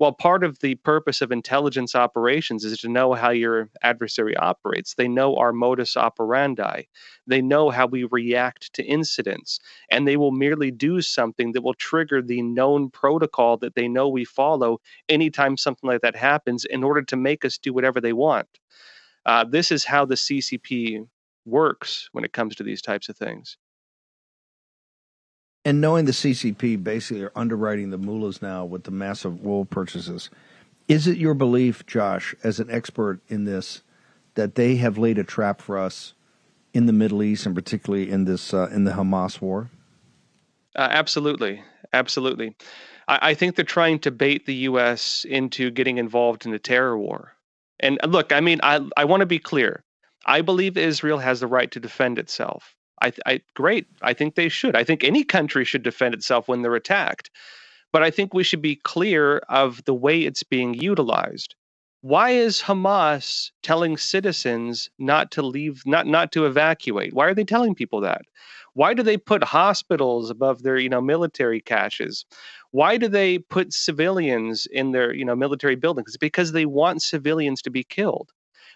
while 0.00 0.12
part 0.12 0.42
of 0.42 0.60
the 0.60 0.76
purpose 0.76 1.20
of 1.20 1.30
intelligence 1.30 1.94
operations 1.94 2.64
is 2.64 2.78
to 2.78 2.88
know 2.88 3.12
how 3.12 3.28
your 3.28 3.68
adversary 3.82 4.34
operates, 4.34 4.94
they 4.94 5.06
know 5.06 5.36
our 5.36 5.52
modus 5.52 5.94
operandi. 5.94 6.84
They 7.26 7.42
know 7.42 7.68
how 7.68 7.86
we 7.86 8.04
react 8.04 8.72
to 8.72 8.82
incidents, 8.82 9.60
and 9.90 10.08
they 10.08 10.16
will 10.16 10.30
merely 10.30 10.70
do 10.70 11.02
something 11.02 11.52
that 11.52 11.60
will 11.60 11.74
trigger 11.74 12.22
the 12.22 12.40
known 12.40 12.88
protocol 12.88 13.58
that 13.58 13.74
they 13.74 13.88
know 13.88 14.08
we 14.08 14.24
follow 14.24 14.80
anytime 15.10 15.58
something 15.58 15.86
like 15.86 16.00
that 16.00 16.16
happens 16.16 16.64
in 16.64 16.82
order 16.82 17.02
to 17.02 17.16
make 17.16 17.44
us 17.44 17.58
do 17.58 17.74
whatever 17.74 18.00
they 18.00 18.14
want. 18.14 18.48
Uh, 19.26 19.44
this 19.44 19.70
is 19.70 19.84
how 19.84 20.06
the 20.06 20.14
CCP 20.14 21.06
works 21.44 22.08
when 22.12 22.24
it 22.24 22.32
comes 22.32 22.56
to 22.56 22.62
these 22.62 22.80
types 22.80 23.10
of 23.10 23.18
things. 23.18 23.58
And 25.64 25.80
knowing 25.80 26.06
the 26.06 26.12
CCP 26.12 26.82
basically 26.82 27.22
are 27.22 27.32
underwriting 27.36 27.90
the 27.90 27.98
mullahs 27.98 28.40
now 28.40 28.64
with 28.64 28.84
the 28.84 28.90
massive 28.90 29.42
wool 29.42 29.64
purchases, 29.64 30.30
is 30.88 31.06
it 31.06 31.18
your 31.18 31.34
belief, 31.34 31.84
Josh, 31.86 32.34
as 32.42 32.60
an 32.60 32.70
expert 32.70 33.20
in 33.28 33.44
this, 33.44 33.82
that 34.34 34.54
they 34.54 34.76
have 34.76 34.96
laid 34.96 35.18
a 35.18 35.24
trap 35.24 35.60
for 35.60 35.78
us 35.78 36.14
in 36.72 36.86
the 36.86 36.92
Middle 36.92 37.22
East 37.22 37.46
and 37.46 37.54
particularly 37.54 38.10
in 38.10 38.24
this 38.24 38.54
uh, 38.54 38.68
in 38.72 38.84
the 38.84 38.92
Hamas 38.92 39.40
war? 39.40 39.70
Uh, 40.74 40.88
absolutely, 40.90 41.62
absolutely. 41.92 42.56
I, 43.06 43.18
I 43.30 43.34
think 43.34 43.56
they're 43.56 43.64
trying 43.64 43.98
to 44.00 44.10
bait 44.10 44.46
the 44.46 44.54
U.S. 44.54 45.26
into 45.28 45.70
getting 45.70 45.98
involved 45.98 46.46
in 46.46 46.54
a 46.54 46.58
terror 46.58 46.98
war. 46.98 47.34
And 47.78 47.98
uh, 48.02 48.06
look, 48.06 48.32
I 48.32 48.40
mean, 48.40 48.60
I 48.62 48.80
I 48.96 49.04
want 49.04 49.20
to 49.20 49.26
be 49.26 49.38
clear. 49.38 49.84
I 50.24 50.42
believe 50.42 50.76
Israel 50.76 51.18
has 51.18 51.40
the 51.40 51.46
right 51.46 51.70
to 51.72 51.80
defend 51.80 52.18
itself. 52.18 52.74
I, 53.02 53.12
I 53.26 53.40
great. 53.54 53.86
I 54.02 54.14
think 54.14 54.34
they 54.34 54.48
should. 54.48 54.76
I 54.76 54.84
think 54.84 55.04
any 55.04 55.24
country 55.24 55.64
should 55.64 55.82
defend 55.82 56.14
itself 56.14 56.48
when 56.48 56.62
they're 56.62 56.74
attacked. 56.76 57.30
But 57.92 58.02
I 58.02 58.10
think 58.10 58.34
we 58.34 58.44
should 58.44 58.62
be 58.62 58.76
clear 58.76 59.38
of 59.48 59.84
the 59.84 59.94
way 59.94 60.22
it's 60.22 60.42
being 60.42 60.74
utilized. 60.74 61.54
Why 62.02 62.30
is 62.30 62.60
Hamas 62.62 63.50
telling 63.62 63.96
citizens 63.96 64.90
not 64.98 65.32
to 65.32 65.42
leave, 65.42 65.82
not 65.86 66.06
not 66.06 66.32
to 66.32 66.46
evacuate? 66.46 67.12
Why 67.14 67.26
are 67.26 67.34
they 67.34 67.44
telling 67.44 67.74
people 67.74 68.00
that? 68.02 68.22
Why 68.74 68.94
do 68.94 69.02
they 69.02 69.16
put 69.18 69.42
hospitals 69.44 70.30
above 70.30 70.62
their, 70.62 70.78
you 70.78 70.88
know, 70.88 71.00
military 71.00 71.60
caches? 71.60 72.24
Why 72.70 72.96
do 72.98 73.08
they 73.08 73.38
put 73.38 73.72
civilians 73.72 74.66
in 74.66 74.92
their, 74.92 75.12
you 75.14 75.24
know, 75.24 75.36
military 75.36 75.74
buildings? 75.76 76.16
Because 76.16 76.52
they 76.52 76.66
want 76.66 77.02
civilians 77.02 77.62
to 77.62 77.70
be 77.70 77.84
killed. 77.84 78.30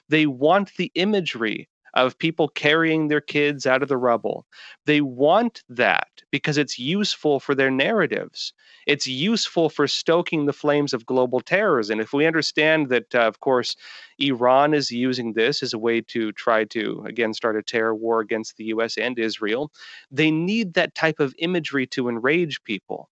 They 0.08 0.26
want 0.26 0.74
the 0.76 0.90
imagery 0.96 1.68
of 1.94 2.18
people 2.18 2.48
carrying 2.48 3.08
their 3.08 3.20
kids 3.20 3.66
out 3.66 3.82
of 3.82 3.88
the 3.88 3.96
rubble. 3.96 4.46
They 4.86 5.00
want 5.00 5.62
that 5.68 6.08
because 6.30 6.58
it's 6.58 6.78
useful 6.78 7.40
for 7.40 7.54
their 7.54 7.70
narratives. 7.70 8.52
It's 8.86 9.06
useful 9.06 9.68
for 9.70 9.86
stoking 9.86 10.46
the 10.46 10.52
flames 10.52 10.92
of 10.92 11.06
global 11.06 11.40
terrorism. 11.40 12.00
If 12.00 12.12
we 12.12 12.26
understand 12.26 12.88
that, 12.90 13.14
uh, 13.14 13.20
of 13.20 13.40
course, 13.40 13.76
Iran 14.18 14.74
is 14.74 14.90
using 14.90 15.32
this 15.32 15.62
as 15.62 15.72
a 15.72 15.78
way 15.78 16.00
to 16.02 16.32
try 16.32 16.64
to, 16.64 17.02
again, 17.06 17.32
start 17.32 17.56
a 17.56 17.62
terror 17.62 17.94
war 17.94 18.20
against 18.20 18.56
the 18.56 18.64
US 18.64 18.98
and 18.98 19.18
Israel, 19.18 19.70
they 20.10 20.30
need 20.30 20.74
that 20.74 20.94
type 20.94 21.20
of 21.20 21.34
imagery 21.38 21.86
to 21.88 22.08
enrage 22.08 22.62
people 22.64 23.08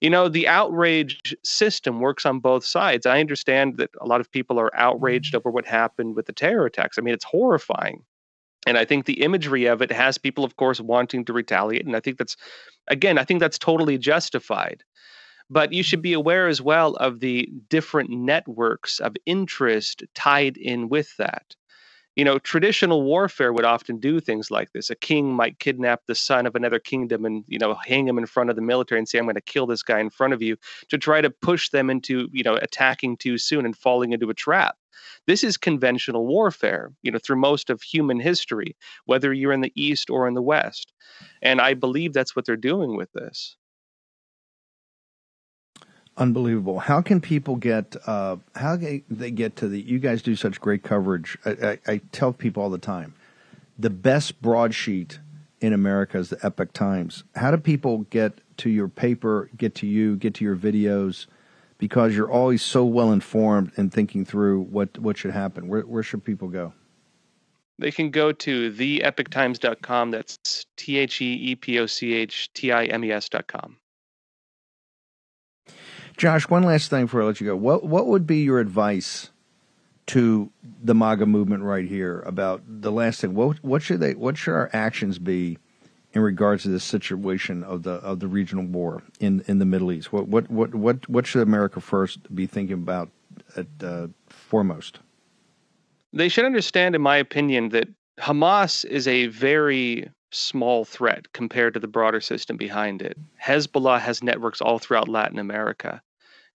you 0.00 0.10
know 0.10 0.28
the 0.28 0.46
outrage 0.46 1.34
system 1.44 2.00
works 2.00 2.24
on 2.24 2.38
both 2.40 2.64
sides 2.64 3.06
i 3.06 3.20
understand 3.20 3.76
that 3.78 3.90
a 4.00 4.06
lot 4.06 4.20
of 4.20 4.30
people 4.30 4.58
are 4.58 4.74
outraged 4.76 5.34
over 5.34 5.50
what 5.50 5.66
happened 5.66 6.14
with 6.14 6.26
the 6.26 6.32
terror 6.32 6.66
attacks 6.66 6.98
i 6.98 7.02
mean 7.02 7.14
it's 7.14 7.24
horrifying 7.24 8.02
and 8.68 8.76
I 8.76 8.84
think 8.84 9.06
the 9.06 9.22
imagery 9.22 9.64
of 9.64 9.80
it 9.80 9.90
has 9.90 10.18
people, 10.18 10.44
of 10.44 10.56
course, 10.56 10.78
wanting 10.78 11.24
to 11.24 11.32
retaliate. 11.32 11.86
And 11.86 11.96
I 11.96 12.00
think 12.00 12.18
that's, 12.18 12.36
again, 12.88 13.18
I 13.18 13.24
think 13.24 13.40
that's 13.40 13.58
totally 13.58 13.96
justified. 13.96 14.84
But 15.48 15.72
you 15.72 15.82
should 15.82 16.02
be 16.02 16.12
aware 16.12 16.46
as 16.46 16.60
well 16.60 16.94
of 16.96 17.20
the 17.20 17.48
different 17.70 18.10
networks 18.10 19.00
of 19.00 19.16
interest 19.24 20.02
tied 20.14 20.58
in 20.58 20.90
with 20.90 21.16
that. 21.16 21.56
You 22.16 22.24
know, 22.24 22.38
traditional 22.38 23.02
warfare 23.02 23.52
would 23.52 23.64
often 23.64 24.00
do 24.00 24.20
things 24.20 24.50
like 24.50 24.72
this. 24.72 24.90
A 24.90 24.96
king 24.96 25.32
might 25.32 25.60
kidnap 25.60 26.02
the 26.06 26.14
son 26.14 26.46
of 26.46 26.54
another 26.54 26.80
kingdom 26.80 27.24
and, 27.24 27.44
you 27.46 27.58
know, 27.58 27.74
hang 27.86 28.06
him 28.06 28.18
in 28.18 28.26
front 28.26 28.50
of 28.50 28.56
the 28.56 28.62
military 28.62 28.98
and 28.98 29.08
say, 29.08 29.18
I'm 29.18 29.24
going 29.24 29.36
to 29.36 29.40
kill 29.40 29.66
this 29.66 29.82
guy 29.82 30.00
in 30.00 30.10
front 30.10 30.34
of 30.34 30.42
you 30.42 30.56
to 30.90 30.98
try 30.98 31.22
to 31.22 31.30
push 31.30 31.70
them 31.70 31.88
into, 31.88 32.28
you 32.32 32.42
know, 32.42 32.56
attacking 32.56 33.16
too 33.16 33.38
soon 33.38 33.64
and 33.64 33.74
falling 33.74 34.12
into 34.12 34.28
a 34.28 34.34
trap 34.34 34.76
This 35.26 35.44
is 35.44 35.56
conventional 35.56 36.26
warfare, 36.26 36.92
you 37.02 37.10
know, 37.10 37.18
through 37.18 37.36
most 37.36 37.70
of 37.70 37.82
human 37.82 38.20
history, 38.20 38.76
whether 39.04 39.32
you're 39.32 39.52
in 39.52 39.60
the 39.60 39.72
East 39.74 40.10
or 40.10 40.26
in 40.26 40.34
the 40.34 40.42
West. 40.42 40.92
And 41.42 41.60
I 41.60 41.74
believe 41.74 42.12
that's 42.12 42.34
what 42.34 42.44
they're 42.44 42.56
doing 42.56 42.96
with 42.96 43.12
this. 43.12 43.56
Unbelievable. 46.16 46.80
How 46.80 47.00
can 47.00 47.20
people 47.20 47.54
get? 47.54 47.94
Uh, 48.04 48.36
how 48.56 48.76
can 48.76 49.04
they 49.08 49.30
get 49.30 49.54
to 49.56 49.68
the? 49.68 49.80
You 49.80 50.00
guys 50.00 50.20
do 50.20 50.34
such 50.34 50.60
great 50.60 50.82
coverage. 50.82 51.38
I, 51.44 51.50
I, 51.50 51.78
I 51.86 52.00
tell 52.10 52.32
people 52.32 52.62
all 52.62 52.70
the 52.70 52.78
time, 52.78 53.14
the 53.78 53.90
best 53.90 54.42
broadsheet 54.42 55.20
in 55.60 55.72
America 55.72 56.18
is 56.18 56.30
the 56.30 56.44
Epoch 56.44 56.72
Times. 56.72 57.22
How 57.36 57.52
do 57.52 57.56
people 57.56 57.98
get 58.10 58.40
to 58.58 58.68
your 58.68 58.88
paper, 58.88 59.48
get 59.56 59.76
to 59.76 59.86
you, 59.86 60.16
get 60.16 60.34
to 60.34 60.44
your 60.44 60.56
videos? 60.56 61.26
Because 61.78 62.14
you're 62.16 62.30
always 62.30 62.60
so 62.60 62.84
well 62.84 63.12
informed 63.12 63.72
and 63.76 63.92
thinking 63.92 64.24
through 64.24 64.62
what 64.62 64.98
what 64.98 65.16
should 65.16 65.30
happen. 65.30 65.68
Where 65.68 65.82
where 65.82 66.02
should 66.02 66.24
people 66.24 66.48
go? 66.48 66.72
They 67.78 67.92
can 67.92 68.10
go 68.10 68.32
to 68.32 68.72
theepochtimes.com. 68.72 70.10
That's 70.10 70.66
T 70.76 70.98
H 70.98 71.22
E 71.22 71.32
E 71.34 71.54
P 71.54 71.78
O 71.78 71.86
C 71.86 72.14
H 72.14 72.52
T 72.52 72.72
I 72.72 72.86
M 72.86 73.04
E 73.04 73.12
S.com. 73.12 73.76
Josh, 76.16 76.48
one 76.48 76.64
last 76.64 76.90
thing 76.90 77.04
before 77.04 77.22
I 77.22 77.26
let 77.26 77.40
you 77.40 77.46
go. 77.46 77.56
What 77.56 77.84
what 77.84 78.08
would 78.08 78.26
be 78.26 78.38
your 78.38 78.58
advice 78.58 79.30
to 80.06 80.50
the 80.82 80.94
MAGA 80.94 81.26
movement 81.26 81.62
right 81.62 81.86
here 81.86 82.20
about 82.26 82.62
the 82.66 82.90
last 82.90 83.20
thing? 83.20 83.34
What 83.34 83.62
what 83.62 83.82
should 83.82 84.00
they 84.00 84.14
what 84.14 84.36
should 84.36 84.54
our 84.54 84.68
actions 84.72 85.20
be 85.20 85.58
in 86.18 86.24
regards 86.24 86.64
to 86.64 86.68
this 86.68 86.82
situation 86.82 87.62
of 87.62 87.84
the 87.84 87.92
of 87.92 88.18
the 88.18 88.26
regional 88.26 88.66
war 88.66 89.02
in 89.20 89.42
in 89.46 89.58
the 89.60 89.64
Middle 89.64 89.92
East? 89.92 90.12
What 90.12 90.26
what 90.28 90.50
what 90.50 90.74
what 90.74 91.08
what 91.08 91.26
should 91.26 91.42
America 91.42 91.80
first 91.80 92.34
be 92.34 92.46
thinking 92.46 92.74
about 92.74 93.08
at 93.56 93.66
uh, 93.82 94.08
foremost? 94.26 94.98
They 96.12 96.28
should 96.28 96.44
understand, 96.44 96.96
in 96.96 97.02
my 97.02 97.16
opinion, 97.16 97.68
that 97.68 97.88
Hamas 98.18 98.84
is 98.84 99.06
a 99.06 99.28
very 99.28 100.10
small 100.32 100.84
threat 100.84 101.32
compared 101.32 101.74
to 101.74 101.80
the 101.80 101.86
broader 101.86 102.20
system 102.20 102.56
behind 102.56 103.00
it. 103.00 103.16
Hezbollah 103.42 104.00
has 104.00 104.22
networks 104.22 104.60
all 104.60 104.78
throughout 104.78 105.08
Latin 105.08 105.38
America. 105.38 106.02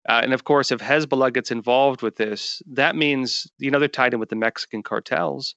Uh, 0.10 0.20
and 0.22 0.34
of 0.34 0.44
course, 0.44 0.72
if 0.72 0.82
Hezbollah 0.82 1.34
gets 1.34 1.52
involved 1.52 2.02
with 2.02 2.18
this, 2.18 2.62
that 2.68 2.96
means, 2.96 3.48
you 3.58 3.72
know, 3.72 3.80
they're 3.80 3.88
tied 3.88 4.14
in 4.14 4.20
with 4.20 4.30
the 4.30 4.36
Mexican 4.36 4.84
cartels. 4.84 5.56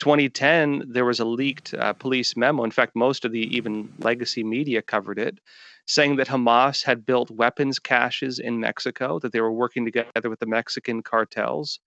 2010, 0.00 0.84
there 0.88 1.04
was 1.04 1.20
a 1.20 1.24
leaked 1.24 1.74
uh, 1.74 1.92
police 1.92 2.36
memo. 2.36 2.64
In 2.64 2.70
fact, 2.70 2.96
most 2.96 3.24
of 3.24 3.32
the 3.32 3.56
even 3.56 3.92
legacy 3.98 4.42
media 4.42 4.82
covered 4.82 5.18
it, 5.18 5.38
saying 5.86 6.16
that 6.16 6.28
Hamas 6.28 6.82
had 6.82 7.06
built 7.06 7.30
weapons 7.30 7.78
caches 7.78 8.38
in 8.38 8.60
Mexico, 8.60 9.18
that 9.20 9.32
they 9.32 9.40
were 9.40 9.52
working 9.52 9.84
together 9.84 10.28
with 10.28 10.40
the 10.40 10.46
Mexican 10.46 11.02
cartels. 11.02 11.78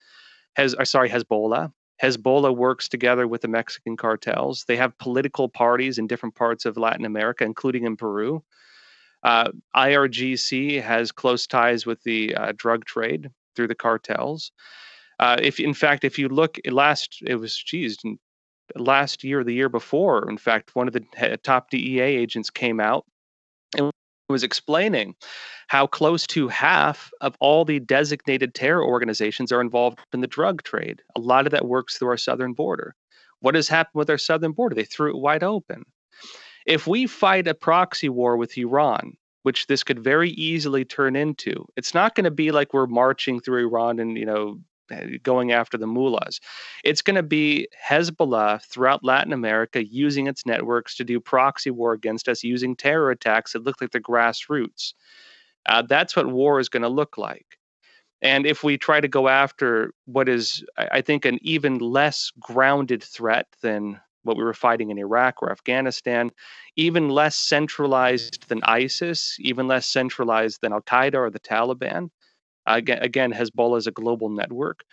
Hez, 0.56 0.76
uh, 0.76 0.86
sorry, 0.86 1.10
Hezbollah. 1.10 1.72
Hezbollah 2.02 2.56
works 2.56 2.90
together 2.90 3.28
with 3.28 3.42
the 3.42 3.48
Mexican 3.48 3.96
cartels. 3.96 4.66
They 4.68 4.76
have 4.78 4.98
political 4.98 5.48
parties 5.48 5.98
in 5.98 6.08
different 6.08 6.36
parts 6.36 6.66
of 6.66 6.78
Latin 6.78 7.06
America, 7.06 7.44
including 7.46 7.86
in 7.86 7.96
Peru. 7.96 8.44
Uh, 9.24 9.52
IRGC 9.76 10.82
has 10.82 11.12
close 11.12 11.48
ties 11.48 11.86
with 11.86 12.04
the 12.04 12.36
uh, 12.36 12.52
drug 12.56 12.86
trade 12.86 13.32
through 13.56 13.68
the 13.68 13.76
cartels. 13.76 14.52
Uh, 15.20 15.38
if 15.42 15.60
in 15.60 15.74
fact, 15.74 16.04
if 16.04 16.20
you 16.20 16.28
look 16.28 16.60
last, 16.66 17.20
it 17.26 17.36
was 17.36 17.56
geez, 17.56 17.98
last 18.76 19.24
year, 19.24 19.44
the 19.44 19.54
year 19.54 19.70
before, 19.70 20.30
in 20.30 20.38
fact, 20.38 20.76
one 20.76 20.88
of 20.88 20.94
the 20.94 21.40
top 21.44 21.70
DEA 21.70 22.02
agents 22.02 22.50
came 22.50 22.80
out 22.80 23.06
and 23.78 23.92
was 24.30 24.44
explaining 24.44 25.16
how 25.68 25.88
close 25.88 26.26
to 26.28 26.48
half 26.48 27.12
of 27.22 27.36
all 27.40 27.66
the 27.66 27.80
designated 27.80 28.54
terror 28.54 28.84
organizations 28.84 29.52
are 29.52 29.62
involved 29.62 30.00
in 30.14 30.22
the 30.22 30.28
drug 30.28 30.64
trade. 30.64 31.02
A 31.16 31.20
lot 31.20 31.46
of 31.46 31.52
that 31.52 31.68
works 31.68 31.98
through 31.98 32.10
our 32.10 32.18
southern 32.18 32.54
border. 32.54 32.96
What 33.40 33.56
has 33.56 33.68
happened 33.68 34.00
with 34.00 34.10
our 34.10 34.18
southern 34.18 34.54
border? 34.54 34.76
They 34.76 34.86
threw 34.86 35.12
it 35.12 35.20
wide 35.20 35.44
open. 35.44 35.84
If 36.66 36.88
we 36.88 37.06
fight 37.06 37.48
a 37.48 37.54
proxy 37.54 38.10
war 38.10 38.38
with 38.38 38.58
Iran, 38.58 39.18
which 39.44 39.68
this 39.68 39.84
could 39.84 40.04
very 40.04 40.32
easily 40.32 40.84
turn 40.84 41.16
into, 41.16 41.66
it's 41.76 41.94
not 41.94 42.16
going 42.16 42.24
to 42.24 42.32
be 42.32 42.52
like 42.52 42.74
we're 42.74 42.88
marching 42.88 43.40
through 43.40 43.68
Iran 43.68 44.00
and, 44.00 44.18
you 44.18 44.26
know, 44.26 44.54
eh, 44.54 44.58
going 45.24 45.52
after 45.52 45.78
the 45.78 45.88
mullahs. 45.88 46.40
It's 46.84 47.02
going 47.02 47.16
to 47.16 47.24
be 47.24 47.68
Hezbollah 47.88 48.64
throughout 48.64 49.04
Latin 49.04 49.34
America 49.34 49.86
using 49.86 50.28
its 50.28 50.46
networks 50.46 50.96
to 50.98 51.04
do 51.04 51.20
proxy 51.20 51.72
war 51.72 51.94
against 51.94 52.28
us, 52.28 52.44
using 52.44 52.76
terror 52.76 53.12
attacks 53.12 53.54
that 53.54 53.64
look 53.64 53.82
like 53.82 53.92
the 53.92 54.00
grassroots. 54.00 54.94
Uh, 55.66 55.82
that's 55.82 56.16
what 56.16 56.32
war 56.32 56.60
is 56.60 56.70
going 56.70 56.84
to 56.84 56.90
look 56.90 57.18
like. 57.18 57.58
And 58.22 58.46
if 58.46 58.64
we 58.64 58.78
try 58.78 59.02
to 59.02 59.08
go 59.08 59.28
after 59.28 59.94
what 60.06 60.30
is, 60.30 60.64
I 60.78 61.02
think, 61.02 61.26
an 61.26 61.38
even 61.42 61.80
less 61.80 62.32
grounded 62.40 63.04
threat 63.04 63.48
than 63.62 64.00
what 64.24 64.38
we 64.38 64.44
were 64.44 64.54
fighting 64.54 64.90
in 64.90 64.98
Iraq 64.98 65.42
or 65.42 65.52
Afghanistan, 65.52 66.32
even 66.76 67.10
less 67.10 67.38
centralized 67.38 68.48
than 68.50 68.64
ISIS, 68.64 69.38
even 69.40 69.68
less 69.68 69.86
centralized 69.86 70.62
than 70.62 70.74
Al 70.74 70.82
Qaeda 70.82 71.16
or 71.16 71.30
the 71.30 71.40
Taliban. 71.40 72.10
Again, 72.66 73.00
again, 73.02 73.34
Hezbollah 73.34 73.78
is 73.78 73.88
a 73.88 73.92
global 73.92 74.30
network. 74.30 74.84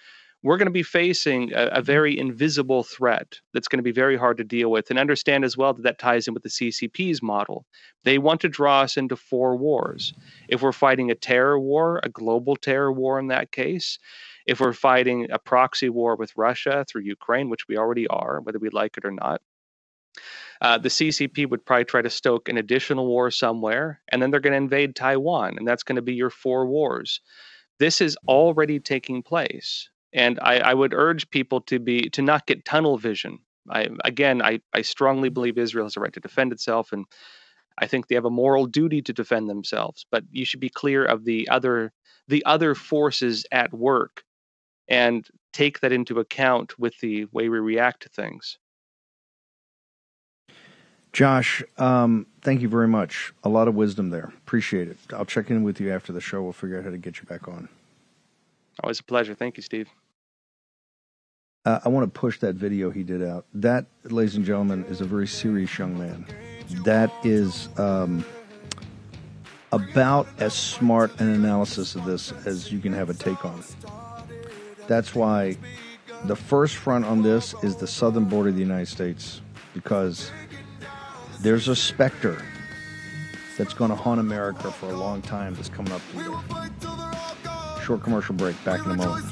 We're 0.44 0.56
going 0.56 0.66
to 0.66 0.72
be 0.72 0.82
facing 0.82 1.52
a, 1.52 1.66
a 1.66 1.82
very 1.82 2.18
invisible 2.18 2.82
threat 2.82 3.38
that's 3.54 3.68
going 3.68 3.78
to 3.78 3.84
be 3.84 3.92
very 3.92 4.16
hard 4.16 4.38
to 4.38 4.44
deal 4.44 4.70
with. 4.70 4.90
And 4.90 4.98
understand 4.98 5.44
as 5.44 5.56
well 5.56 5.72
that 5.72 5.82
that 5.82 6.00
ties 6.00 6.26
in 6.26 6.34
with 6.34 6.42
the 6.42 6.48
CCP's 6.48 7.22
model. 7.22 7.64
They 8.02 8.18
want 8.18 8.40
to 8.40 8.48
draw 8.48 8.80
us 8.80 8.96
into 8.96 9.14
four 9.14 9.56
wars. 9.56 10.12
If 10.48 10.62
we're 10.62 10.72
fighting 10.72 11.10
a 11.10 11.14
terror 11.14 11.60
war, 11.60 12.00
a 12.02 12.08
global 12.08 12.56
terror 12.56 12.92
war 12.92 13.20
in 13.20 13.28
that 13.28 13.52
case, 13.52 14.00
if 14.44 14.58
we're 14.58 14.72
fighting 14.72 15.30
a 15.30 15.38
proxy 15.38 15.88
war 15.88 16.16
with 16.16 16.36
Russia 16.36 16.84
through 16.88 17.02
Ukraine, 17.02 17.48
which 17.48 17.68
we 17.68 17.76
already 17.76 18.08
are, 18.08 18.40
whether 18.40 18.58
we 18.58 18.70
like 18.70 18.96
it 18.96 19.04
or 19.04 19.12
not, 19.12 19.40
uh, 20.60 20.78
the 20.78 20.88
CCP 20.88 21.48
would 21.48 21.64
probably 21.64 21.84
try 21.84 22.02
to 22.02 22.10
stoke 22.10 22.48
an 22.48 22.58
additional 22.58 23.06
war 23.06 23.30
somewhere, 23.30 24.00
and 24.08 24.20
then 24.20 24.30
they're 24.30 24.40
going 24.40 24.52
to 24.52 24.56
invade 24.56 24.94
Taiwan, 24.94 25.56
and 25.58 25.66
that's 25.66 25.82
going 25.82 25.96
to 25.96 26.02
be 26.02 26.14
your 26.14 26.30
four 26.30 26.66
wars. 26.66 27.20
This 27.82 28.00
is 28.00 28.16
already 28.28 28.78
taking 28.78 29.24
place, 29.24 29.90
and 30.12 30.38
I, 30.40 30.58
I 30.58 30.72
would 30.72 30.94
urge 30.94 31.28
people 31.30 31.60
to 31.62 31.80
be 31.80 32.08
to 32.10 32.22
not 32.22 32.46
get 32.46 32.64
tunnel 32.64 32.96
vision. 32.96 33.40
I, 33.68 33.88
again, 34.04 34.40
I, 34.40 34.60
I 34.72 34.82
strongly 34.82 35.30
believe 35.30 35.58
Israel 35.58 35.86
has 35.86 35.96
a 35.96 36.00
right 36.00 36.12
to 36.12 36.20
defend 36.20 36.52
itself, 36.52 36.92
and 36.92 37.06
I 37.78 37.88
think 37.88 38.06
they 38.06 38.14
have 38.14 38.24
a 38.24 38.30
moral 38.30 38.66
duty 38.66 39.02
to 39.02 39.12
defend 39.12 39.50
themselves. 39.50 40.06
But 40.12 40.22
you 40.30 40.44
should 40.44 40.60
be 40.60 40.68
clear 40.68 41.04
of 41.04 41.24
the 41.24 41.48
other 41.48 41.92
the 42.28 42.44
other 42.44 42.76
forces 42.76 43.44
at 43.50 43.74
work 43.74 44.22
and 44.86 45.26
take 45.52 45.80
that 45.80 45.90
into 45.90 46.20
account 46.20 46.78
with 46.78 46.96
the 47.00 47.24
way 47.32 47.48
we 47.48 47.58
react 47.58 48.04
to 48.04 48.08
things. 48.08 48.60
Josh, 51.12 51.62
um, 51.76 52.26
thank 52.40 52.62
you 52.62 52.68
very 52.68 52.88
much. 52.88 53.34
A 53.44 53.48
lot 53.48 53.68
of 53.68 53.74
wisdom 53.74 54.10
there. 54.10 54.32
Appreciate 54.38 54.88
it. 54.88 54.96
I'll 55.12 55.26
check 55.26 55.50
in 55.50 55.62
with 55.62 55.80
you 55.80 55.92
after 55.92 56.12
the 56.12 56.20
show. 56.20 56.42
We'll 56.42 56.52
figure 56.52 56.78
out 56.78 56.84
how 56.84 56.90
to 56.90 56.98
get 56.98 57.18
you 57.18 57.24
back 57.24 57.48
on. 57.48 57.68
Always 58.82 59.00
a 59.00 59.04
pleasure. 59.04 59.34
Thank 59.34 59.58
you, 59.58 59.62
Steve. 59.62 59.88
Uh, 61.64 61.80
I 61.84 61.90
want 61.90 62.12
to 62.12 62.18
push 62.18 62.40
that 62.40 62.54
video 62.54 62.90
he 62.90 63.02
did 63.02 63.22
out. 63.22 63.44
That, 63.54 63.84
ladies 64.04 64.36
and 64.36 64.44
gentlemen, 64.44 64.84
is 64.86 65.00
a 65.00 65.04
very 65.04 65.26
serious 65.28 65.78
young 65.78 65.96
man. 65.96 66.26
That 66.84 67.12
is 67.22 67.68
um, 67.78 68.24
about 69.70 70.26
as 70.38 70.54
smart 70.54 71.20
an 71.20 71.28
analysis 71.28 71.94
of 71.94 72.04
this 72.04 72.32
as 72.46 72.72
you 72.72 72.80
can 72.80 72.92
have 72.94 73.10
a 73.10 73.14
take 73.14 73.44
on. 73.44 73.62
That's 74.88 75.14
why 75.14 75.56
the 76.24 76.36
first 76.36 76.76
front 76.76 77.04
on 77.04 77.22
this 77.22 77.54
is 77.62 77.76
the 77.76 77.86
southern 77.86 78.24
border 78.24 78.48
of 78.48 78.56
the 78.56 78.62
United 78.62 78.88
States 78.88 79.40
because 79.74 80.30
there's 81.42 81.66
a 81.66 81.76
specter 81.76 82.40
that's 83.58 83.74
going 83.74 83.90
to 83.90 83.96
haunt 83.96 84.20
America 84.20 84.70
for 84.70 84.86
a 84.86 84.96
long 84.96 85.20
time 85.20 85.54
that's 85.54 85.68
coming 85.68 85.92
up. 85.92 86.00
Short 87.82 88.02
commercial 88.02 88.34
break. 88.34 88.62
Back 88.64 88.84
in 88.86 88.92
a 88.92 88.96
moment. 88.96 89.26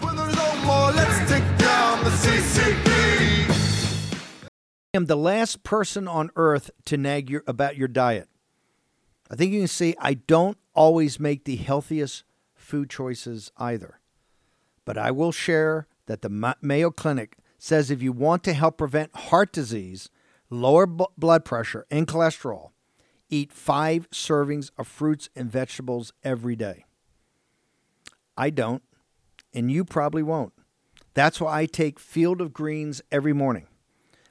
I 4.93 4.97
am 4.97 5.07
the 5.07 5.17
last 5.17 5.63
person 5.63 6.09
on 6.09 6.31
earth 6.35 6.73
to 6.87 6.97
nag 6.97 7.31
your, 7.31 7.45
about 7.47 7.77
your 7.77 7.87
diet. 7.87 8.29
I 9.31 9.37
think 9.37 9.53
you 9.53 9.61
can 9.61 9.69
see 9.69 9.95
I 10.01 10.15
don't 10.15 10.59
always 10.75 11.21
make 11.21 11.45
the 11.45 11.55
healthiest 11.57 12.25
food 12.55 12.91
choices 12.91 13.53
either. 13.57 14.01
But 14.85 14.99
I 14.99 15.13
will 15.13 15.31
share 15.31 15.87
that 16.07 16.23
the 16.23 16.57
Mayo 16.61 16.91
Clinic 16.91 17.37
says 17.57 17.89
if 17.91 18.03
you 18.03 18.11
want 18.11 18.43
to 18.45 18.53
help 18.53 18.79
prevent 18.79 19.15
heart 19.15 19.53
disease, 19.53 20.11
lower 20.51 20.87
b- 20.87 21.07
blood 21.17 21.45
pressure, 21.45 21.87
and 21.91 22.07
cholesterol, 22.07 22.71
eat 23.29 23.53
five 23.53 24.11
servings 24.11 24.71
of 24.77 24.87
fruits 24.87 25.29
and 25.35 25.51
vegetables 25.51 26.13
every 26.23 26.57
day. 26.57 26.85
I 28.37 28.51
don't, 28.51 28.83
and 29.55 29.71
you 29.71 29.85
probably 29.85 30.23
won't. 30.23 30.53
That's 31.15 31.41
why 31.41 31.61
I 31.61 31.67
take 31.67 31.99
Field 31.99 32.41
of 32.41 32.53
Greens 32.53 33.01
every 33.11 33.33
morning. 33.33 33.67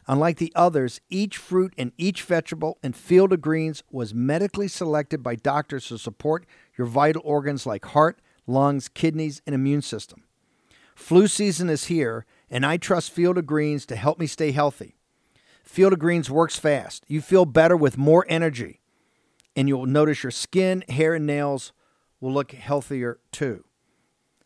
Unlike 0.07 0.37
the 0.37 0.51
others, 0.55 1.01
each 1.09 1.37
fruit 1.37 1.73
and 1.77 1.91
each 1.97 2.23
vegetable 2.23 2.79
in 2.81 2.93
Field 2.93 3.31
of 3.31 3.41
Greens 3.41 3.83
was 3.91 4.13
medically 4.13 4.67
selected 4.67 5.21
by 5.21 5.35
doctors 5.35 5.87
to 5.87 5.99
support 5.99 6.47
your 6.77 6.87
vital 6.87 7.21
organs 7.23 7.67
like 7.67 7.85
heart, 7.85 8.19
lungs, 8.47 8.89
kidneys, 8.89 9.41
and 9.45 9.53
immune 9.53 9.83
system. 9.83 10.23
Flu 10.95 11.27
season 11.27 11.69
is 11.69 11.85
here, 11.85 12.25
and 12.49 12.65
I 12.65 12.77
trust 12.77 13.11
Field 13.11 13.37
of 13.37 13.45
Greens 13.45 13.85
to 13.85 13.95
help 13.95 14.19
me 14.19 14.25
stay 14.25 14.51
healthy. 14.51 14.95
Field 15.69 15.93
of 15.93 15.99
Greens 15.99 16.31
works 16.31 16.57
fast. 16.57 17.03
You 17.07 17.21
feel 17.21 17.45
better 17.45 17.77
with 17.77 17.95
more 17.95 18.25
energy, 18.27 18.81
and 19.55 19.67
you'll 19.67 19.85
notice 19.85 20.23
your 20.23 20.31
skin, 20.31 20.83
hair, 20.89 21.13
and 21.13 21.27
nails 21.27 21.73
will 22.19 22.33
look 22.33 22.53
healthier 22.53 23.19
too. 23.31 23.63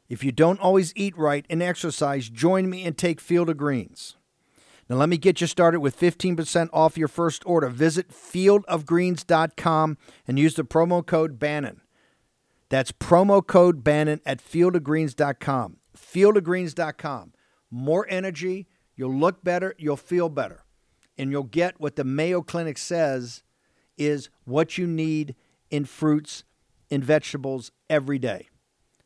If 0.10 0.22
you 0.22 0.34
don't 0.34 0.60
always 0.60 0.92
eat 0.98 1.18
right 1.18 1.46
and 1.50 1.64
exercise, 1.64 2.28
join 2.28 2.70
me 2.70 2.84
and 2.84 2.98
take 2.98 3.22
Field 3.22 3.50
of 3.50 3.56
Greens. 3.56 4.18
Now, 4.90 4.98
let 4.98 5.08
me 5.08 5.18
get 5.18 5.40
you 5.40 5.48
started 5.48 5.80
with 5.80 5.98
15% 5.98 6.68
off 6.74 6.98
your 6.98 7.08
first 7.08 7.42
order. 7.46 7.70
Visit 7.70 8.10
fieldofgreens.com 8.10 9.98
and 10.28 10.38
use 10.38 10.56
the 10.56 10.66
promo 10.66 11.06
code 11.06 11.40
Bannon. 11.40 11.80
That's 12.68 12.92
promo 12.92 13.48
code 13.48 13.82
Bannon 13.82 14.20
at 14.26 14.44
fieldofgreens.com. 14.44 15.78
Fieldofgreens.com. 15.98 17.34
More 17.72 18.06
energy, 18.10 18.68
you'll 18.98 19.16
look 19.16 19.42
better, 19.42 19.74
you'll 19.78 19.96
feel 19.96 20.28
better, 20.28 20.66
and 21.18 21.32
you'll 21.32 21.44
get 21.44 21.80
what 21.80 21.96
the 21.96 22.04
Mayo 22.04 22.42
Clinic 22.42 22.78
says 22.78 23.44
is 23.98 24.30
what 24.46 24.78
you 24.78 24.88
need 24.88 25.36
in 25.70 25.86
fruits 25.86 26.44
and 26.90 27.04
vegetables 27.04 27.72
every 27.90 28.20
day. 28.20 28.50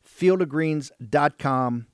Fieldofgreens.com, 0.05 1.87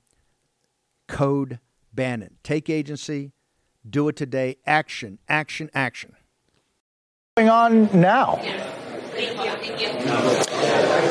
code 1.08 1.58
Bannon. 1.92 2.36
Take 2.42 2.70
agency, 2.70 3.32
do 3.88 4.08
it 4.08 4.16
today. 4.16 4.56
Action, 4.66 5.18
action, 5.28 5.70
action. 5.74 6.16
Going 7.36 7.50
on 7.50 8.00
now. 8.00 8.40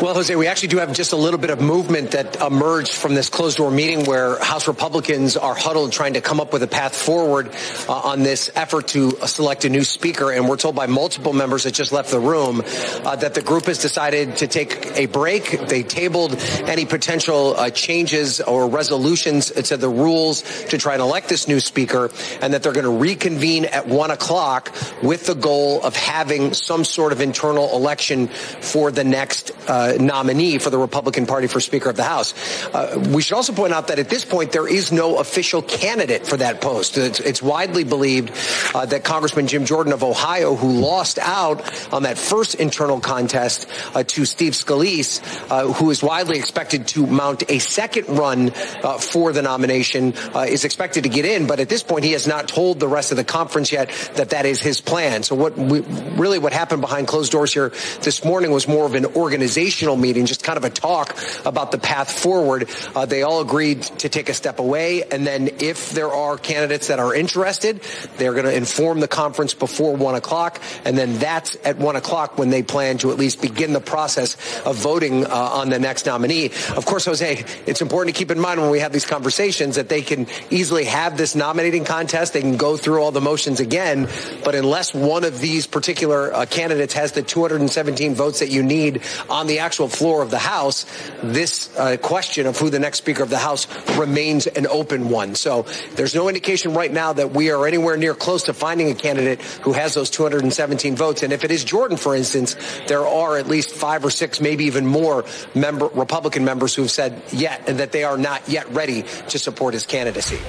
Well, 0.04 0.16
Jose, 0.16 0.36
we 0.36 0.48
actually 0.48 0.68
do 0.68 0.80
have 0.80 0.92
just 0.92 1.14
a 1.14 1.16
little 1.16 1.40
bit 1.40 1.50
of 1.50 1.62
movement 1.62 2.12
that 2.12 2.42
emerged 2.42 2.92
from 2.92 3.16
this 3.16 3.30
closed 3.30 3.58
door 3.58 3.72
meeting 3.72 4.04
where 4.04 4.38
House 4.44 4.68
Republicans 4.68 5.38
are 5.38 5.56
huddled 5.56 5.94
trying 5.94 6.16
to 6.16 6.22
come 6.22 6.42
up 6.42 6.52
with 6.52 6.62
a 6.62 6.68
path 6.68 6.94
forward 6.94 7.50
uh, 7.88 7.94
on 7.94 8.22
this 8.22 8.52
effort 8.54 8.90
to 8.90 9.12
select 9.28 9.64
a 9.64 9.70
new 9.70 9.86
speaker. 9.86 10.32
And 10.32 10.50
we're 10.50 10.58
told 10.58 10.76
by 10.76 10.88
multiple 10.88 11.32
members 11.32 11.64
that 11.64 11.74
just 11.74 11.94
left 11.94 12.12
the 12.12 12.20
room 12.20 12.64
uh, 13.06 13.16
that 13.16 13.34
the 13.34 13.42
group 13.42 13.68
has 13.68 13.78
decided 13.78 14.38
to 14.38 14.48
take 14.48 14.88
a 14.98 15.06
break. 15.06 15.68
They 15.68 15.84
tabled 15.84 16.36
any 16.66 16.86
potential 16.86 17.56
uh, 17.56 17.70
changes 17.70 18.42
or 18.42 18.68
resolutions 18.68 19.52
to 19.52 19.78
the 19.78 19.90
rules 19.90 20.42
to 20.66 20.78
try 20.78 20.94
and 20.94 21.02
elect 21.02 21.30
this 21.30 21.48
new 21.48 21.62
speaker 21.62 22.12
and 22.42 22.54
that 22.54 22.62
they're 22.62 22.74
going 22.74 22.84
to 22.84 22.90
reconvene 22.90 23.66
at 23.66 23.88
one 23.88 24.12
o'clock 24.12 24.76
with 25.02 25.28
the 25.28 25.36
goal 25.36 25.82
of 25.82 25.96
having 25.96 26.54
some 26.54 26.84
sort 26.84 27.14
of 27.14 27.22
internal 27.22 27.74
election 27.74 28.28
for 28.28 28.92
the 28.92 29.04
next 29.04 29.43
uh, 29.68 29.94
nominee 30.00 30.58
for 30.58 30.70
the 30.70 30.78
Republican 30.78 31.26
Party 31.26 31.48
for 31.48 31.60
Speaker 31.60 31.90
of 31.90 31.96
the 31.96 32.04
House. 32.04 32.34
Uh, 32.74 33.04
we 33.14 33.22
should 33.22 33.36
also 33.36 33.54
point 33.54 33.74
out 33.74 33.88
that 33.88 34.00
at 34.00 34.10
this 34.10 34.26
point 34.26 34.52
there 34.52 34.68
is 34.68 34.92
no 34.92 35.18
official 35.18 35.62
candidate 35.62 36.26
for 36.26 36.38
that 36.38 36.62
post. 36.62 36.98
It's, 36.98 37.20
it's 37.20 37.42
widely 37.42 37.84
believed 37.84 38.32
uh, 38.74 38.86
that 38.86 39.04
Congressman 39.04 39.48
Jim 39.48 39.66
Jordan 39.66 39.94
of 39.94 40.04
Ohio, 40.04 40.56
who 40.56 40.72
lost 40.72 41.20
out 41.20 41.62
on 41.94 42.04
that 42.04 42.18
first 42.18 42.56
internal 42.56 43.00
contest 43.00 43.68
uh, 43.94 44.04
to 44.04 44.26
Steve 44.26 44.54
Scalise, 44.54 45.22
uh, 45.50 45.72
who 45.74 45.90
is 45.90 46.04
widely 46.04 46.38
expected 46.38 46.88
to 46.88 47.06
mount 47.06 47.50
a 47.50 47.60
second 47.60 48.10
run 48.10 48.52
uh, 48.84 48.98
for 48.98 49.32
the 49.34 49.42
nomination, 49.42 50.14
is 50.48 50.66
expected 50.66 51.04
to 51.04 51.10
get 51.10 51.26
in. 51.26 51.48
But 51.48 51.60
at 51.60 51.70
this 51.70 51.84
point, 51.84 52.04
he 52.04 52.12
has 52.12 52.28
not 52.28 52.48
told 52.48 52.80
the 52.80 52.88
rest 52.88 53.12
of 53.12 53.18
the 53.18 53.24
conference 53.24 53.72
yet 53.72 53.90
that 54.16 54.32
that 54.32 54.46
is 54.46 54.62
his 54.62 54.82
plan. 54.82 55.24
So 55.24 55.36
what 55.36 55.58
we, 55.58 55.82
really 55.82 56.40
what 56.40 56.54
happened 56.54 56.82
behind 56.82 57.08
closed 57.08 57.32
doors 57.32 57.54
here 57.54 57.70
this 58.02 58.24
morning 58.24 58.52
was 58.52 58.68
more 58.68 58.86
of 58.86 58.96
an 58.96 59.06
organizational 59.24 59.96
meeting, 59.96 60.26
just 60.26 60.44
kind 60.44 60.58
of 60.58 60.66
a 60.66 60.70
talk 60.70 61.18
about 61.46 61.72
the 61.72 61.78
path 61.78 62.12
forward. 62.12 62.70
Uh, 62.94 63.06
they 63.06 63.24
all 63.24 63.40
agreed 63.40 63.82
to 64.04 64.10
take 64.10 64.28
a 64.28 64.34
step 64.34 64.60
away. 64.60 65.04
And 65.04 65.26
then 65.26 65.50
if 65.60 65.92
there 65.92 66.12
are 66.12 66.38
candidates 66.38 66.88
that 66.88 67.00
are 67.00 67.16
interested, 67.16 67.82
they're 68.18 68.34
going 68.34 68.46
to 68.46 68.56
inform 68.56 69.00
the 69.00 69.08
conference 69.08 69.54
before 69.54 69.96
one 69.96 70.16
o'clock. 70.16 70.62
And 70.84 70.98
then 70.98 71.18
that's 71.20 71.56
at 71.64 71.78
one 71.78 71.96
o'clock 71.96 72.38
when 72.38 72.50
they 72.50 72.64
plan 72.64 72.98
to 73.00 73.12
at 73.12 73.18
least 73.18 73.42
begin 73.42 73.72
the 73.72 73.82
process 73.82 74.36
of 74.66 74.76
voting 74.76 75.26
uh, 75.26 75.30
on 75.30 75.70
the 75.70 75.80
next 75.80 76.06
nominee. 76.06 76.48
Of 76.76 76.86
course, 76.86 77.06
Jose, 77.06 77.46
it's 77.66 77.82
important 77.82 78.14
to 78.14 78.20
keep 78.20 78.30
in 78.30 78.40
mind 78.40 78.60
when 78.62 78.70
we 78.70 78.80
have 78.80 78.92
these 78.92 79.06
conversations 79.06 79.78
that 79.78 79.88
they 79.88 80.02
can 80.02 80.28
easily 80.50 80.84
have 80.86 81.18
this 81.18 81.34
nominating 81.34 81.86
contest. 81.86 82.34
They 82.34 82.42
can 82.42 82.58
go 82.58 82.76
through 82.76 83.02
all 83.02 83.12
the 83.12 83.22
motions 83.22 83.62
again. 83.62 84.10
But 84.44 84.56
unless 84.56 84.94
one 84.94 85.24
of 85.24 85.40
these 85.40 85.66
particular 85.66 86.34
uh, 86.34 86.46
candidates 86.46 86.94
has 86.94 87.14
the 87.14 87.24
217 87.24 88.16
votes 88.16 88.40
that 88.40 88.50
you 88.50 88.64
need 88.64 89.02
on 89.30 89.48
the 89.48 89.60
actual 89.60 89.88
floor 89.88 90.22
of 90.22 90.32
the 90.32 90.40
House, 90.40 90.86
this 91.22 91.76
uh, 91.78 91.98
question 91.98 92.46
of 92.46 92.58
who 92.58 92.70
the 92.70 92.80
next 92.80 93.00
Speaker 93.00 93.24
of 93.24 93.30
the 93.30 93.38
House 93.38 93.68
remains 93.98 94.48
an 94.48 94.68
open 94.68 95.10
one. 95.10 95.36
So 95.36 95.66
there's 95.96 96.16
no 96.16 96.28
indication 96.28 96.74
right 96.74 96.92
now 96.92 97.14
that 97.14 97.32
we 97.32 97.52
are 97.52 97.66
anywhere 97.68 97.98
near 97.98 98.14
close 98.14 98.44
to 98.44 98.54
finding 98.54 98.90
a 98.90 98.96
candidate 98.96 99.42
who 99.42 99.74
has 99.74 99.94
those 99.94 100.10
217 100.10 100.96
votes. 100.96 101.24
And 101.24 101.34
if 101.34 101.44
it 101.44 101.52
is 101.52 101.64
Jordan, 101.64 101.98
for 101.98 102.16
instance, 102.16 102.56
there 102.88 103.06
are 103.06 103.38
at 103.38 103.48
least 103.48 103.72
five 103.72 104.06
or 104.06 104.10
six, 104.12 104.40
maybe 104.42 104.66
even 104.66 104.86
more 104.86 105.26
member 105.56 105.88
Republican 105.88 106.46
members 106.46 106.76
who 106.76 106.84
have 106.84 106.92
said 106.92 107.22
yet 107.32 107.68
and 107.68 107.80
that 107.80 107.92
they 107.92 108.04
are 108.04 108.18
not 108.18 108.48
yet 108.48 108.70
ready 108.72 109.04
to 109.30 109.40
support 109.40 109.74
his 109.74 109.86
candidacy. 109.86 110.40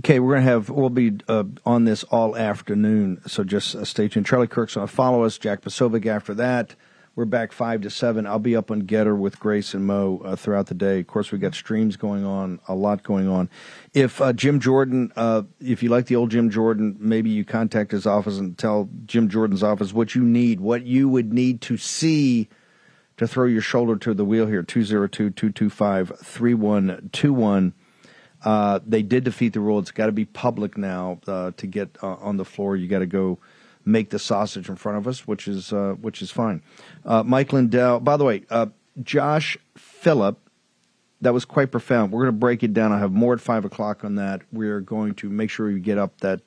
Okay, 0.00 0.20
we're 0.20 0.34
going 0.34 0.44
to 0.44 0.50
have, 0.50 0.70
we'll 0.70 0.90
be 0.90 1.18
uh, 1.26 1.42
on 1.66 1.84
this 1.84 2.04
all 2.04 2.36
afternoon, 2.36 3.20
so 3.26 3.42
just 3.42 3.74
uh, 3.74 3.84
stay 3.84 4.06
tuned. 4.06 4.26
Charlie 4.26 4.46
Kirk's 4.46 4.76
going 4.76 4.86
to 4.86 4.92
follow 4.92 5.24
us, 5.24 5.38
Jack 5.38 5.62
Posobiec 5.62 6.06
after 6.06 6.34
that. 6.34 6.76
We're 7.18 7.24
back 7.24 7.50
5 7.50 7.80
to 7.80 7.90
7. 7.90 8.28
I'll 8.28 8.38
be 8.38 8.54
up 8.54 8.70
on 8.70 8.82
Gettr 8.82 9.18
with 9.18 9.40
Grace 9.40 9.74
and 9.74 9.84
Mo 9.84 10.22
uh, 10.24 10.36
throughout 10.36 10.68
the 10.68 10.74
day. 10.74 11.00
Of 11.00 11.08
course, 11.08 11.32
we've 11.32 11.40
got 11.40 11.52
streams 11.52 11.96
going 11.96 12.24
on, 12.24 12.60
a 12.68 12.76
lot 12.76 13.02
going 13.02 13.26
on. 13.26 13.50
If 13.92 14.20
uh, 14.20 14.32
Jim 14.32 14.60
Jordan, 14.60 15.12
uh, 15.16 15.42
if 15.58 15.82
you 15.82 15.88
like 15.88 16.06
the 16.06 16.14
old 16.14 16.30
Jim 16.30 16.48
Jordan, 16.48 16.96
maybe 17.00 17.30
you 17.30 17.44
contact 17.44 17.90
his 17.90 18.06
office 18.06 18.38
and 18.38 18.56
tell 18.56 18.88
Jim 19.04 19.28
Jordan's 19.28 19.64
office 19.64 19.92
what 19.92 20.14
you 20.14 20.22
need, 20.22 20.60
what 20.60 20.84
you 20.84 21.08
would 21.08 21.32
need 21.32 21.60
to 21.62 21.76
see 21.76 22.48
to 23.16 23.26
throw 23.26 23.46
your 23.46 23.62
shoulder 23.62 23.96
to 23.96 24.14
the 24.14 24.24
wheel 24.24 24.46
here 24.46 24.62
202 24.62 25.30
225 25.30 26.20
3121. 26.22 27.74
Uh, 28.44 28.78
they 28.86 29.02
did 29.02 29.24
defeat 29.24 29.54
the 29.54 29.60
rule. 29.60 29.80
It's 29.80 29.90
got 29.90 30.06
to 30.06 30.12
be 30.12 30.24
public 30.24 30.78
now 30.78 31.18
uh, 31.26 31.50
to 31.56 31.66
get 31.66 31.98
uh, 32.00 32.14
on 32.14 32.36
the 32.36 32.44
floor. 32.44 32.76
You 32.76 32.86
got 32.86 33.00
to 33.00 33.06
go 33.06 33.40
make 33.88 34.10
the 34.10 34.18
sausage 34.18 34.68
in 34.68 34.76
front 34.76 34.98
of 34.98 35.08
us, 35.08 35.26
which 35.26 35.48
is 35.48 35.72
uh, 35.72 35.94
which 36.00 36.22
is 36.22 36.30
fine. 36.30 36.62
Uh, 37.04 37.22
Mike 37.24 37.52
Lindell. 37.52 38.00
By 38.00 38.16
the 38.16 38.24
way, 38.24 38.42
uh, 38.50 38.66
Josh 39.02 39.58
Phillip. 39.76 40.38
That 41.20 41.34
was 41.34 41.44
quite 41.44 41.72
profound. 41.72 42.12
We're 42.12 42.22
going 42.22 42.34
to 42.34 42.38
break 42.38 42.62
it 42.62 42.72
down. 42.72 42.92
I 42.92 43.00
have 43.00 43.10
more 43.10 43.34
at 43.34 43.40
five 43.40 43.64
o'clock 43.64 44.04
on 44.04 44.14
that. 44.14 44.42
We're 44.52 44.80
going 44.80 45.14
to 45.14 45.28
make 45.28 45.50
sure 45.50 45.66
we 45.66 45.80
get 45.80 45.98
up 45.98 46.16
that 46.20 46.46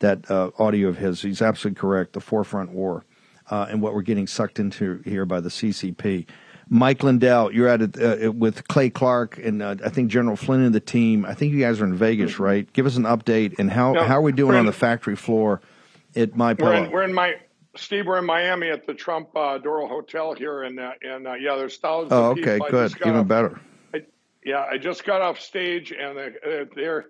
that 0.00 0.30
audio 0.30 0.88
of 0.88 0.98
his. 0.98 1.22
He's 1.22 1.40
absolutely 1.40 1.80
correct. 1.80 2.12
The 2.12 2.20
four-front 2.20 2.70
war 2.72 3.04
and 3.50 3.80
what 3.80 3.94
we're 3.94 4.02
getting 4.02 4.26
sucked 4.26 4.58
into 4.58 5.00
here 5.06 5.24
by 5.24 5.40
the 5.40 5.48
CCP. 5.48 6.26
Mike 6.70 7.02
Lindell, 7.02 7.52
you're 7.52 7.68
at 7.68 7.80
it 7.80 8.00
uh, 8.00 8.30
with 8.30 8.68
Clay 8.68 8.90
Clark 8.90 9.38
and 9.38 9.62
uh, 9.62 9.76
I 9.84 9.88
think 9.88 10.10
General 10.10 10.36
Flynn 10.36 10.62
and 10.62 10.74
the 10.74 10.80
team. 10.80 11.24
I 11.24 11.34
think 11.34 11.52
you 11.52 11.60
guys 11.60 11.80
are 11.80 11.84
in 11.84 11.94
Vegas, 11.94 12.34
mm-hmm. 12.34 12.42
right? 12.42 12.72
Give 12.72 12.84
us 12.84 12.96
an 12.96 13.04
update 13.04 13.58
and 13.58 13.70
how, 13.70 13.92
no, 13.92 14.04
how 14.04 14.18
are 14.18 14.22
we 14.22 14.32
doing 14.32 14.54
on 14.54 14.66
the 14.66 14.72
factory 14.72 15.16
floor 15.16 15.62
at 16.18 16.36
my 16.36 16.54
we're 16.58 16.74
in, 16.74 16.90
we're 16.90 17.02
in, 17.02 17.14
my 17.14 17.34
Steve. 17.76 18.06
We're 18.06 18.18
in 18.18 18.26
Miami 18.26 18.68
at 18.70 18.86
the 18.86 18.94
Trump 18.94 19.28
uh, 19.36 19.58
Doral 19.58 19.88
Hotel 19.88 20.34
here, 20.34 20.62
and 20.64 20.78
uh, 20.78 20.92
and 21.02 21.26
uh, 21.26 21.34
yeah, 21.34 21.56
there's 21.56 21.76
thousands. 21.78 22.12
Oh, 22.12 22.30
okay, 22.30 22.58
good, 22.70 22.92
even 23.00 23.16
off, 23.16 23.28
better. 23.28 23.60
I, 23.94 24.04
yeah, 24.44 24.66
I 24.70 24.78
just 24.78 25.04
got 25.04 25.22
off 25.22 25.40
stage, 25.40 25.92
and 25.92 26.16
they're, 26.16 26.66
they're 26.74 27.06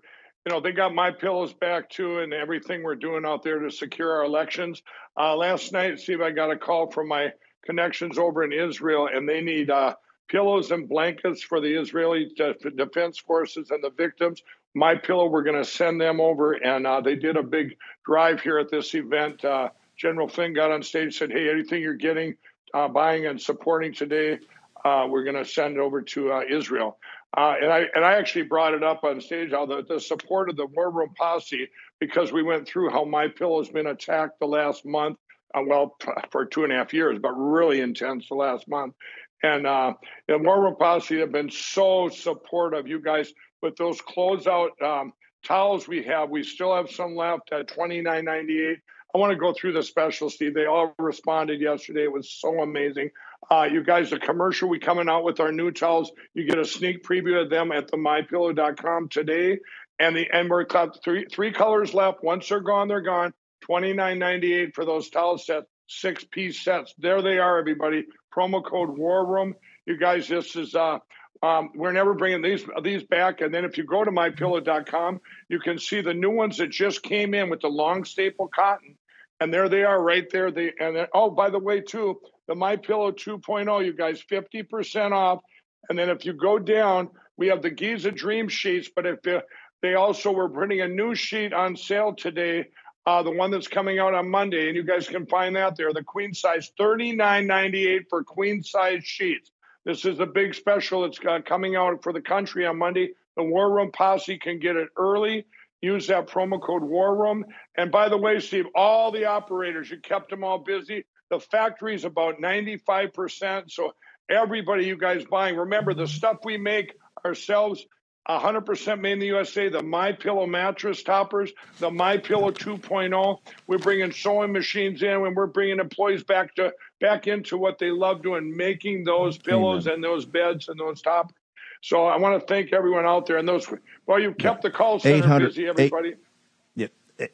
you 0.46 0.52
know, 0.52 0.60
they 0.60 0.72
got 0.72 0.94
my 0.94 1.10
pillows 1.10 1.52
back 1.52 1.90
too, 1.90 2.20
and 2.20 2.32
everything 2.32 2.82
we're 2.82 2.94
doing 2.94 3.24
out 3.26 3.42
there 3.42 3.58
to 3.58 3.70
secure 3.70 4.12
our 4.12 4.24
elections. 4.24 4.82
Uh, 5.18 5.36
last 5.36 5.72
night, 5.72 6.00
Steve, 6.00 6.20
I 6.20 6.30
got 6.30 6.50
a 6.50 6.56
call 6.56 6.90
from 6.90 7.08
my 7.08 7.32
connections 7.64 8.18
over 8.18 8.44
in 8.44 8.52
Israel, 8.52 9.08
and 9.12 9.28
they 9.28 9.40
need 9.40 9.68
uh, 9.70 9.94
pillows 10.28 10.70
and 10.70 10.88
blankets 10.88 11.42
for 11.42 11.60
the 11.60 11.78
Israeli 11.78 12.30
Defense 12.76 13.18
Forces 13.18 13.70
and 13.70 13.82
the 13.82 13.90
victims. 13.90 14.42
My 14.74 14.94
Pillow, 14.94 15.28
we're 15.28 15.42
going 15.42 15.62
to 15.62 15.64
send 15.64 16.00
them 16.00 16.20
over, 16.20 16.52
and 16.52 16.86
uh, 16.86 17.00
they 17.00 17.16
did 17.16 17.36
a 17.36 17.42
big 17.42 17.76
drive 18.04 18.40
here 18.40 18.58
at 18.58 18.70
this 18.70 18.94
event. 18.94 19.44
Uh, 19.44 19.70
General 19.96 20.28
Flynn 20.28 20.54
got 20.54 20.70
on 20.70 20.82
stage, 20.82 21.18
said, 21.18 21.30
"Hey, 21.32 21.50
anything 21.50 21.82
you're 21.82 21.94
getting, 21.94 22.36
uh, 22.74 22.88
buying, 22.88 23.26
and 23.26 23.40
supporting 23.40 23.92
today, 23.92 24.38
uh, 24.84 25.06
we're 25.08 25.24
going 25.24 25.36
to 25.36 25.44
send 25.44 25.78
over 25.78 26.02
to 26.02 26.32
uh, 26.32 26.42
Israel." 26.48 26.98
and 27.36 27.70
I 27.70 27.84
and 27.94 28.04
I 28.04 28.14
actually 28.14 28.44
brought 28.44 28.74
it 28.74 28.82
up 28.82 29.04
on 29.04 29.20
stage 29.20 29.50
how 29.50 29.66
the, 29.66 29.84
the 29.86 30.00
support 30.00 30.48
of 30.48 30.56
the 30.56 30.66
War 30.66 30.90
Room 30.90 31.10
Posse 31.16 31.68
because 32.00 32.32
we 32.32 32.42
went 32.42 32.66
through 32.66 32.90
how 32.90 33.04
My 33.04 33.28
Pillow 33.28 33.62
has 33.62 33.70
been 33.70 33.86
attacked 33.86 34.40
the 34.40 34.46
last 34.46 34.86
month 34.86 35.18
uh, 35.54 35.62
well, 35.66 35.96
for 36.30 36.44
two 36.44 36.64
and 36.64 36.72
a 36.72 36.76
half 36.76 36.92
years, 36.92 37.18
but 37.20 37.32
really 37.32 37.80
intense 37.80 38.28
the 38.28 38.34
last 38.34 38.68
month. 38.68 38.94
And 39.42 39.66
uh, 39.66 39.94
the 40.26 40.38
War 40.38 40.62
Room 40.62 40.76
Posse 40.78 41.20
have 41.20 41.32
been 41.32 41.50
so 41.50 42.08
supportive. 42.08 42.88
You 42.88 43.00
guys, 43.00 43.32
with 43.62 43.76
those 43.76 44.00
closeout 44.00 44.80
um, 44.82 45.12
towels 45.44 45.88
we 45.88 46.02
have, 46.04 46.30
we 46.30 46.42
still 46.42 46.74
have 46.74 46.90
some 46.90 47.14
left 47.14 47.52
at 47.52 47.68
twenty 47.68 48.00
nine 48.00 48.24
ninety 48.24 48.62
eight. 48.64 48.78
I 49.14 49.18
want 49.18 49.32
to 49.32 49.38
go 49.38 49.54
through 49.54 49.72
the 49.72 49.82
special, 49.82 50.28
Steve. 50.28 50.54
They 50.54 50.66
all 50.66 50.94
responded 50.98 51.60
yesterday. 51.60 52.04
It 52.04 52.12
was 52.12 52.30
so 52.30 52.60
amazing. 52.60 53.10
Uh, 53.50 53.66
you 53.70 53.82
guys, 53.82 54.10
the 54.10 54.18
commercial 54.18 54.68
we 54.68 54.78
coming 54.78 55.08
out 55.08 55.24
with 55.24 55.40
our 55.40 55.50
new 55.50 55.70
towels. 55.70 56.12
You 56.34 56.44
get 56.44 56.58
a 56.58 56.64
sneak 56.64 57.04
preview 57.04 57.42
of 57.42 57.48
them 57.48 57.72
at 57.72 57.88
the 57.88 57.96
mypillow.com 57.96 59.08
today. 59.08 59.58
And 59.98 60.14
the 60.14 60.28
and 60.32 60.48
we're 60.48 60.66
three 61.02 61.26
three 61.32 61.52
colors 61.52 61.94
left. 61.94 62.22
Once 62.22 62.48
they're 62.48 62.60
gone, 62.60 62.88
they're 62.88 63.00
gone. 63.00 63.32
Twenty 63.62 63.92
nine 63.92 64.18
ninety 64.18 64.54
eight 64.54 64.74
for 64.74 64.84
those 64.84 65.08
towel 65.10 65.38
sets, 65.38 65.66
six 65.88 66.24
piece 66.24 66.62
sets. 66.62 66.94
There 66.98 67.22
they 67.22 67.38
are, 67.38 67.58
everybody. 67.58 68.04
Promo 68.32 68.64
code 68.64 68.96
War 68.96 69.26
Room. 69.26 69.54
You 69.86 69.96
guys, 69.96 70.28
this 70.28 70.54
is 70.54 70.74
uh, 70.74 70.98
um, 71.42 71.70
we're 71.74 71.92
never 71.92 72.14
bringing 72.14 72.42
these 72.42 72.64
these 72.82 73.04
back. 73.04 73.40
And 73.40 73.54
then 73.54 73.64
if 73.64 73.78
you 73.78 73.84
go 73.84 74.04
to 74.04 74.10
mypillow.com, 74.10 75.20
you 75.48 75.60
can 75.60 75.78
see 75.78 76.00
the 76.00 76.14
new 76.14 76.30
ones 76.30 76.58
that 76.58 76.70
just 76.70 77.02
came 77.02 77.34
in 77.34 77.50
with 77.50 77.60
the 77.60 77.68
long 77.68 78.04
staple 78.04 78.48
cotton. 78.48 78.96
And 79.40 79.54
there 79.54 79.68
they 79.68 79.84
are, 79.84 80.02
right 80.02 80.28
there. 80.30 80.50
They 80.50 80.72
and 80.80 80.96
then, 80.96 81.06
oh, 81.14 81.30
by 81.30 81.50
the 81.50 81.60
way, 81.60 81.80
too, 81.80 82.20
the 82.48 82.56
My 82.56 82.76
Pillow 82.76 83.12
2.0, 83.12 83.84
you 83.84 83.92
guys, 83.92 84.22
50% 84.30 85.12
off. 85.12 85.40
And 85.88 85.98
then 85.98 86.10
if 86.10 86.24
you 86.24 86.32
go 86.32 86.58
down, 86.58 87.10
we 87.36 87.48
have 87.48 87.62
the 87.62 87.70
Giza 87.70 88.10
Dream 88.10 88.48
sheets, 88.48 88.90
but 88.94 89.06
if 89.06 89.22
they, 89.22 89.40
they 89.80 89.94
also 89.94 90.32
were 90.32 90.48
putting 90.48 90.80
a 90.80 90.88
new 90.88 91.14
sheet 91.14 91.52
on 91.52 91.76
sale 91.76 92.14
today, 92.14 92.66
uh, 93.06 93.22
the 93.22 93.30
one 93.30 93.50
that's 93.50 93.68
coming 93.68 93.98
out 94.00 94.12
on 94.12 94.28
Monday, 94.28 94.66
and 94.66 94.76
you 94.76 94.82
guys 94.82 95.08
can 95.08 95.24
find 95.26 95.54
that 95.56 95.76
there. 95.76 95.92
The 95.92 96.02
queen 96.02 96.34
size, 96.34 96.72
$39.98 96.78 98.00
for 98.10 98.24
queen 98.24 98.62
size 98.62 99.04
sheets. 99.04 99.50
This 99.88 100.04
is 100.04 100.20
a 100.20 100.26
big 100.26 100.54
special 100.54 101.00
that's 101.00 101.18
uh, 101.26 101.38
coming 101.46 101.74
out 101.74 102.02
for 102.02 102.12
the 102.12 102.20
country 102.20 102.66
on 102.66 102.76
Monday. 102.76 103.12
The 103.38 103.42
War 103.42 103.74
Room 103.74 103.90
Posse 103.90 104.36
can 104.36 104.58
get 104.58 104.76
it 104.76 104.88
early. 104.98 105.46
Use 105.80 106.08
that 106.08 106.28
promo 106.28 106.60
code 106.60 106.82
War 106.82 107.16
Room. 107.16 107.46
And 107.74 107.90
by 107.90 108.10
the 108.10 108.18
way, 108.18 108.38
Steve, 108.40 108.66
all 108.74 109.10
the 109.12 109.24
operators, 109.24 109.90
you 109.90 109.98
kept 109.98 110.28
them 110.28 110.44
all 110.44 110.58
busy. 110.58 111.06
The 111.30 111.40
factory 111.40 111.94
is 111.94 112.04
about 112.04 112.34
95%. 112.38 113.70
So 113.70 113.92
everybody 114.30 114.84
you 114.84 114.98
guys 114.98 115.24
buying, 115.24 115.56
remember 115.56 115.94
the 115.94 116.06
stuff 116.06 116.36
we 116.44 116.58
make 116.58 116.92
ourselves 117.24 117.82
100% 118.28 119.00
made 119.00 119.12
in 119.12 119.18
the 119.20 119.26
USA. 119.28 119.70
The 119.70 119.82
My 119.82 120.12
Pillow 120.12 120.46
mattress 120.46 121.02
toppers, 121.02 121.50
the 121.78 121.90
My 121.90 122.18
Pillow 122.18 122.50
2.0. 122.50 123.38
We're 123.66 123.78
bringing 123.78 124.12
sewing 124.12 124.52
machines 124.52 125.02
in, 125.02 125.08
and 125.08 125.34
we're 125.34 125.46
bringing 125.46 125.78
employees 125.78 126.24
back 126.24 126.54
to 126.56 126.74
back 127.00 127.26
into 127.26 127.56
what 127.56 127.78
they 127.78 127.90
love 127.90 128.22
doing, 128.22 128.56
making 128.56 129.04
those 129.04 129.38
pillows 129.38 129.86
Amen. 129.86 129.96
and 129.96 130.04
those 130.04 130.24
beds 130.24 130.68
and 130.68 130.78
those 130.78 131.00
toppers. 131.02 131.34
So 131.80 132.06
I 132.06 132.16
want 132.16 132.40
to 132.40 132.46
thank 132.46 132.72
everyone 132.72 133.06
out 133.06 133.26
there 133.26 133.36
and 133.36 133.48
those. 133.48 133.72
Well, 134.06 134.18
you've 134.18 134.38
kept 134.38 134.62
the 134.62 134.70
call 134.70 134.98
center 134.98 135.38
busy, 135.38 135.68
everybody. 135.68 136.10
Eight, 136.10 136.18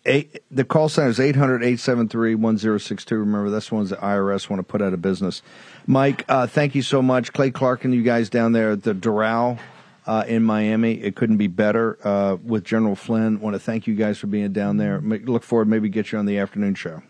Eight, 0.06 0.42
the 0.50 0.64
call 0.64 0.88
center 0.88 1.10
is 1.10 1.20
800 1.20 1.56
873 1.56 2.34
1062. 2.36 3.16
Remember, 3.16 3.50
that's 3.50 3.68
the 3.68 3.74
ones 3.74 3.90
the 3.90 3.96
IRS 3.96 4.48
want 4.48 4.60
to 4.60 4.64
put 4.64 4.80
out 4.80 4.94
of 4.94 5.02
business. 5.02 5.42
Mike, 5.86 6.24
uh, 6.26 6.46
thank 6.46 6.74
you 6.74 6.80
so 6.80 7.02
much. 7.02 7.34
Clay 7.34 7.50
Clark 7.50 7.84
and 7.84 7.92
you 7.92 8.02
guys 8.02 8.30
down 8.30 8.52
there 8.52 8.72
at 8.72 8.82
the 8.82 8.94
Doral 8.94 9.58
uh, 10.06 10.24
in 10.26 10.42
Miami. 10.42 10.94
It 10.94 11.16
couldn't 11.16 11.36
be 11.36 11.48
better 11.48 11.98
uh, 12.02 12.36
with 12.42 12.64
General 12.64 12.96
Flynn. 12.96 13.40
Want 13.40 13.54
to 13.54 13.60
thank 13.60 13.86
you 13.86 13.94
guys 13.94 14.16
for 14.16 14.26
being 14.26 14.54
down 14.54 14.78
there. 14.78 15.00
Look 15.02 15.42
forward 15.42 15.68
maybe 15.68 15.90
get 15.90 16.12
you 16.12 16.18
on 16.18 16.24
the 16.24 16.38
afternoon 16.38 16.74
show. 16.74 17.02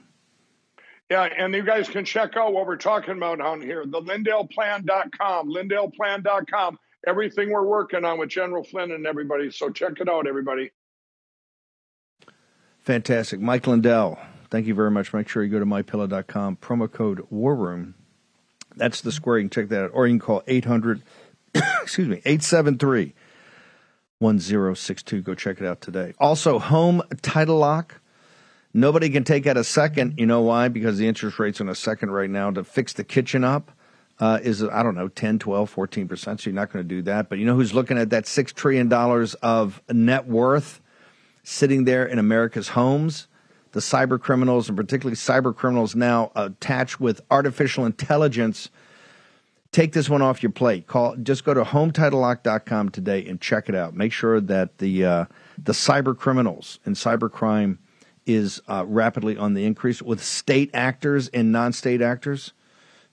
Yeah, 1.11 1.25
and 1.25 1.55
you 1.55 1.63
guys 1.63 1.89
can 1.89 2.05
check 2.05 2.37
out 2.37 2.53
what 2.53 2.67
we're 2.67 2.77
talking 2.77 3.17
about 3.17 3.41
on 3.41 3.61
here. 3.61 3.85
The 3.85 4.01
LindellPlan.com, 4.01 5.51
LindellPlan.com. 5.51 6.79
Everything 7.07 7.51
we're 7.51 7.67
working 7.67 8.05
on 8.05 8.19
with 8.19 8.31
General 8.31 8.65
Flynn 8.65 8.91
and 8.91 9.07
everybody. 9.07 9.51
So 9.51 9.69
check 9.69 10.01
it 10.01 10.09
out, 10.09 10.27
everybody. 10.27 10.71
Fantastic. 12.81 13.41
Mike 13.41 13.67
Lindell, 13.67 14.19
thank 14.51 14.67
you 14.67 14.75
very 14.75 14.91
much. 14.91 15.13
Make 15.13 15.29
sure 15.29 15.43
you 15.43 15.51
go 15.51 15.59
to 15.59 15.67
mypillow.com, 15.67 16.57
promo 16.57 16.91
code 16.91 17.27
War 17.31 17.55
Room. 17.55 17.95
That's 18.77 19.03
the 19.03 19.13
square. 19.13 19.39
You 19.39 19.45
can 19.45 19.51
check 19.51 19.69
that 19.69 19.85
out. 19.85 19.91
Or 19.93 20.07
you 20.07 20.15
can 20.15 20.21
call 20.21 20.43
800, 20.47 21.03
excuse 21.83 22.09
me, 22.09 22.23
873 22.25 23.15
1062. 24.19 25.21
Go 25.21 25.35
check 25.35 25.61
it 25.61 25.67
out 25.67 25.81
today. 25.83 26.15
Also, 26.19 26.59
home 26.59 27.03
title 27.21 27.59
lock. 27.59 28.01
Nobody 28.75 29.09
can 29.09 29.25
take 29.25 29.47
out 29.47 29.57
a 29.57 29.65
second. 29.65 30.15
You 30.19 30.27
know 30.27 30.43
why? 30.43 30.69
Because 30.69 30.99
the 30.99 31.07
interest 31.07 31.39
rates 31.39 31.61
on 31.61 31.69
a 31.69 31.75
second 31.75 32.11
right 32.11 32.29
now 32.29 32.51
to 32.51 32.65
fix 32.65 32.93
the 32.93 33.05
kitchen 33.05 33.45
up 33.45 33.71
uh, 34.19 34.41
is, 34.43 34.63
I 34.63 34.83
don't 34.83 34.97
know, 34.97 35.09
10, 35.09 35.39
12, 35.39 35.75
14%. 35.75 36.19
So 36.19 36.51
you're 36.51 36.55
not 36.55 36.73
going 36.73 36.85
to 36.85 36.89
do 36.89 37.01
that. 37.03 37.29
But 37.29 37.39
you 37.39 37.47
know 37.47 37.55
who's 37.55 37.73
looking 37.73 37.97
at 37.97 38.11
that 38.11 38.25
$6 38.25 38.53
trillion 38.53 38.93
of 38.93 39.83
net 39.89 40.27
worth? 40.27 40.81
sitting 41.45 41.85
there 41.85 42.05
in 42.05 42.19
America's 42.19 42.69
homes. 42.69 43.29
The 43.73 43.81
cyber 43.81 44.21
criminals, 44.21 44.69
and 44.69 44.77
particularly 44.77 45.17
cyber 45.17 45.55
criminals 45.55 45.95
now 45.95 46.33
attached 46.35 47.01
with 47.01 47.21
artificial 47.31 47.85
intelligence. 47.85 48.71
Take 49.73 49.93
this 49.93 50.09
one 50.09 50.23
off 50.23 50.43
your 50.43 50.53
plate. 50.53 50.87
Call 50.87 51.17
just 51.17 51.45
go 51.45 51.53
to 51.55 51.65
hometitlelock.com 51.65 52.91
today 52.91 53.27
and 53.27 53.41
check 53.41 53.69
it 53.69 53.75
out. 53.75 53.95
Make 53.95 54.13
sure 54.13 54.41
that 54.41 54.79
the 54.79 55.05
uh, 55.05 55.25
the 55.59 55.73
cyber 55.73 56.17
criminals 56.17 56.79
and 56.87 56.95
cybercrime 56.95 57.79
is 58.27 58.61
uh, 58.69 58.85
rapidly 58.87 59.37
on 59.37 59.55
the 59.55 59.65
increase 59.65 60.01
with 60.01 60.23
state 60.23 60.71
actors 60.75 61.29
and 61.29 61.53
non-state 61.53 62.01
actors. 62.01 62.53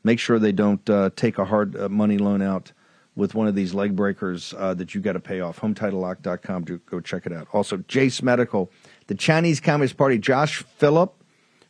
Make 0.04 0.20
sure 0.20 0.40
they 0.40 0.52
don't 0.52 0.88
uh, 0.90 1.12
take 1.16 1.38
a 1.38 1.46
hard 1.46 1.76
uh, 1.76 1.90
money 1.90 2.18
loan 2.18 2.42
out 2.42 2.72
with 3.16 3.36
one 3.36 3.48
of 3.48 3.56
these 3.56 3.74
leg 3.74 3.96
breakers 3.96 4.54
uh, 4.58 4.74
that 4.76 4.96
you 4.96 5.02
got 5.02 5.14
to 5.14 5.20
pay 5.20 5.42
off. 5.42 5.60
HomeTitleLock.com 5.60 6.82
go 6.86 7.00
check 7.02 7.26
it 7.26 7.34
out. 7.34 7.48
Also, 7.54 7.78
Jase 7.88 8.22
Medical, 8.22 8.72
the 9.08 9.16
Chinese 9.16 9.60
Communist 9.60 9.98
Party, 9.98 10.18
Josh 10.18 10.64
Phillip. 10.78 11.16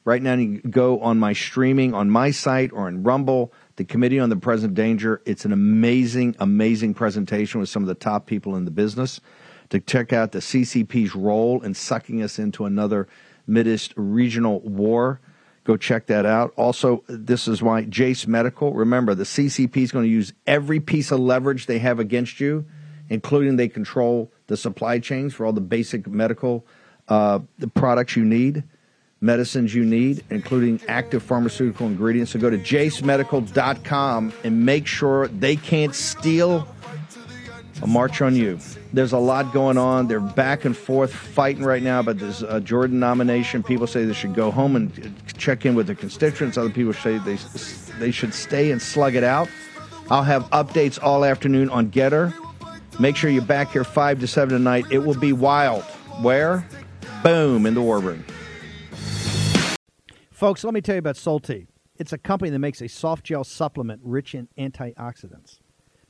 Right 0.04 0.22
now, 0.22 0.34
you 0.34 0.60
can 0.60 0.72
go 0.72 1.00
on 1.02 1.20
my 1.20 1.34
streaming 1.34 1.94
on 1.94 2.10
my 2.10 2.32
site 2.32 2.72
or 2.74 2.88
in 2.88 3.04
Rumble. 3.04 3.54
The 3.76 3.86
Committee 3.86 4.20
on 4.20 4.30
the 4.30 4.36
Present 4.36 4.74
Danger. 4.74 5.22
It's 5.26 5.46
an 5.46 5.52
amazing, 5.52 6.36
amazing 6.40 6.94
presentation 6.94 7.60
with 7.60 7.70
some 7.70 7.84
of 7.84 7.88
the 7.88 7.96
top 7.96 8.26
people 8.26 8.56
in 8.56 8.66
the 8.66 8.72
business 8.72 9.22
to 9.70 9.80
check 9.80 10.12
out 10.14 10.32
the 10.32 10.40
CCP's 10.40 11.16
role 11.16 11.62
in 11.62 11.74
sucking 11.74 12.22
us 12.22 12.38
into 12.38 12.66
another 12.66 13.08
Mideast 13.48 13.94
regional 13.96 14.60
war. 14.62 15.20
Go 15.64 15.78
check 15.78 16.08
that 16.08 16.26
out. 16.26 16.54
Also, 16.56 17.04
this 17.08 17.48
is 17.48 17.62
why 17.62 17.84
Jase 17.84 18.26
Medical, 18.26 18.74
remember, 18.74 19.14
the 19.14 19.24
CCP 19.24 19.78
is 19.78 19.92
going 19.92 20.06
to 20.06 20.12
use 20.12 20.34
every 20.48 20.80
piece 20.80 21.12
of 21.12 21.20
leverage 21.20 21.68
they 21.68 21.80
have 21.80 22.00
against 22.00 22.40
you, 22.40 22.66
including 23.10 23.58
they 23.58 23.68
control 23.68 24.32
the 24.48 24.58
supply 24.58 24.98
chains 25.00 25.34
for 25.34 25.46
all 25.46 25.54
the 25.54 25.62
basic 25.62 26.08
medical 26.08 26.66
uh, 27.08 27.40
the 27.60 27.68
products 27.68 28.16
you 28.16 28.24
need, 28.24 28.64
medicines 29.20 29.76
you 29.76 29.84
need, 29.84 30.24
including 30.30 30.80
active 30.88 31.22
pharmaceutical 31.22 31.86
ingredients. 31.86 32.32
So 32.32 32.40
go 32.40 32.50
to 32.50 32.58
jasemedical.com 32.58 34.34
and 34.44 34.66
make 34.66 34.88
sure 34.88 35.28
they 35.28 35.58
can't 35.58 35.94
steal 35.94 36.68
a 37.82 37.88
march 37.88 38.22
on 38.22 38.36
you. 38.36 38.60
There's 38.94 39.14
a 39.14 39.18
lot 39.18 39.54
going 39.54 39.78
on. 39.78 40.08
They're 40.08 40.20
back 40.20 40.66
and 40.66 40.76
forth 40.76 41.14
fighting 41.14 41.64
right 41.64 41.82
now 41.82 42.00
about 42.00 42.18
this 42.18 42.44
uh, 42.44 42.60
Jordan 42.60 43.00
nomination. 43.00 43.64
People 43.64 43.88
say 43.88 44.06
they 44.06 44.14
should 44.14 44.36
go 44.36 44.52
home 44.52 44.76
and 44.76 45.14
check 45.38 45.66
in 45.66 45.76
with 45.76 45.88
their 45.88 45.96
constituents. 45.96 46.58
Other 46.58 46.70
people 46.70 46.94
say 46.94 47.18
they 47.20 47.38
they 48.00 48.12
should 48.12 48.34
stay 48.34 48.72
and 48.72 48.82
slug 48.82 49.16
it 49.16 49.24
out. 49.24 49.50
I'll 50.10 50.24
have 50.24 50.44
updates 50.52 51.02
all 51.02 51.24
afternoon 51.26 51.70
on 51.70 51.90
Gettr. 51.92 52.34
Make 53.00 53.16
sure 53.16 53.30
you're 53.30 53.42
back 53.42 53.72
here 53.72 53.84
five 53.84 54.20
to 54.20 54.28
seven 54.28 54.58
tonight. 54.58 54.86
It 54.92 55.00
will 55.00 55.16
be 55.16 55.34
wild. 55.34 55.84
Where? 56.22 56.68
Boom 57.24 57.66
in 57.66 57.74
the 57.74 57.82
war 57.82 58.00
room. 58.00 58.26
Folks, 60.30 60.64
let 60.64 60.74
me 60.74 60.82
tell 60.82 60.96
you 60.96 61.00
about 61.00 61.16
Solti. 61.16 61.68
It's 61.98 62.12
a 62.12 62.18
company 62.18 62.50
that 62.50 62.60
makes 62.60 62.82
a 62.82 62.90
soft 62.90 63.24
gel 63.24 63.44
supplement 63.44 64.02
rich 64.04 64.34
in 64.34 64.48
antioxidants 64.58 65.61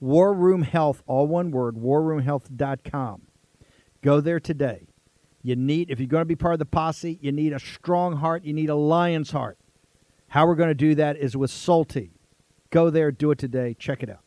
War 0.00 0.34
Room 0.34 0.62
Health, 0.62 1.02
all 1.06 1.26
one 1.26 1.50
word, 1.50 1.76
warroomhealth.com. 1.76 3.22
Go 4.02 4.20
there 4.20 4.40
today. 4.40 4.88
You 5.42 5.56
need, 5.56 5.90
if 5.90 6.00
you're 6.00 6.08
going 6.08 6.22
to 6.22 6.26
be 6.26 6.36
part 6.36 6.54
of 6.54 6.58
the 6.58 6.66
posse, 6.66 7.18
you 7.22 7.32
need 7.32 7.52
a 7.52 7.60
strong 7.60 8.16
heart, 8.16 8.44
you 8.44 8.52
need 8.52 8.68
a 8.68 8.74
lion's 8.74 9.30
heart. 9.30 9.58
How 10.28 10.46
we're 10.46 10.56
going 10.56 10.70
to 10.70 10.74
do 10.74 10.94
that 10.96 11.16
is 11.16 11.36
with 11.36 11.50
Salty. 11.50 12.12
Go 12.70 12.90
there, 12.90 13.12
do 13.12 13.30
it 13.30 13.38
today, 13.38 13.74
check 13.78 14.02
it 14.02 14.10
out. 14.10 14.25